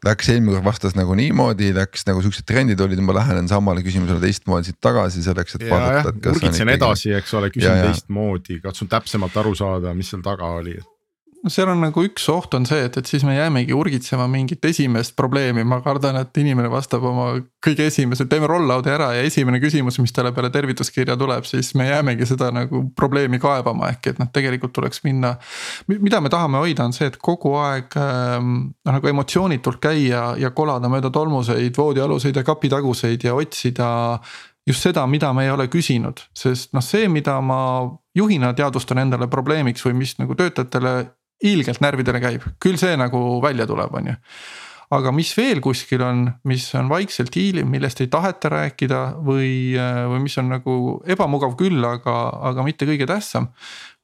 Läks 0.00 0.30
eelmine 0.32 0.54
kord 0.54 0.64
vastas 0.64 0.94
nagu 0.96 1.12
niimoodi, 1.12 1.74
läks 1.76 2.06
nagu 2.08 2.22
siuksed 2.24 2.46
trendid 2.48 2.80
olid, 2.80 3.02
ma 3.04 3.12
lähenen 3.18 3.50
samale 3.50 3.82
küsimusele 3.84 4.16
teistmoodi 4.22 4.70
siit 4.70 4.78
tagasi 4.80 5.20
selleks, 5.26 5.58
et 5.58 5.66
ja, 5.66 5.74
vaadata, 5.74 6.14
et 6.14 6.22
kas. 6.24 6.38
urgitsen 6.38 6.70
ikkagi... 6.70 6.78
edasi, 6.78 7.10
eks 7.18 7.34
ole, 7.36 7.50
küsin 7.52 7.82
teistmoodi, 7.84 8.56
katsun 8.64 8.88
täpsemalt 8.88 9.36
aru 9.42 9.52
saada, 9.58 9.92
mis 9.98 10.08
seal 10.08 10.24
taga 10.24 10.48
oli 10.56 10.78
no 11.42 11.50
seal 11.52 11.70
on 11.72 11.80
nagu 11.80 12.02
üks 12.04 12.26
oht 12.32 12.54
on 12.56 12.66
see, 12.68 12.82
et, 12.84 12.96
et 13.00 13.08
siis 13.08 13.22
me 13.24 13.34
jäämegi 13.36 13.74
urgitsema 13.76 14.26
mingit 14.30 14.64
esimest 14.68 15.14
probleemi, 15.16 15.64
ma 15.64 15.80
kardan, 15.84 16.18
et 16.20 16.40
inimene 16.40 16.68
vastab 16.72 17.04
oma 17.08 17.30
kõige 17.64 17.86
esimese, 17.88 18.26
teeme 18.28 18.48
roll-out'i 18.50 18.92
ära 18.92 19.10
ja 19.16 19.24
esimene 19.24 19.60
küsimus, 19.62 19.98
mis 20.02 20.12
talle 20.16 20.34
peale 20.36 20.50
tervituskirja 20.52 21.16
tuleb, 21.20 21.46
siis 21.48 21.72
me 21.78 21.88
jäämegi 21.88 22.28
seda 22.28 22.50
nagu 22.54 22.82
probleemi 22.96 23.40
kaevama, 23.40 23.92
ehk 23.94 24.12
et 24.12 24.20
noh, 24.20 24.28
tegelikult 24.32 24.74
tuleks 24.76 25.04
minna. 25.06 25.36
mida 25.88 26.20
me 26.20 26.32
tahame 26.32 26.60
hoida, 26.60 26.84
on 26.84 26.96
see, 26.96 27.08
et 27.08 27.16
kogu 27.20 27.54
aeg 27.60 27.96
ähm, 28.00 28.52
noh 28.84 28.98
nagu 28.98 29.12
emotsioonitult 29.12 29.80
käia 29.80 30.34
ja 30.40 30.52
kolada 30.56 30.90
mööda 30.92 31.10
tolmuseid, 31.14 31.72
voodialuseid 31.76 32.36
ja 32.36 32.44
kapitaguseid 32.44 33.24
ja 33.24 33.34
otsida 33.34 33.90
just 34.66 34.84
seda, 34.84 35.06
mida 35.06 35.32
me 35.32 35.46
ei 35.46 35.50
ole 35.50 35.66
küsinud, 35.72 36.20
sest 36.36 36.74
noh, 36.76 36.84
see, 36.84 37.08
mida 37.08 37.38
ma 37.40 37.88
juhina 38.16 38.52
teadvustan 38.56 39.00
endale 39.02 39.30
probleemiks 39.30 39.84
või 39.86 39.96
mis 40.02 40.16
nagu 40.20 40.36
töötajatele 40.36 40.92
ilgelt 41.42 41.80
närvidele 41.80 42.20
käib, 42.20 42.44
küll 42.60 42.78
see 42.80 42.96
nagu 43.00 43.40
välja 43.42 43.66
tuleb, 43.66 43.94
on 43.94 44.12
ju 44.12 44.18
aga 44.90 45.12
mis 45.14 45.30
veel 45.38 45.60
kuskil 45.62 46.02
on, 46.02 46.24
mis 46.50 46.64
on 46.78 46.88
vaikselt 46.90 47.34
hiiliv, 47.38 47.68
millest 47.70 48.00
ei 48.02 48.08
taheta 48.10 48.50
rääkida 48.50 49.00
või, 49.22 49.52
või 50.10 50.22
mis 50.24 50.34
on 50.42 50.50
nagu 50.50 50.74
ebamugav 51.06 51.54
küll, 51.58 51.78
aga, 51.86 52.16
aga 52.50 52.64
mitte 52.66 52.88
kõige 52.88 53.06
tähtsam. 53.06 53.52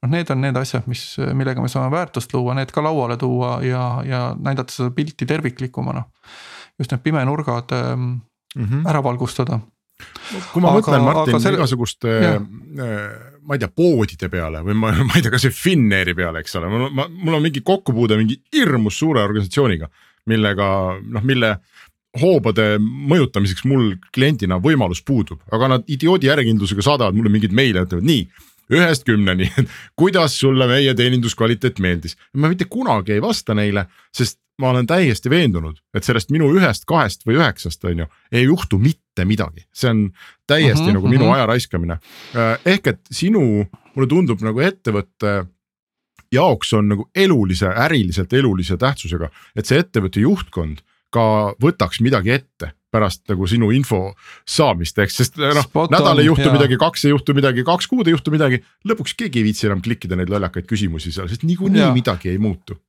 noh, 0.01 0.11
need 0.13 0.31
on 0.31 0.41
need 0.45 0.59
asjad, 0.59 0.87
mis, 0.87 1.03
millega 1.35 1.63
me 1.63 1.71
saame 1.71 1.91
väärtust 1.91 2.33
luua, 2.33 2.55
need 2.55 2.71
ka 2.71 2.83
lauale 2.85 3.17
tuua 3.19 3.57
ja, 3.65 3.83
ja 4.07 4.21
näidata 4.39 4.73
seda 4.73 4.93
pilti 4.95 5.27
terviklikumana. 5.27 6.05
just 6.79 6.91
need 6.91 7.03
pimenurgad 7.03 7.73
mm 7.73 8.21
-hmm. 8.55 8.89
ära 8.89 9.03
valgustada 9.03 9.59
kui 10.53 10.61
ma 10.61 10.71
aga, 10.71 10.79
mõtlen 10.79 11.05
Martin 11.05 11.39
selle... 11.41 11.57
igasuguste 11.57 12.13
äh, 12.21 12.41
ma 13.47 13.55
ei 13.55 13.61
tea, 13.63 13.71
poodide 13.71 14.29
peale 14.31 14.61
või 14.65 14.75
ma, 14.77 14.91
ma 15.07 15.17
ei 15.17 15.23
tea, 15.25 15.33
kasvõi 15.33 15.55
Finnairi 15.55 16.15
peale, 16.17 16.43
eks 16.43 16.57
ole, 16.59 16.71
mul 16.71 16.89
mul 17.07 17.39
on 17.39 17.45
mingi 17.45 17.63
kokkupuude 17.65 18.19
mingi 18.19 18.39
hirmus 18.55 18.99
suure 18.99 19.23
organisatsiooniga, 19.23 19.89
millega 20.27 20.67
noh, 21.01 21.23
mille 21.27 21.55
hoobade 22.17 22.77
mõjutamiseks 22.81 23.65
mul 23.69 23.93
kliendina 24.15 24.57
võimalus 24.63 25.03
puudub, 25.05 25.41
aga 25.53 25.75
nad 25.75 25.89
idioodi 25.91 26.29
järjekindlusega 26.31 26.85
saadavad 26.85 27.17
mulle 27.17 27.31
mingeid 27.33 27.55
meile, 27.55 27.85
ütlevad 27.85 28.07
nii 28.07 28.25
ühest 28.77 29.05
kümneni, 29.07 29.47
kuidas 29.99 30.35
sulle 30.41 30.67
meie 30.67 30.95
teeninduskvaliteet 30.97 31.79
meeldis. 31.83 32.17
ma 32.33 32.51
mitte 32.51 32.67
kunagi 32.69 33.15
ei 33.15 33.23
vasta 33.23 33.55
neile, 33.55 33.87
sest 34.11 34.39
ma 34.61 34.69
olen 34.69 34.87
täiesti 34.89 35.29
veendunud, 35.29 35.77
et 35.93 36.07
sellest 36.07 36.31
minu 36.33 36.49
ühest, 36.55 36.87
kahest 36.89 37.25
või 37.27 37.37
üheksast 37.37 37.83
on 37.85 38.03
ju, 38.03 38.07
ei 38.31 38.47
juhtu 38.47 38.79
mitte 38.81 39.25
midagi, 39.25 39.67
see 39.73 39.91
on 39.91 40.01
täiesti 40.49 40.81
mm 40.81 40.87
-hmm, 40.87 40.97
nagu 40.97 41.07
minu 41.07 41.23
mm 41.23 41.29
-hmm. 41.29 41.35
aja 41.35 41.45
raiskamine. 41.45 41.99
Äh, 42.35 42.57
ehk 42.65 42.87
et 42.87 43.01
sinu, 43.11 43.67
mulle 43.95 44.09
tundub 44.09 44.41
nagu 44.41 44.59
ettevõtte 44.59 45.45
jaoks 46.31 46.73
on 46.73 46.89
nagu 46.89 47.09
elulise, 47.15 47.67
äriliselt 47.67 48.33
elulise 48.33 48.77
tähtsusega, 48.77 49.29
et 49.55 49.65
see 49.65 49.79
ettevõtte 49.79 50.19
juhtkond 50.19 50.81
ka 51.13 51.53
võtaks 51.63 52.01
midagi 52.03 52.31
ette 52.35 52.73
pärast 52.91 53.27
nagu 53.29 53.47
sinu 53.47 53.69
info 53.75 54.15
saamist, 54.47 54.97
eks, 54.99 55.15
sest 55.21 55.37
noh, 55.37 55.87
nädal 55.91 56.19
ei 56.19 56.25
juhtu 56.29 56.47
ja. 56.47 56.53
midagi, 56.55 56.77
kaks 56.79 57.05
ei 57.05 57.11
juhtu 57.11 57.35
midagi, 57.37 57.63
kaks 57.67 57.87
kuud 57.87 58.07
ei 58.07 58.15
juhtu 58.15 58.31
midagi. 58.31 58.63
lõpuks 58.87 59.15
keegi 59.17 59.39
ei 59.39 59.43
viitsi 59.43 59.67
enam 59.67 59.81
klikkida 59.83 60.15
neid 60.15 60.31
lollakaid 60.31 60.67
küsimusi 60.69 61.11
seal, 61.11 61.27
sest 61.27 61.43
niikuinii 61.43 61.91
midagi 61.93 62.31
ei 62.31 62.37
muutu 62.41 62.79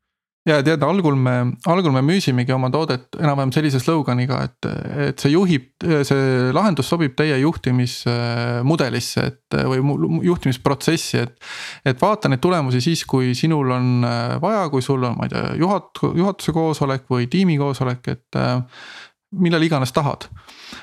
ja 0.49 0.59
tead, 0.65 0.83
algul 0.87 1.17
me, 1.19 1.35
algul 1.69 1.93
me 1.95 2.03
müüsimegi 2.07 2.55
oma 2.55 2.71
toodet 2.73 3.19
enam-vähem 3.19 3.53
sellise 3.55 3.81
sloganiga, 3.83 4.41
et, 4.49 4.69
et 5.09 5.23
see 5.23 5.33
juhib, 5.35 5.69
see 5.83 6.53
lahendus 6.57 6.89
sobib 6.91 7.17
teie 7.19 7.39
juhtimismudelisse, 7.43 9.27
et 9.33 9.59
või 9.69 9.83
juhtimisprotsessi, 10.29 11.25
et. 11.25 11.51
et 11.89 12.01
vaata 12.01 12.31
neid 12.31 12.43
tulemusi 12.45 12.81
siis, 12.85 13.05
kui 13.09 13.35
sinul 13.39 13.75
on 13.77 14.07
vaja, 14.43 14.69
kui 14.73 14.85
sul 14.85 15.05
on, 15.05 15.19
ma 15.19 15.29
ei 15.29 15.35
tea, 15.35 15.45
juhat-, 15.61 16.03
juhatuse 16.09 16.57
koosolek 16.57 17.07
või 17.13 17.29
tiimi 17.31 17.59
koosolek, 17.61 18.11
et 18.15 18.41
millal 19.37 19.63
iganes 19.63 19.93
tahad. 19.93 20.29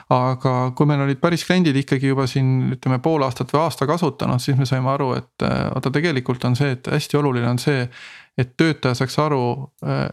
aga 0.09 0.51
kui 0.77 0.85
meil 0.89 1.01
olid 1.01 1.17
päris 1.21 1.45
kliendid 1.45 1.77
ikkagi 1.81 2.11
juba 2.11 2.27
siin 2.29 2.75
ütleme 2.75 2.99
pool 3.01 3.23
aastat 3.25 3.49
või 3.53 3.63
aasta 3.63 3.87
kasutanud, 3.89 4.41
siis 4.41 4.57
me 4.57 4.67
saime 4.69 4.89
aru, 4.93 5.11
et 5.17 5.45
oota, 5.45 5.91
tegelikult 5.93 6.45
on 6.45 6.57
see, 6.57 6.75
et 6.77 6.89
hästi 6.93 7.17
oluline 7.17 7.49
on 7.49 7.61
see 7.61 7.87
et 8.37 8.55
töötaja 8.59 8.97
saaks 8.99 9.15
aru, 9.23 9.43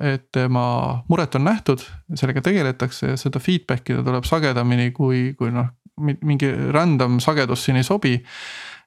et 0.00 0.28
tema 0.34 0.64
muret 1.10 1.34
on 1.34 1.46
nähtud, 1.48 1.82
sellega 2.14 2.42
tegeletakse 2.44 3.14
ja 3.14 3.16
seda 3.20 3.42
feedback 3.42 3.90
ida 3.90 4.04
tuleb 4.06 4.26
sagedamini, 4.28 4.92
kui, 4.94 5.32
kui 5.38 5.50
noh, 5.54 5.72
mingi 5.98 6.52
random 6.74 7.18
sagedus 7.22 7.66
siin 7.66 7.80
ei 7.80 7.86
sobi. 7.86 8.20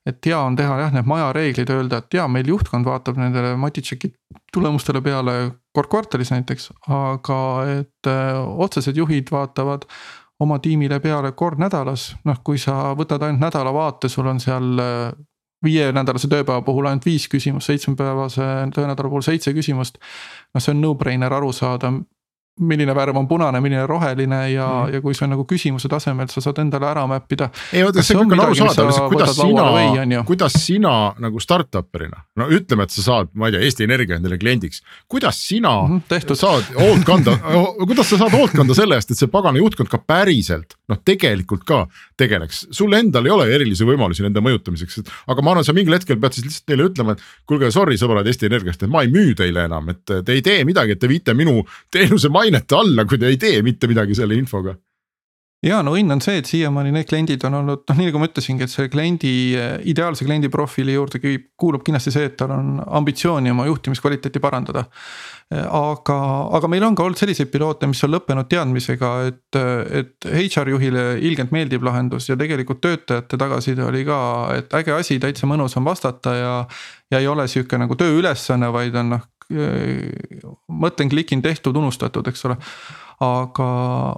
et 0.06 0.22
hea 0.22 0.38
on 0.38 0.54
teha 0.54 0.76
jah, 0.78 0.92
need 0.94 1.08
majareeglid, 1.10 1.70
öelda, 1.74 1.98
et 1.98 2.14
jaa, 2.14 2.28
meil 2.30 2.46
juhtkond 2.46 2.86
vaatab 2.86 3.18
nendele 3.18 3.56
Maticheki 3.58 4.12
tulemustele 4.54 5.02
peale 5.02 5.34
kord 5.74 5.90
kvartalis 5.90 6.30
näiteks, 6.30 6.68
aga 6.94 7.40
et 7.80 8.10
öö, 8.12 8.44
otsesed 8.68 9.00
juhid 9.02 9.32
vaatavad 9.34 9.88
oma 10.40 10.60
tiimile 10.62 11.00
peale 11.02 11.32
kord 11.32 11.58
nädalas, 11.58 12.12
noh, 12.30 12.38
kui 12.46 12.62
sa 12.62 12.94
võtad 12.94 13.26
ainult 13.26 13.48
nädalavaate, 13.48 14.12
sul 14.14 14.30
on 14.30 14.40
seal 14.44 14.78
viienädalase 15.66 16.30
tööpäeva 16.32 16.62
puhul 16.66 16.90
ainult 16.90 17.06
viis 17.06 17.28
küsimust, 17.32 17.72
seitsmepäevase 17.72 18.50
töönädala 18.76 19.10
puhul 19.10 19.26
seitse 19.26 19.54
küsimust. 19.54 19.98
noh, 20.54 20.64
see 20.64 20.74
on 20.76 20.82
no-brainer 20.82 21.34
aru 21.34 21.52
saada, 21.54 21.92
milline 22.60 22.94
värv 22.96 23.18
on 23.20 23.28
punane, 23.28 23.60
milline 23.62 23.84
roheline 23.88 24.38
ja 24.52 24.68
mm., 24.68 24.94
ja 24.94 25.02
kui 25.04 25.16
see 25.16 25.26
on 25.26 25.34
nagu 25.34 25.44
küsimuse 25.48 25.90
tasemel, 25.92 26.30
sa 26.32 26.44
saad 26.44 26.62
endale 26.64 26.88
ära 26.88 27.04
map 27.10 27.32
ida. 27.36 27.50
ei 27.76 27.84
oota, 27.84 28.04
see 28.06 28.16
on 28.16 28.32
arusaadav, 28.32 28.88
lihtsalt 28.88 29.12
kuidas 29.12 29.34
sina, 29.36 30.24
kuidas 30.30 30.56
sina 30.64 30.94
nagu 31.20 31.42
startup'erina, 31.44 32.24
no 32.40 32.48
ütleme, 32.56 32.88
et 32.88 32.96
sa 32.96 33.04
saad, 33.04 33.34
ma 33.36 33.50
ei 33.50 33.58
tea, 33.58 33.66
Eesti 33.68 33.88
Energia 33.90 34.20
endale 34.20 34.40
kliendiks. 34.40 34.82
kuidas 35.12 35.42
sina 35.48 35.74
mm 35.82 36.00
-hmm, 36.08 36.36
saad 36.36 36.72
hoolt 36.80 37.04
kanda 37.04 37.36
kuidas 37.90 38.10
sa 38.10 38.18
saad 38.24 38.32
hoolt 38.32 38.56
kanda 38.56 38.74
selle 38.74 38.96
eest, 38.96 39.12
et 39.12 39.20
see 39.20 39.28
pagana 39.32 39.60
juhtkond 39.60 39.92
ka 39.92 40.00
päriselt 40.00 40.80
noh, 40.88 41.02
tegelikult 41.06 41.64
ka 41.68 41.86
tegeleks, 42.20 42.66
sul 42.76 42.94
endal 42.96 43.28
ei 43.28 43.34
ole 43.36 43.48
erilisi 43.56 43.88
võimalusi 43.88 44.24
nende 44.26 44.44
mõjutamiseks, 44.46 45.02
aga 45.32 45.46
ma 45.46 45.54
arvan, 45.54 45.68
sa 45.68 45.76
mingil 45.76 45.98
hetkel 45.98 46.20
pead 46.22 46.38
siis 46.38 46.48
lihtsalt 46.48 46.72
neile 46.72 46.90
ütlema, 46.90 47.16
et 47.16 47.24
kuulge, 47.50 47.72
sorry 47.76 48.00
sõbrad 48.00 48.28
Eesti 48.30 48.50
Energiast, 48.50 48.86
et 48.86 48.92
ma 48.92 49.04
ei 49.06 49.12
müü 49.14 49.36
teile 49.38 49.68
enam, 49.70 49.92
et 49.94 50.04
te 50.08 50.36
ei 50.36 50.44
tee 50.46 50.64
midagi, 50.68 50.96
et 50.96 51.02
te 51.02 51.12
viite 51.12 51.36
minu 51.38 51.62
teenuse 51.94 52.32
mainet 52.34 52.72
alla, 52.76 53.08
kui 53.10 53.22
te 53.22 53.32
ei 53.32 53.40
tee 53.42 53.62
mitte 53.66 53.92
midagi 53.92 54.18
selle 54.18 54.38
infoga 54.40 54.78
ja 55.66 55.80
no 55.86 55.96
õnn 55.98 56.14
on 56.16 56.22
see, 56.22 56.40
et 56.40 56.50
siiamaani 56.50 56.92
need 56.94 57.08
kliendid 57.10 57.44
on 57.48 57.60
olnud 57.60 57.86
noh, 57.90 57.98
nii 57.98 58.10
nagu 58.10 58.22
ma 58.22 58.28
ütlesingi, 58.30 58.66
et 58.66 58.72
selle 58.72 58.92
kliendi, 58.94 59.32
ideaalse 59.90 60.28
kliendi 60.28 60.50
profiili 60.54 60.94
juurde 60.96 61.22
kuulub 61.58 61.86
kindlasti 61.86 62.14
see, 62.14 62.28
et 62.30 62.36
tal 62.40 62.54
on 62.56 62.76
ambitsiooni 63.00 63.54
oma 63.54 63.66
juhtimiskvaliteeti 63.70 64.42
parandada. 64.44 64.86
aga, 65.52 66.18
aga 66.58 66.70
meil 66.70 66.84
on 66.88 66.96
ka 66.98 67.06
olnud 67.06 67.20
selliseid 67.20 67.52
piloote, 67.54 67.88
mis 67.90 68.02
on 68.06 68.14
lõppenud 68.16 68.50
teadmisega, 68.50 69.12
et, 69.30 69.60
et 70.02 70.30
HR 70.32 70.74
juhile 70.74 71.06
ilgelt 71.22 71.54
meeldib 71.54 71.86
lahendus 71.86 72.30
ja 72.30 72.38
tegelikult 72.38 72.82
töötajate 72.82 73.38
tagasiside 73.38 73.86
oli 73.86 74.06
ka, 74.06 74.20
et 74.58 74.74
äge 74.82 74.94
asi, 74.96 75.20
täitsa 75.22 75.50
mõnus 75.50 75.78
on 75.78 75.86
vastata 75.86 76.36
ja. 76.36 76.58
ja 77.14 77.22
ei 77.22 77.28
ole 77.30 77.48
sihuke 77.48 77.78
nagu 77.78 77.98
tööülesanne, 77.98 78.72
vaid 78.74 78.98
on 79.02 79.16
noh, 79.18 79.26
mõtlen, 80.68 81.10
klikin 81.10 81.42
tehtud, 81.46 81.78
unustatud, 81.78 82.26
eks 82.28 82.46
ole 82.50 82.58
aga, 83.24 83.68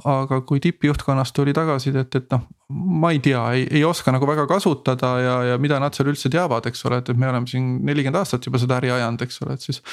aga 0.10 0.40
kui 0.48 0.62
tippjuhtkonnast 0.64 1.36
tuli 1.36 1.54
tagasisidet, 1.54 2.16
et 2.18 2.32
noh, 2.34 2.48
ma 2.70 3.12
ei 3.14 3.20
tea, 3.24 3.44
ei, 3.54 3.68
ei 3.80 3.84
oska 3.86 4.14
nagu 4.14 4.28
väga 4.30 4.48
kasutada 4.50 5.12
ja, 5.22 5.36
ja 5.52 5.58
mida 5.62 5.80
nad 5.82 5.96
seal 5.96 6.10
üldse 6.12 6.32
teavad, 6.34 6.66
eks 6.70 6.86
ole, 6.90 7.02
et, 7.04 7.12
et 7.14 7.20
me 7.20 7.30
oleme 7.30 7.50
siin 7.50 7.78
nelikümmend 7.86 8.22
aastat 8.24 8.48
juba 8.50 8.62
seda 8.62 8.80
äri 8.82 8.92
ajanud, 8.96 9.26
eks 9.28 9.42
ole, 9.46 9.58
et 9.58 9.68
siis. 9.68 9.84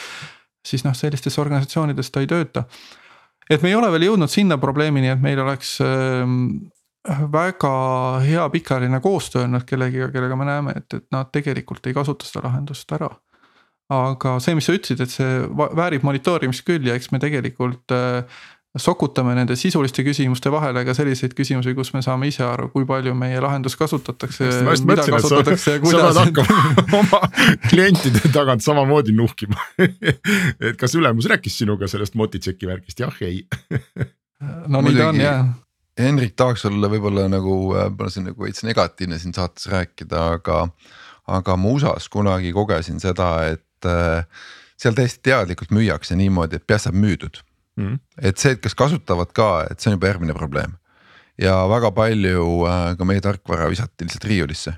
siis 0.64 0.80
noh, 0.86 0.94
sellistes 0.96 1.36
organisatsioonides 1.38 2.09
ta 2.11 2.22
ei 2.24 2.30
tööta. 2.30 2.64
et 3.50 3.62
me 3.62 3.68
ei 3.68 3.76
ole 3.76 3.90
veel 3.92 4.09
jõudnud 4.09 4.32
sinna 4.32 4.57
probleemini, 4.59 5.11
et 5.12 5.20
meil 5.20 5.40
oleks 5.42 5.76
äh, 5.84 6.24
väga 7.32 7.74
hea 8.24 8.48
pikaajaline 8.50 9.00
koostöö 9.05 9.44
olnud 9.44 9.68
kellegiga, 9.68 10.09
kellega 10.09 10.36
me 10.36 10.48
näeme, 10.48 10.72
et, 10.80 10.88
et 10.94 11.07
nad 11.12 11.28
tegelikult 11.32 11.86
ei 11.86 11.94
kasuta 11.94 12.24
seda 12.24 12.46
lahendust 12.48 12.96
ära 12.96 13.12
aga 13.92 14.38
see, 14.40 14.55
mis 14.57 14.64
sa 14.64 14.72
ütlesid, 14.72 15.02
et 15.05 15.12
see 15.12 15.32
väärib 15.76 16.05
monitoorimist 16.07 16.64
küll 16.64 16.86
ja 16.88 16.94
eks 16.96 17.11
me 17.12 17.20
tegelikult 17.20 17.92
äh, 17.92 18.24
sokutame 18.78 19.36
nende 19.38 19.54
sisuliste 19.56 20.02
küsimuste 20.02 20.50
vahele 20.50 20.82
ka 20.86 20.94
selliseid 20.98 21.34
küsimusi, 21.38 21.74
kus 21.78 21.92
me 21.94 22.00
saame 22.02 22.26
ise 22.30 22.42
aru, 22.46 22.68
kui 22.72 22.86
palju 22.88 23.14
meie 23.14 23.38
lahendust 23.42 23.78
kasutatakse. 23.78 24.48
mida 24.88 25.06
kasutatakse 25.06 25.76
ja 25.76 25.82
kuidas. 25.82 26.14
sa 26.16 26.24
pead 26.24 26.40
hakkama 26.40 26.98
oma 26.98 27.20
klientide 27.68 28.32
tagant 28.34 28.64
samamoodi 28.66 29.14
nuhkima 29.14 29.60
et 30.66 30.80
kas 30.80 30.96
ülemus 30.98 31.30
rääkis 31.30 31.60
sinuga 31.62 31.88
sellest 31.90 32.18
Motitšeki 32.18 32.66
värgist, 32.66 33.04
jah, 33.04 33.14
ei 33.22 33.44
no 34.72 34.82
nii 34.82 34.98
ta 34.98 35.08
on 35.12 35.22
jah. 35.22 35.46
Henrik 35.94 36.34
tahaks 36.34 36.66
olla 36.66 36.90
võib-olla 36.90 37.28
nagu, 37.30 37.60
võib-olla 37.70 38.10
see 38.10 38.24
on 38.24 38.30
nagu 38.32 38.48
veits 38.48 38.66
negatiivne 38.66 39.20
siin 39.22 39.34
saates 39.36 39.70
rääkida, 39.70 40.26
aga, 40.40 40.64
aga 41.30 41.54
ma 41.54 41.70
USA-s 41.70 42.10
kunagi 42.10 42.50
kogesin 42.56 42.98
seda, 42.98 43.30
et 43.54 43.86
äh, 43.86 44.26
seal 44.74 44.98
täiesti 44.98 45.28
teadlikult 45.30 45.70
müüakse 45.70 46.18
niimoodi, 46.18 46.58
et 46.58 46.66
peast 46.66 46.90
saab 46.90 46.98
müüdud 46.98 47.38
mm.. 47.80 48.00
et 48.22 48.40
see, 48.40 48.54
et 48.56 48.62
kas 48.64 48.76
kasutavad 48.78 49.34
ka, 49.36 49.66
et 49.70 49.80
see 49.80 49.92
on 49.92 49.98
juba 49.98 50.12
järgmine 50.12 50.36
probleem. 50.36 50.76
ja 51.40 51.56
väga 51.70 51.90
palju 51.96 52.48
äh, 52.70 52.88
ka 52.98 53.08
meie 53.08 53.22
tarkvara 53.24 53.70
visati 53.72 54.06
lihtsalt 54.06 54.28
riiulisse. 54.30 54.76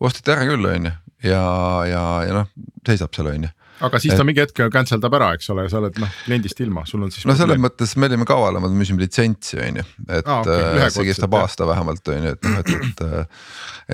osteti 0.00 0.34
ära 0.34 0.48
küll, 0.48 0.66
on 0.72 0.90
ju, 0.90 0.96
ja, 1.30 1.44
ja, 1.88 2.02
ja 2.28 2.40
noh, 2.42 2.50
seisab 2.86 3.14
seal, 3.16 3.32
on 3.32 3.48
ju 3.48 3.54
aga 3.84 4.00
siis 4.00 4.14
ta 4.16 4.24
mingi 4.24 4.40
hetk 4.40 4.60
cancel 4.72 5.00
dab 5.02 5.14
ära, 5.18 5.32
eks 5.36 5.50
ole, 5.52 5.66
sa 5.68 5.80
oled 5.80 5.98
noh 6.00 6.12
kliendist 6.24 6.60
ilma, 6.64 6.86
sul 6.88 7.04
on 7.04 7.12
siis. 7.12 7.26
no 7.28 7.36
selles 7.36 7.60
mõttes 7.60 7.92
me 8.00 8.08
olime 8.08 8.26
kavalamad, 8.28 8.72
müüsime 8.76 9.02
litsentsi 9.02 9.60
on 9.60 9.82
ju, 9.82 9.84
et 10.06 10.24
ah, 10.24 10.40
okay, 10.40 10.80
äh, 10.80 10.88
see 10.94 11.04
kestab 11.10 11.36
aasta 11.36 11.68
vähemalt 11.68 12.12
on 12.14 12.28
ju, 12.30 12.34
et 12.36 12.48
noh, 12.48 12.62
et, 12.62 12.72
et. 12.78 13.04
Äh, 13.06 13.44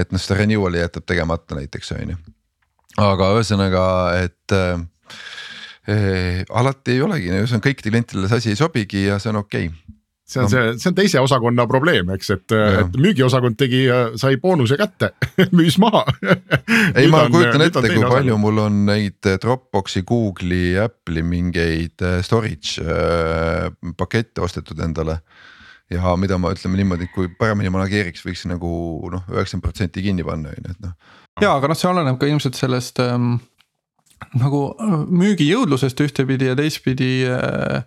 et 0.02 0.14
noh, 0.14 0.20
seda 0.22 0.38
renewal'i 0.38 0.80
jätab 0.80 1.04
tegemata 1.04 1.58
näiteks 1.58 1.92
on 1.98 2.14
ju, 2.14 2.20
aga 3.02 3.26
ühesõnaga, 3.36 3.84
et 4.22 4.54
alati 5.82 6.94
ei 6.94 7.02
olegi, 7.02 7.32
see 7.42 7.58
on 7.58 7.64
kõikidele 7.64 7.90
klientidele 7.90 8.28
see 8.30 8.42
asi 8.42 8.52
ei 8.52 8.58
sobigi 8.60 9.06
ja 9.08 9.18
see 9.18 9.32
on 9.32 9.40
okei 9.42 9.66
okay 9.66 9.98
see 10.32 10.40
on 10.40 10.46
No. 10.46 10.48
see, 10.48 10.78
see 10.78 10.90
on 10.90 10.96
teise 10.96 11.20
osakonna 11.20 11.66
probleem, 11.68 12.10
eks, 12.14 12.30
et, 12.34 12.54
Jah. 12.54 12.80
et 12.82 12.98
müügiosakond 13.00 13.58
tegi, 13.60 13.84
sai 14.20 14.38
boonuse 14.42 14.78
kätte 14.80 15.12
müüs 15.58 15.78
maha. 15.82 16.04
ei, 16.96 17.08
ma 17.12 17.24
kujutan 17.32 17.66
ette, 17.66 17.84
kui 17.84 18.04
palju 18.06 18.38
mul 18.40 18.62
on 18.64 18.82
neid 18.88 19.20
Dropboxi, 19.42 20.04
Google'i, 20.08 20.76
Apple'i 20.82 21.24
mingeid 21.26 22.04
storage 22.24 22.82
äh, 22.84 23.68
pakette 23.98 24.44
ostetud 24.44 24.80
endale. 24.82 25.20
ja 25.92 26.14
mida 26.16 26.38
ma 26.40 26.54
ütleme 26.54 26.78
niimoodi, 26.80 27.10
kui 27.12 27.28
paremini 27.38 27.68
manageeriks, 27.72 28.22
võiks 28.24 28.46
nagu 28.48 28.70
noh, 29.12 29.26
üheksakümmend 29.28 29.66
protsenti 29.66 30.04
kinni 30.06 30.24
panna, 30.24 30.54
on 30.54 30.70
ju, 30.70 30.76
et 30.76 30.86
noh. 30.86 30.94
ja, 31.42 31.50
aga 31.58 31.68
noh, 31.68 31.78
see 31.78 31.90
oleneb 31.90 32.20
ka 32.20 32.30
ilmselt 32.30 32.56
sellest 32.56 33.02
ähm, 33.04 33.34
nagu 34.38 34.64
äh, 34.72 34.98
müügijõudlusest 35.22 36.02
ühtepidi 36.04 36.50
ja 36.50 36.58
teistpidi 36.58 37.12
äh, 37.28 37.82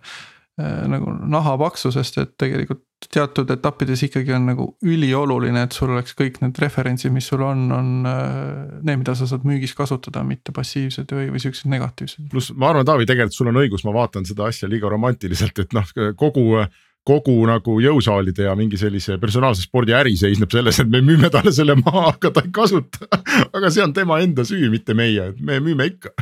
äh, 0.60 0.82
nagu 0.90 1.14
naha 1.26 1.56
paksusest, 1.60 2.20
et 2.22 2.36
tegelikult 2.40 2.84
teatud 3.12 3.50
etappides 3.52 4.02
ikkagi 4.06 4.32
on 4.32 4.46
nagu 4.48 4.66
ülioluline, 4.84 5.66
et 5.66 5.76
sul 5.76 5.92
oleks 5.92 6.16
kõik 6.16 6.40
need 6.42 6.56
referentsid, 6.62 7.12
mis 7.12 7.28
sul 7.28 7.44
on, 7.44 7.66
on 7.76 7.92
äh, 8.08 8.80
need, 8.80 9.02
mida 9.02 9.14
sa 9.18 9.28
saad 9.28 9.44
müügis 9.48 9.76
kasutada, 9.76 10.24
mitte 10.26 10.54
passiivsed 10.56 11.12
või, 11.12 11.28
või 11.34 11.42
siuksed 11.44 11.70
negatiivsed. 11.72 12.30
pluss 12.32 12.54
ma 12.56 12.72
arvan, 12.72 12.88
Taavi, 12.88 13.08
tegelikult 13.08 13.36
sul 13.36 13.52
on 13.52 13.60
õigus, 13.62 13.84
ma 13.86 13.94
vaatan 13.96 14.28
seda 14.28 14.48
asja 14.48 14.70
liiga 14.70 14.90
romantiliselt, 14.92 15.60
et 15.62 15.76
noh, 15.76 15.92
kogu 16.16 16.64
kogu 17.06 17.36
nagu 17.46 17.76
jõusaalide 17.82 18.48
ja 18.48 18.54
mingi 18.58 18.78
sellise 18.80 19.20
personaalse 19.22 19.62
spordi 19.66 19.94
äri 19.94 20.16
seisneb 20.18 20.50
selles, 20.52 20.80
et 20.82 20.90
me 20.90 21.02
müüme 21.04 21.30
talle 21.32 21.52
selle 21.54 21.76
maha, 21.78 22.10
aga 22.16 22.32
ta 22.34 22.42
ei 22.42 22.52
kasuta. 22.54 23.06
aga 23.46 23.70
see 23.70 23.84
on 23.84 23.94
tema 23.96 24.18
enda 24.24 24.46
süü, 24.48 24.70
mitte 24.72 24.96
meie, 24.98 25.30
et 25.30 25.40
me 25.40 25.60
müüme 25.62 25.86
ikka. 25.92 26.12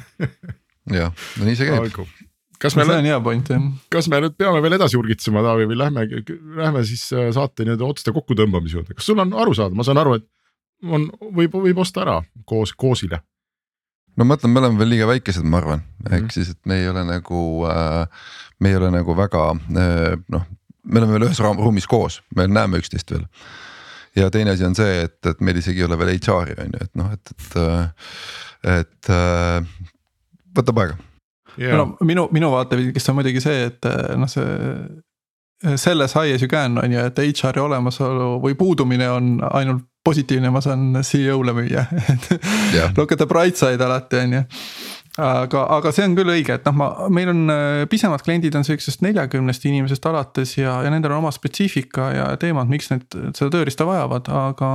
jah, 0.93 1.12
no 1.39 1.49
nii 1.49 1.57
see 1.59 1.70
käib. 1.70 2.01
kas 2.61 2.76
me, 2.76 2.85
see 2.85 3.01
on 3.01 3.09
hea 3.09 3.20
point 3.24 3.53
jah. 3.55 3.68
kas 3.93 4.11
me 4.12 4.20
nüüd 4.26 4.37
peame 4.41 4.61
veel 4.64 4.76
edasi 4.76 5.01
urgitsema, 5.01 5.45
Taavi, 5.47 5.68
või 5.70 5.80
lähme, 5.80 6.07
lähme 6.61 6.85
siis 6.89 7.07
äh, 7.16 7.30
saate 7.35 7.64
nii-öelda 7.64 7.89
otsuste 7.89 8.12
kokkutõmbamise 8.16 8.80
juurde, 8.80 8.97
kas 8.99 9.09
sul 9.09 9.22
on 9.24 9.32
aru 9.45 9.57
saada, 9.57 9.76
ma 9.76 9.87
saan 9.87 10.03
aru, 10.03 10.18
et 10.20 10.28
on, 10.85 11.07
võib, 11.32 11.57
võib 11.64 11.80
osta 11.80 12.05
ära 12.05 12.18
koos, 12.45 12.74
koosile 12.76 13.22
no 14.18 14.26
ma 14.28 14.37
ütlen, 14.37 14.53
me 14.53 14.61
oleme 14.61 14.82
veel 14.82 14.93
liiga 14.95 15.09
väikesed, 15.09 15.47
ma 15.49 15.62
arvan, 15.62 15.87
ehk 16.05 16.11
mm. 16.11 16.26
-hmm. 16.26 16.35
siis, 16.37 16.53
et 16.53 16.61
me 16.68 16.78
ei 16.82 16.91
ole 16.93 17.07
nagu 17.09 17.41
äh,, 17.70 18.28
me 18.61 18.70
ei 18.74 18.76
ole 18.76 18.93
nagu 18.95 19.16
väga 19.16 19.47
äh, 19.57 20.20
noh, 20.28 20.45
me 20.85 21.01
oleme 21.01 21.16
veel 21.16 21.28
ühes 21.28 21.41
ruumis 21.41 21.87
koos, 21.91 22.20
me 22.37 22.47
näeme 22.51 22.80
üksteist 22.82 23.11
veel. 23.14 23.24
ja 24.16 24.30
teine 24.30 24.55
asi 24.55 24.66
on 24.66 24.76
see, 24.78 25.05
et, 25.07 25.18
et 25.26 25.41
meil 25.41 25.59
isegi 25.59 25.82
ei 25.82 25.89
ole 25.89 25.99
veel 25.99 26.14
HR-i 26.16 26.59
on 26.66 26.76
ju, 26.76 26.82
et 26.85 26.93
noh, 27.01 27.11
et, 27.14 27.32
et, 27.35 27.57
et 28.74 29.11
äh, 29.14 29.72
võtab 30.59 30.85
aega. 30.85 31.01
yeah. 31.57 31.74
no 31.78 31.95
minu, 32.07 32.28
minu 32.35 32.53
vaatevinklist 32.55 33.11
on 33.11 33.18
muidugi 33.20 33.43
see, 33.45 33.66
et 33.70 33.91
äh, 33.91 34.14
noh, 34.20 34.30
see. 34.30 35.74
selles 35.80 36.12
high 36.12 36.35
as 36.35 36.43
you 36.43 36.49
can 36.51 36.76
on 36.78 36.93
ju, 36.93 37.01
et 37.01 37.18
HR-i 37.18 37.62
olemasolu 37.62 38.39
või 38.43 38.57
puudumine 38.59 39.09
on 39.09 39.37
ainult 39.55 39.87
positiivne, 40.05 40.51
ma 40.53 40.61
saan 40.61 40.99
CEO-le 41.01 41.55
müüa 41.57 41.87
Jah. 42.76 42.93
Look 42.97 43.14
at 43.14 43.18
the 43.22 43.26
bright 43.26 43.57
side 43.57 43.80
alati 43.80 44.20
on 44.20 44.37
ju 44.37 44.43
aga, 45.21 45.65
aga 45.77 45.93
see 45.95 46.07
on 46.09 46.17
küll 46.19 46.33
õige, 46.35 46.57
et 46.59 46.69
noh, 46.69 46.77
ma, 46.79 46.89
meil 47.12 47.31
on 47.31 47.43
äh, 47.53 47.83
pisemad 47.91 48.23
kliendid 48.27 48.57
on 48.59 48.67
siuksest 48.67 49.05
neljakümnest 49.07 49.67
inimesest 49.71 50.07
alates 50.11 50.57
ja, 50.59 50.81
ja 50.85 50.93
nendel 50.93 51.15
on 51.15 51.23
oma 51.23 51.35
spetsiifika 51.35 52.11
ja 52.15 52.29
teemad, 52.41 52.71
miks 52.73 52.91
need 52.91 53.07
seda 53.37 53.51
tööriista 53.55 53.87
vajavad, 53.89 54.31
aga. 54.35 54.71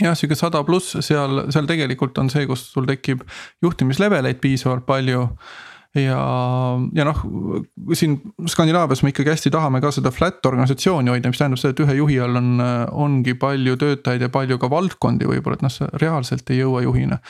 jah, 0.00 0.16
sihuke 0.18 0.38
sada 0.38 0.64
pluss 0.64 0.98
seal, 1.04 1.46
seal 1.52 1.68
tegelikult 1.68 2.18
on 2.20 2.32
see, 2.32 2.46
kus 2.48 2.70
sul 2.72 2.88
tekib 2.88 3.24
juhtimisleveleid 3.64 4.40
piisavalt 4.40 4.88
palju 4.88 5.26
ja, 5.96 6.18
ja 6.94 7.06
noh, 7.08 7.20
siin 7.96 8.18
Skandinaavias 8.48 9.02
me 9.04 9.12
ikkagi 9.12 9.32
hästi 9.32 9.52
tahame 9.52 9.80
ka 9.84 9.92
seda 9.94 10.12
flat 10.14 10.44
organisatsiooni 10.46 11.12
hoida, 11.12 11.30
mis 11.32 11.40
tähendab 11.40 11.60
seda, 11.60 11.74
et 11.74 11.84
ühe 11.84 11.96
juhi 12.00 12.18
all 12.24 12.40
on, 12.40 12.50
ongi 13.06 13.36
palju 13.40 13.76
töötajaid 13.80 14.26
ja 14.26 14.32
palju 14.32 14.58
ka 14.60 14.70
valdkondi 14.72 15.28
võib-olla, 15.30 15.58
et 15.58 15.64
noh, 15.64 15.72
sa 15.72 15.88
reaalselt 16.00 16.50
ei 16.52 16.60
jõua 16.62 16.84
juhina. 16.84 17.20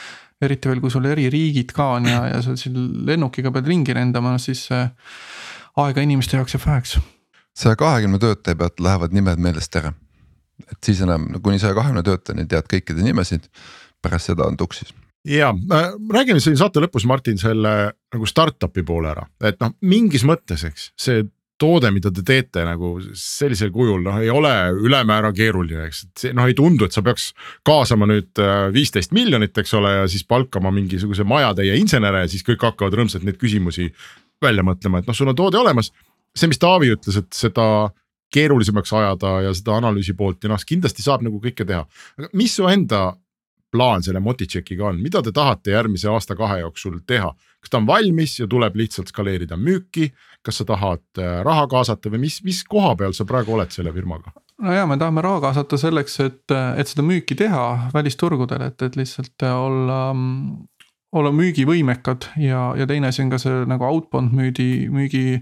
Eriti 0.41 0.69
veel, 0.71 0.81
kui 0.83 0.91
sul 0.93 1.07
eri 1.09 1.29
riigid 1.31 1.73
ka 1.75 1.91
on 1.97 2.07
ja, 2.09 2.21
ja 2.33 2.41
sa 2.45 2.55
siin 2.59 2.77
lennukiga 3.07 3.51
pead 3.55 3.67
ringi 3.67 3.95
lendama, 3.95 4.37
siis 4.41 4.67
aega 4.71 6.05
inimeste 6.05 6.37
jaoks 6.37 6.55
jääb 6.55 6.65
väheks. 6.65 6.99
saja 7.55 7.75
kahekümne 7.75 8.19
töötaja 8.19 8.55
pealt 8.55 8.79
lähevad 8.79 9.13
nimed 9.15 9.41
meelest 9.43 9.75
ära. 9.75 9.93
et 10.71 10.79
siis 10.83 11.01
enam 11.01 11.27
kuni 11.43 11.59
saja 11.59 11.75
kahekümne 11.75 12.03
töötajani 12.03 12.47
tead 12.47 12.71
kõikide 12.71 13.03
nimesid, 13.03 13.49
pärast 14.01 14.31
seda 14.31 14.47
on 14.47 14.57
tuksis 14.57 14.93
ja 15.27 15.49
äh, 15.51 15.89
räägime 16.13 16.39
siin 16.39 16.57
saate 16.57 16.79
lõpus, 16.83 17.05
Martin, 17.07 17.37
selle 17.37 17.73
nagu 18.13 18.29
startup'i 18.29 18.83
poole 18.87 19.11
ära, 19.11 19.25
et 19.43 19.59
noh, 19.59 19.75
mingis 19.81 20.23
mõttes, 20.27 20.63
eks 20.67 20.91
see 20.99 21.25
toode, 21.59 21.91
mida 21.91 22.11
te 22.15 22.23
teete 22.25 22.63
nagu 22.67 22.93
sellisel 23.17 23.71
kujul 23.75 24.01
noh, 24.05 24.19
ei 24.23 24.31
ole 24.31 24.51
ülemäära 24.79 25.31
keeruline, 25.35 25.89
eks, 25.89 26.01
et 26.05 26.23
see 26.23 26.35
noh, 26.37 26.47
ei 26.49 26.55
tundu, 26.57 26.87
et 26.87 26.95
sa 26.95 27.03
peaks 27.05 27.31
kaasama 27.67 28.07
nüüd 28.09 28.41
viisteist 28.75 29.13
miljonit, 29.15 29.57
eks 29.59 29.75
ole, 29.79 29.93
ja 30.01 30.07
siis 30.11 30.25
palkama 30.27 30.71
mingisuguse 30.75 31.27
majatäie 31.27 31.77
insenere 31.81 32.23
ja 32.23 32.31
siis 32.31 32.45
kõik 32.47 32.63
hakkavad 32.69 32.97
rõõmsalt 32.99 33.27
neid 33.27 33.39
küsimusi 33.41 33.89
välja 34.41 34.63
mõtlema, 34.65 35.01
et 35.01 35.09
noh, 35.09 35.17
sul 35.17 35.31
on 35.31 35.37
toode 35.37 35.59
olemas. 35.59 35.91
see, 36.35 36.47
mis 36.47 36.61
Taavi 36.61 36.93
ütles, 36.93 37.17
et 37.19 37.33
seda 37.35 37.89
keerulisemaks 38.33 38.93
ajada 38.93 39.39
ja 39.47 39.53
seda 39.57 39.79
analüüsi 39.79 40.13
poolt 40.17 40.43
ja 40.43 40.51
noh, 40.51 40.61
kindlasti 40.65 41.03
saab 41.03 41.23
nagu 41.25 41.41
kõike 41.41 41.65
teha, 41.65 41.85
aga 42.17 42.29
mis 42.37 42.55
su 42.55 42.67
enda 42.69 43.09
plaan 43.71 44.03
selle 44.05 44.21
Motitšekiga 44.23 44.89
on, 44.89 45.01
mida 45.01 45.21
te 45.25 45.33
tahate 45.35 45.73
järgmise 45.75 46.09
aasta-kahe 46.09 46.61
jooksul 46.63 46.99
teha? 47.07 47.33
Kas 47.59 47.71
ta 47.71 47.79
on 47.81 47.87
valmis 47.87 48.37
ja 48.39 48.47
tuleb 48.49 48.77
lihtsalt 48.79 49.11
skaleerida 49.11 49.57
müüki, 49.59 50.09
kas 50.45 50.61
sa 50.61 50.67
tahad 50.67 51.03
äh, 51.19 51.39
raha 51.45 51.67
kaasata 51.71 52.11
või 52.13 52.25
mis, 52.27 52.39
mis 52.45 52.63
koha 52.67 52.95
peal 52.99 53.15
sa 53.15 53.27
praegu 53.29 53.57
oled 53.57 53.73
selle 53.75 53.93
firmaga? 53.95 54.33
no 54.59 54.75
ja 54.75 54.85
me 54.89 54.99
tahame 54.99 55.23
raha 55.23 55.41
kaasata 55.47 55.79
selleks, 55.79 56.19
et, 56.25 56.43
et 56.51 56.91
seda 56.91 57.05
müüki 57.05 57.37
teha 57.39 57.65
välisturgudel, 57.93 58.67
et, 58.69 58.81
et 58.87 58.99
lihtsalt 58.99 59.47
olla, 59.47 59.99
olla 61.15 61.33
müügivõimekad 61.35 62.31
ja, 62.43 62.69
ja 62.79 62.87
teine 62.89 63.11
asi 63.11 63.23
on 63.23 63.33
ka 63.33 63.41
see 63.41 63.65
nagu 63.69 63.87
outbound 63.87 64.35
müüdi, 64.35 64.87
müügi 64.93 65.41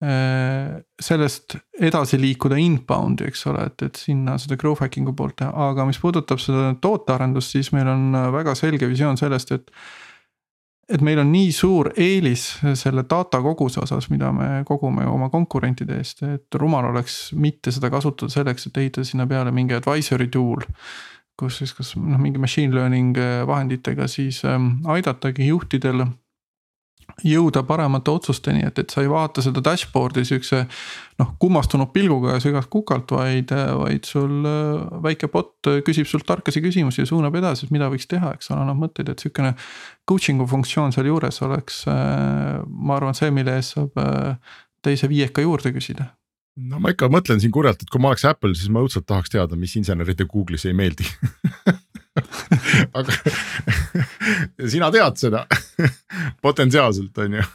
sellest 0.00 1.58
edasi 1.76 2.16
liikuda 2.16 2.56
inbound'i, 2.56 3.26
eks 3.28 3.42
ole, 3.50 3.66
et, 3.68 3.82
et 3.84 3.98
sinna 4.00 4.38
seda 4.40 4.56
growth 4.56 4.80
hacking'u 4.80 5.12
poolt 5.16 5.36
teha, 5.42 5.50
aga 5.68 5.84
mis 5.84 6.00
puudutab 6.00 6.40
seda 6.40 6.70
tootearendust, 6.80 7.52
siis 7.52 7.68
meil 7.76 7.90
on 7.92 8.16
väga 8.32 8.54
selge 8.56 8.88
visioon 8.88 9.20
sellest, 9.20 9.52
et. 9.58 9.68
Et 10.90 11.02
meil 11.06 11.20
on 11.22 11.30
nii 11.32 11.52
suur 11.54 11.92
eelis 11.96 12.44
selle 12.78 13.04
data 13.10 13.40
koguse 13.44 13.82
osas, 13.84 14.08
mida 14.10 14.32
me 14.34 14.48
kogume 14.68 15.06
oma 15.06 15.30
konkurentide 15.30 16.00
eest, 16.00 16.24
et 16.26 16.58
rumal 16.60 16.90
oleks 16.90 17.30
mitte 17.38 17.72
seda 17.74 17.90
kasutada 17.92 18.32
selleks, 18.32 18.66
et 18.66 18.82
ehitada 18.82 19.06
sinna 19.06 19.26
peale 19.30 19.54
mingi 19.54 19.76
advisory 19.78 20.28
tool. 20.28 20.66
kus 21.40 21.56
siis 21.56 21.70
kas 21.72 21.94
noh, 21.96 22.18
mingi 22.20 22.36
machine 22.36 22.74
learning 22.74 23.16
vahenditega 23.48 24.04
siis 24.12 24.42
ähm, 24.44 24.82
aidatagi 24.84 25.46
juhtidel 25.46 26.04
jõuda 27.24 27.62
paremate 27.66 28.12
otsusteni, 28.12 28.62
et, 28.66 28.78
et 28.78 28.92
sa 28.92 29.04
ei 29.04 29.10
vaata 29.10 29.42
seda 29.44 29.62
dashboard'i 29.64 30.24
siukse. 30.28 30.64
noh, 31.20 31.34
kummastunud 31.38 31.90
pilguga 31.92 32.36
ja 32.36 32.40
sügavalt 32.40 32.70
kukalt, 32.72 33.10
vaid, 33.12 33.50
vaid 33.52 34.06
sul 34.08 34.46
väike 35.04 35.28
bot 35.28 35.68
küsib 35.84 36.08
sult 36.08 36.24
tarkasi 36.28 36.62
küsimusi 36.64 37.02
ja 37.02 37.10
suunab 37.10 37.36
edasi, 37.36 37.66
et 37.66 37.74
mida 37.74 37.90
võiks 37.92 38.08
teha, 38.08 38.32
eks 38.36 38.50
ole, 38.52 38.62
annab 38.64 38.80
mõtteid, 38.86 39.12
et 39.12 39.20
sihukene. 39.20 39.52
Coaching'u 40.08 40.48
funktsioon 40.48 40.96
sealjuures 40.96 41.42
oleks, 41.44 41.84
ma 41.86 42.96
arvan, 42.96 43.14
see, 43.18 43.28
mille 43.34 43.58
eest 43.60 43.76
saab 43.76 44.00
teise 44.80 45.10
viieka 45.10 45.44
juurde 45.44 45.74
küsida 45.76 46.08
no 46.68 46.80
ma 46.82 46.92
ikka 46.92 47.08
mõtlen 47.12 47.40
siin 47.42 47.52
kurjalt, 47.54 47.82
et 47.82 47.92
kui 47.92 48.02
ma 48.02 48.10
oleks 48.12 48.26
Apple, 48.28 48.54
siis 48.58 48.70
ma 48.72 48.82
õudselt 48.84 49.06
tahaks 49.08 49.32
teada, 49.32 49.58
mis 49.58 49.76
inseneride 49.78 50.26
Google'is 50.28 50.66
ei 50.68 50.76
meeldi 50.76 51.06
aga 52.98 53.14
sina 54.68 54.90
tead 54.94 55.20
seda 55.20 55.44
potentsiaalselt 56.44 57.22
on 57.24 57.38
ju. 57.38 57.46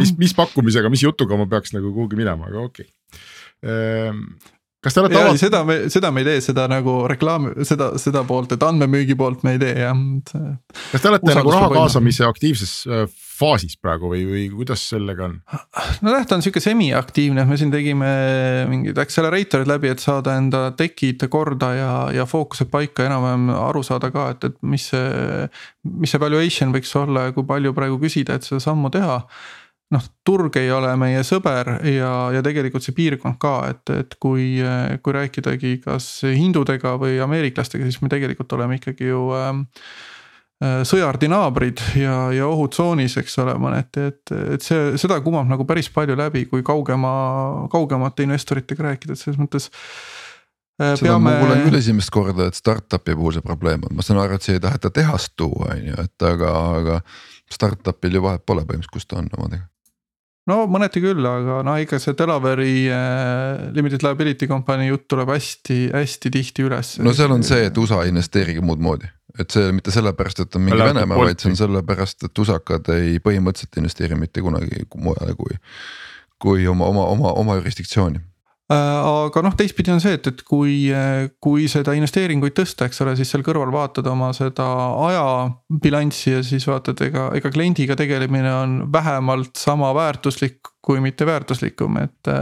mis, 0.00 0.12
mis 0.20 0.34
pakkumisega, 0.36 0.90
mis 0.92 1.04
jutuga 1.06 1.38
ma 1.40 1.48
peaks 1.50 1.74
nagu 1.76 1.92
kuhugi 1.94 2.18
minema, 2.18 2.50
aga 2.50 2.66
okei 2.66 2.86
okay.. 2.90 4.52
Kas 4.86 4.94
te 4.94 5.02
olete 5.02 5.18
avatud? 5.18 5.42
seda 5.42 5.62
me, 5.66 5.76
seda 5.92 6.12
me 6.14 6.22
ei 6.22 6.30
tee, 6.30 6.40
seda 6.48 6.66
nagu 6.70 6.96
reklaami, 7.10 7.54
seda, 7.66 7.92
seda 8.00 8.22
poolt, 8.28 8.54
et 8.56 8.66
andmemüügi 8.66 9.18
poolt 9.18 9.42
me 9.46 9.56
ei 9.56 9.62
tee 9.62 9.74
jah. 9.82 10.02
kas 10.92 11.02
te 11.02 11.10
olete 11.10 11.38
nagu 11.40 11.54
raha 11.54 11.70
kaasamise 11.74 12.26
aktiivses 12.28 12.74
äh, 12.86 13.06
faasis 13.36 13.76
praegu 13.80 14.10
või, 14.12 14.22
või 14.28 14.44
kuidas 14.54 14.86
sellega 14.92 15.26
on? 15.26 15.36
no 16.06 16.14
jah, 16.14 16.24
ta 16.28 16.38
on 16.38 16.44
sihuke 16.46 16.62
semiaktiivne, 16.62 17.44
me 17.48 17.58
siin 17.60 17.74
tegime 17.74 18.08
mingid 18.70 18.98
accelerator'id 19.02 19.70
läbi, 19.70 19.90
et 19.92 20.02
saada 20.02 20.36
enda 20.40 20.68
tech'id 20.78 21.26
korda 21.32 21.72
ja, 21.76 21.92
ja 22.16 22.28
fookused 22.28 22.70
paika 22.72 23.08
enam-vähem 23.08 23.50
aru 23.58 23.84
saada 23.86 24.12
ka, 24.14 24.30
et, 24.36 24.50
et 24.50 24.58
mis 24.62 24.90
see. 24.92 25.50
mis 25.86 26.10
see 26.10 26.20
valuation 26.20 26.72
võiks 26.74 26.90
olla 26.98 27.28
ja 27.28 27.36
kui 27.36 27.46
palju 27.46 27.74
praegu 27.76 28.00
küsida, 28.02 28.38
et 28.38 28.46
seda 28.46 28.62
sammu 28.62 28.90
teha 28.94 29.20
noh, 29.94 30.08
turg 30.26 30.56
ei 30.58 30.70
ole 30.74 30.90
meie 30.98 31.22
sõber 31.26 31.76
ja, 31.86 32.10
ja 32.34 32.42
tegelikult 32.44 32.84
see 32.84 32.96
piirkond 32.96 33.38
ka, 33.42 33.54
et, 33.70 33.94
et 33.94 34.16
kui, 34.22 34.56
kui 35.02 35.14
rääkidagi 35.14 35.78
kas 35.84 36.08
hindudega 36.26 36.96
või 37.00 37.20
ameeriklastega, 37.22 37.86
siis 37.86 38.02
me 38.02 38.10
tegelikult 38.10 38.56
oleme 38.58 38.80
ikkagi 38.80 39.12
ju 39.12 39.22
äh, 39.36 39.52
sõjardi 40.88 41.30
naabrid 41.30 41.82
ja, 42.00 42.16
ja 42.34 42.48
ohutsoonis, 42.50 43.18
eks 43.22 43.38
ole, 43.44 43.54
mõneti, 43.62 44.08
et, 44.10 44.34
et 44.56 44.66
see, 44.66 44.96
seda 44.98 45.20
kumab 45.22 45.46
nagu 45.50 45.66
päris 45.68 45.90
palju 45.92 46.18
läbi, 46.18 46.46
kui 46.50 46.66
kaugema, 46.66 47.12
kaugemate 47.72 48.26
investoritega 48.26 48.90
rääkida, 48.90 49.14
et 49.14 49.22
selles 49.22 49.38
mõttes 49.38 49.70
seda 50.80 51.12
peame... 51.12 51.30
ma 51.30 51.36
kuulen 51.44 51.62
küll 51.68 51.78
esimest 51.78 52.10
korda, 52.12 52.50
et 52.50 52.58
startup'i 52.58 53.14
puhul 53.14 53.38
see 53.38 53.44
probleem 53.46 53.86
on, 53.86 53.94
ma 54.00 54.04
saan 54.06 54.18
aru, 54.24 54.40
et 54.40 54.48
siia 54.48 54.58
ei 54.58 54.66
taheta 54.66 54.90
tehast 54.90 55.36
tuua, 55.38 55.76
on 55.76 55.88
ju, 55.92 56.02
et 56.08 56.28
aga, 56.32 56.52
aga 56.82 57.00
startup'il 57.54 58.18
ju 58.18 58.26
vahet 58.26 58.42
pole 58.48 58.66
põhimõtteliselt, 58.66 58.98
kus 58.98 59.06
ta 59.06 59.22
on 59.22 59.30
omadega 59.38 59.68
no 60.50 60.62
mõneti 60.70 61.02
küll, 61.04 61.26
aga 61.26 61.60
no 61.66 61.74
ikka 61.82 61.98
see 62.02 62.16
Delaware'i 62.18 62.86
äh, 62.92 63.66
limited 63.76 64.04
liability 64.06 64.48
company 64.50 64.88
jutt 64.90 65.06
tuleb 65.12 65.32
hästi-hästi 65.34 66.32
tihti 66.38 66.66
üles. 66.66 66.96
no 67.02 67.14
seal 67.16 67.34
on 67.34 67.46
see, 67.46 67.66
et 67.70 67.80
USA 67.80 68.02
ei 68.04 68.12
investeerigi 68.14 68.62
muud 68.64 68.82
moodi, 68.82 69.10
et 69.38 69.52
see 69.52 69.72
mitte 69.76 69.94
sellepärast, 69.94 70.44
et 70.46 70.58
on 70.58 70.66
mingi 70.68 70.80
Venemaa, 70.82 71.20
vaid 71.24 71.42
see 71.42 71.52
on 71.52 71.60
sellepärast, 71.64 72.28
et 72.28 72.44
usakad 72.46 72.92
ei 72.96 73.18
põhimõtteliselt 73.24 73.82
investeeri 73.82 74.18
mitte 74.20 74.44
kunagi 74.44 74.86
mujale 74.94 75.36
kui, 75.38 75.58
kui 76.42 76.66
oma, 76.70 76.90
oma, 76.92 77.10
oma, 77.16 77.36
oma 77.42 77.60
jurisdiktsiooni 77.60 78.22
aga 78.72 79.42
noh, 79.46 79.54
teistpidi 79.54 79.92
on 79.94 80.00
see, 80.02 80.16
et, 80.18 80.26
et 80.26 80.42
kui, 80.46 80.74
kui 81.42 81.68
seda 81.70 81.94
investeeringuid 81.94 82.56
tõsta, 82.56 82.88
eks 82.88 83.02
ole, 83.04 83.14
siis 83.18 83.30
seal 83.30 83.44
kõrval 83.46 83.70
vaatad 83.74 84.08
oma 84.10 84.32
seda 84.34 84.66
ajabilanssi 85.06 86.34
ja 86.34 86.42
siis 86.46 86.66
vaatad, 86.66 87.00
ega, 87.06 87.28
ega 87.38 87.52
kliendiga 87.54 87.96
tegelemine 87.98 88.52
on 88.54 88.78
vähemalt 88.92 89.54
sama 89.60 89.92
väärtuslik, 89.94 90.74
kui 90.82 91.02
mitte 91.04 91.28
väärtuslikum, 91.28 92.02
et. 92.02 92.34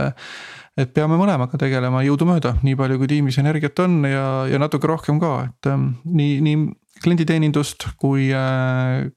et 0.75 0.89
peame 0.91 1.15
mõlemaga 1.15 1.55
tegelema 1.55 2.01
jõudumööda, 2.03 2.57
nii 2.65 2.75
palju 2.75 2.97
kui 2.99 3.07
tiimis 3.07 3.37
energiat 3.39 3.79
on 3.79 4.01
ja, 4.09 4.25
ja 4.51 4.59
natuke 4.59 4.89
rohkem 4.91 5.21
ka, 5.21 5.29
et 5.47 5.69
ähm, 5.71 5.93
nii, 6.03 6.41
nii 6.43 6.65
klienditeenindust 7.05 7.87
kui, 8.01 8.27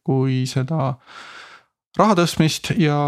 kui 0.07 0.39
seda 0.47 0.93
raha 1.97 2.19
tõstmist 2.19 2.75
ja, 2.77 2.99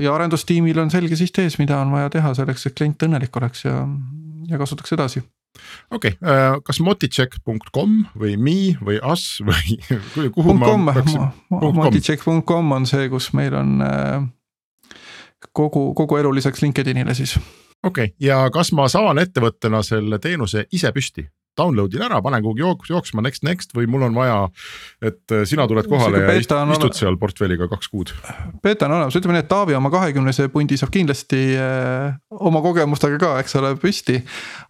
ja 0.00 0.14
arendustiimil 0.14 0.80
on 0.82 0.90
selge 0.90 1.18
siht 1.18 1.38
ees, 1.42 1.58
mida 1.60 1.78
on 1.82 1.92
vaja 1.92 2.10
teha 2.16 2.32
selleks, 2.38 2.66
et 2.66 2.76
klient 2.78 3.04
õnnelik 3.04 3.36
oleks 3.36 3.66
ja, 3.66 3.84
ja 4.48 4.60
kasutaks 4.60 4.96
edasi 4.96 5.22
okei 5.90 6.14
okay,, 6.16 6.30
äh, 6.30 6.58
kas 6.64 6.80
moticheck.com 6.80 7.96
või 8.18 8.36
me 8.40 8.56
või 8.80 9.00
us 9.12 9.40
või 9.48 10.30
kuhu 10.32 10.54
ma 10.56 10.94
peaksin? 10.94 11.26
moticheck.com 11.50 12.78
on 12.78 12.88
see, 12.88 13.08
kus 13.12 13.32
meil 13.36 13.56
on 13.58 13.74
äh, 13.84 14.22
kogu, 15.52 15.92
kogu 15.98 16.20
elu 16.20 16.32
lisaks 16.38 16.62
LinkedInile 16.62 17.14
siis. 17.14 17.36
okei 17.82 18.12
okay., 18.12 18.16
ja 18.20 18.44
kas 18.54 18.72
ma 18.72 18.88
saan 18.88 19.20
ettevõttena 19.22 19.82
selle 19.86 20.18
teenuse 20.18 20.66
ise 20.72 20.92
püsti? 20.92 21.28
Download 21.58 21.94
in 21.96 22.04
ära, 22.06 22.20
panen 22.24 22.42
kuhugi 22.44 22.62
jooks, 22.64 22.90
jooksma 22.92 23.22
next, 23.24 23.44
next 23.44 23.74
või 23.76 23.88
mul 23.90 24.06
on 24.06 24.16
vaja, 24.16 24.36
et 25.04 25.34
äh, 25.34 25.44
sina 25.48 25.66
tuled 25.68 25.88
kohale 25.90 26.22
ja 26.22 26.36
istud, 26.38 26.72
istud 26.76 26.96
seal 26.96 27.18
portfelliga 27.20 27.68
kaks 27.70 27.90
kuud. 27.92 28.12
beeta 28.64 28.88
on 28.88 28.96
olemas, 28.96 29.16
ütleme 29.18 29.36
nii, 29.36 29.44
et 29.44 29.50
Taavi 29.52 29.76
oma 29.76 29.92
kahekümnese 29.92 30.48
pundi 30.52 30.78
saab 30.80 30.92
kindlasti 30.94 31.42
äh, 31.60 32.16
oma 32.40 32.62
kogemustega 32.64 33.20
ka, 33.20 33.34
eks 33.42 33.56
ole, 33.60 33.74
püsti. 33.80 34.22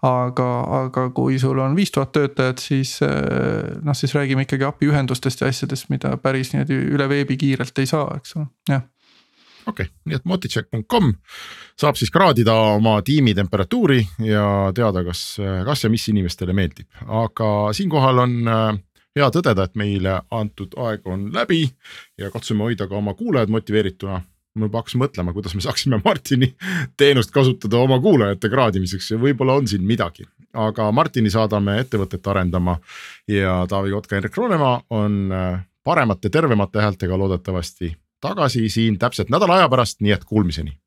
aga, 0.08 0.48
aga 0.82 1.08
kui 1.14 1.38
sul 1.42 1.62
on 1.62 1.76
viis 1.78 1.94
tuhat 1.94 2.14
töötajat, 2.16 2.62
siis 2.62 2.96
äh, 3.06 3.78
noh, 3.82 3.96
siis 3.98 4.16
räägime 4.18 4.46
ikkagi 4.48 4.66
API 4.66 4.90
ühendustest 4.90 5.44
ja 5.44 5.52
asjadest, 5.52 5.90
mida 5.92 6.16
päris 6.22 6.52
niimoodi 6.54 6.82
üle 6.96 7.08
veebi 7.12 7.38
kiirelt 7.38 7.78
ei 7.78 7.90
saa, 7.90 8.08
eks 8.18 8.36
ole, 8.40 8.50
jah 8.70 8.88
okei 9.66 9.86
okay,, 9.86 9.94
nii 10.06 10.18
et 10.18 10.24
moticheck.com 10.28 11.12
saab 11.78 11.98
siis 11.98 12.10
kraadida 12.14 12.54
oma 12.76 12.98
tiimi 13.02 13.34
temperatuuri 13.34 14.00
ja 14.26 14.46
teada, 14.74 15.04
kas, 15.06 15.36
kas 15.66 15.84
ja 15.84 15.90
mis 15.92 16.08
inimestele 16.12 16.54
meeldib, 16.56 16.88
aga 17.06 17.52
siinkohal 17.76 18.24
on 18.24 18.36
äh, 18.48 18.82
hea 19.18 19.30
tõdeda, 19.34 19.68
et 19.68 19.78
meile 19.78 20.20
antud 20.30 20.76
aeg 20.80 21.06
on 21.08 21.30
läbi 21.34 21.64
ja 22.18 22.30
katsume 22.32 22.68
hoida 22.68 22.88
ka 22.88 22.98
oma 22.98 23.14
kuulajad 23.18 23.52
motiveerituna 23.52 24.20
ma 24.52 24.68
juba 24.68 24.82
hakkasin 24.82 25.00
mõtlema, 25.00 25.32
kuidas 25.32 25.54
me 25.56 25.64
saaksime 25.64 25.98
Martini 26.04 26.50
teenust 27.00 27.32
kasutada 27.32 27.80
oma 27.80 27.98
kuulajate 28.04 28.50
kraadimiseks 28.52 29.14
ja 29.14 29.20
võib-olla 29.20 29.56
on 29.60 29.68
siin 29.68 29.84
midagi. 29.88 30.26
aga 30.52 30.90
Martini 30.92 31.30
saadame 31.32 31.78
ettevõtet 31.80 32.26
arendama 32.28 32.76
ja 33.28 33.62
Taavi 33.68 33.90
Kotka, 33.90 34.16
Henrik 34.18 34.36
Roonemaa 34.36 34.82
on 34.90 35.32
äh, 35.32 35.62
paremate, 35.84 36.28
tervemate 36.28 36.80
häältega 36.80 37.18
loodetavasti 37.18 37.94
tagasi 38.22 38.68
siin 38.70 38.98
täpselt 39.02 39.30
nädala 39.34 39.60
aja 39.60 39.68
pärast, 39.68 40.00
nii 40.00 40.14
et 40.14 40.24
kuulmiseni 40.24 40.78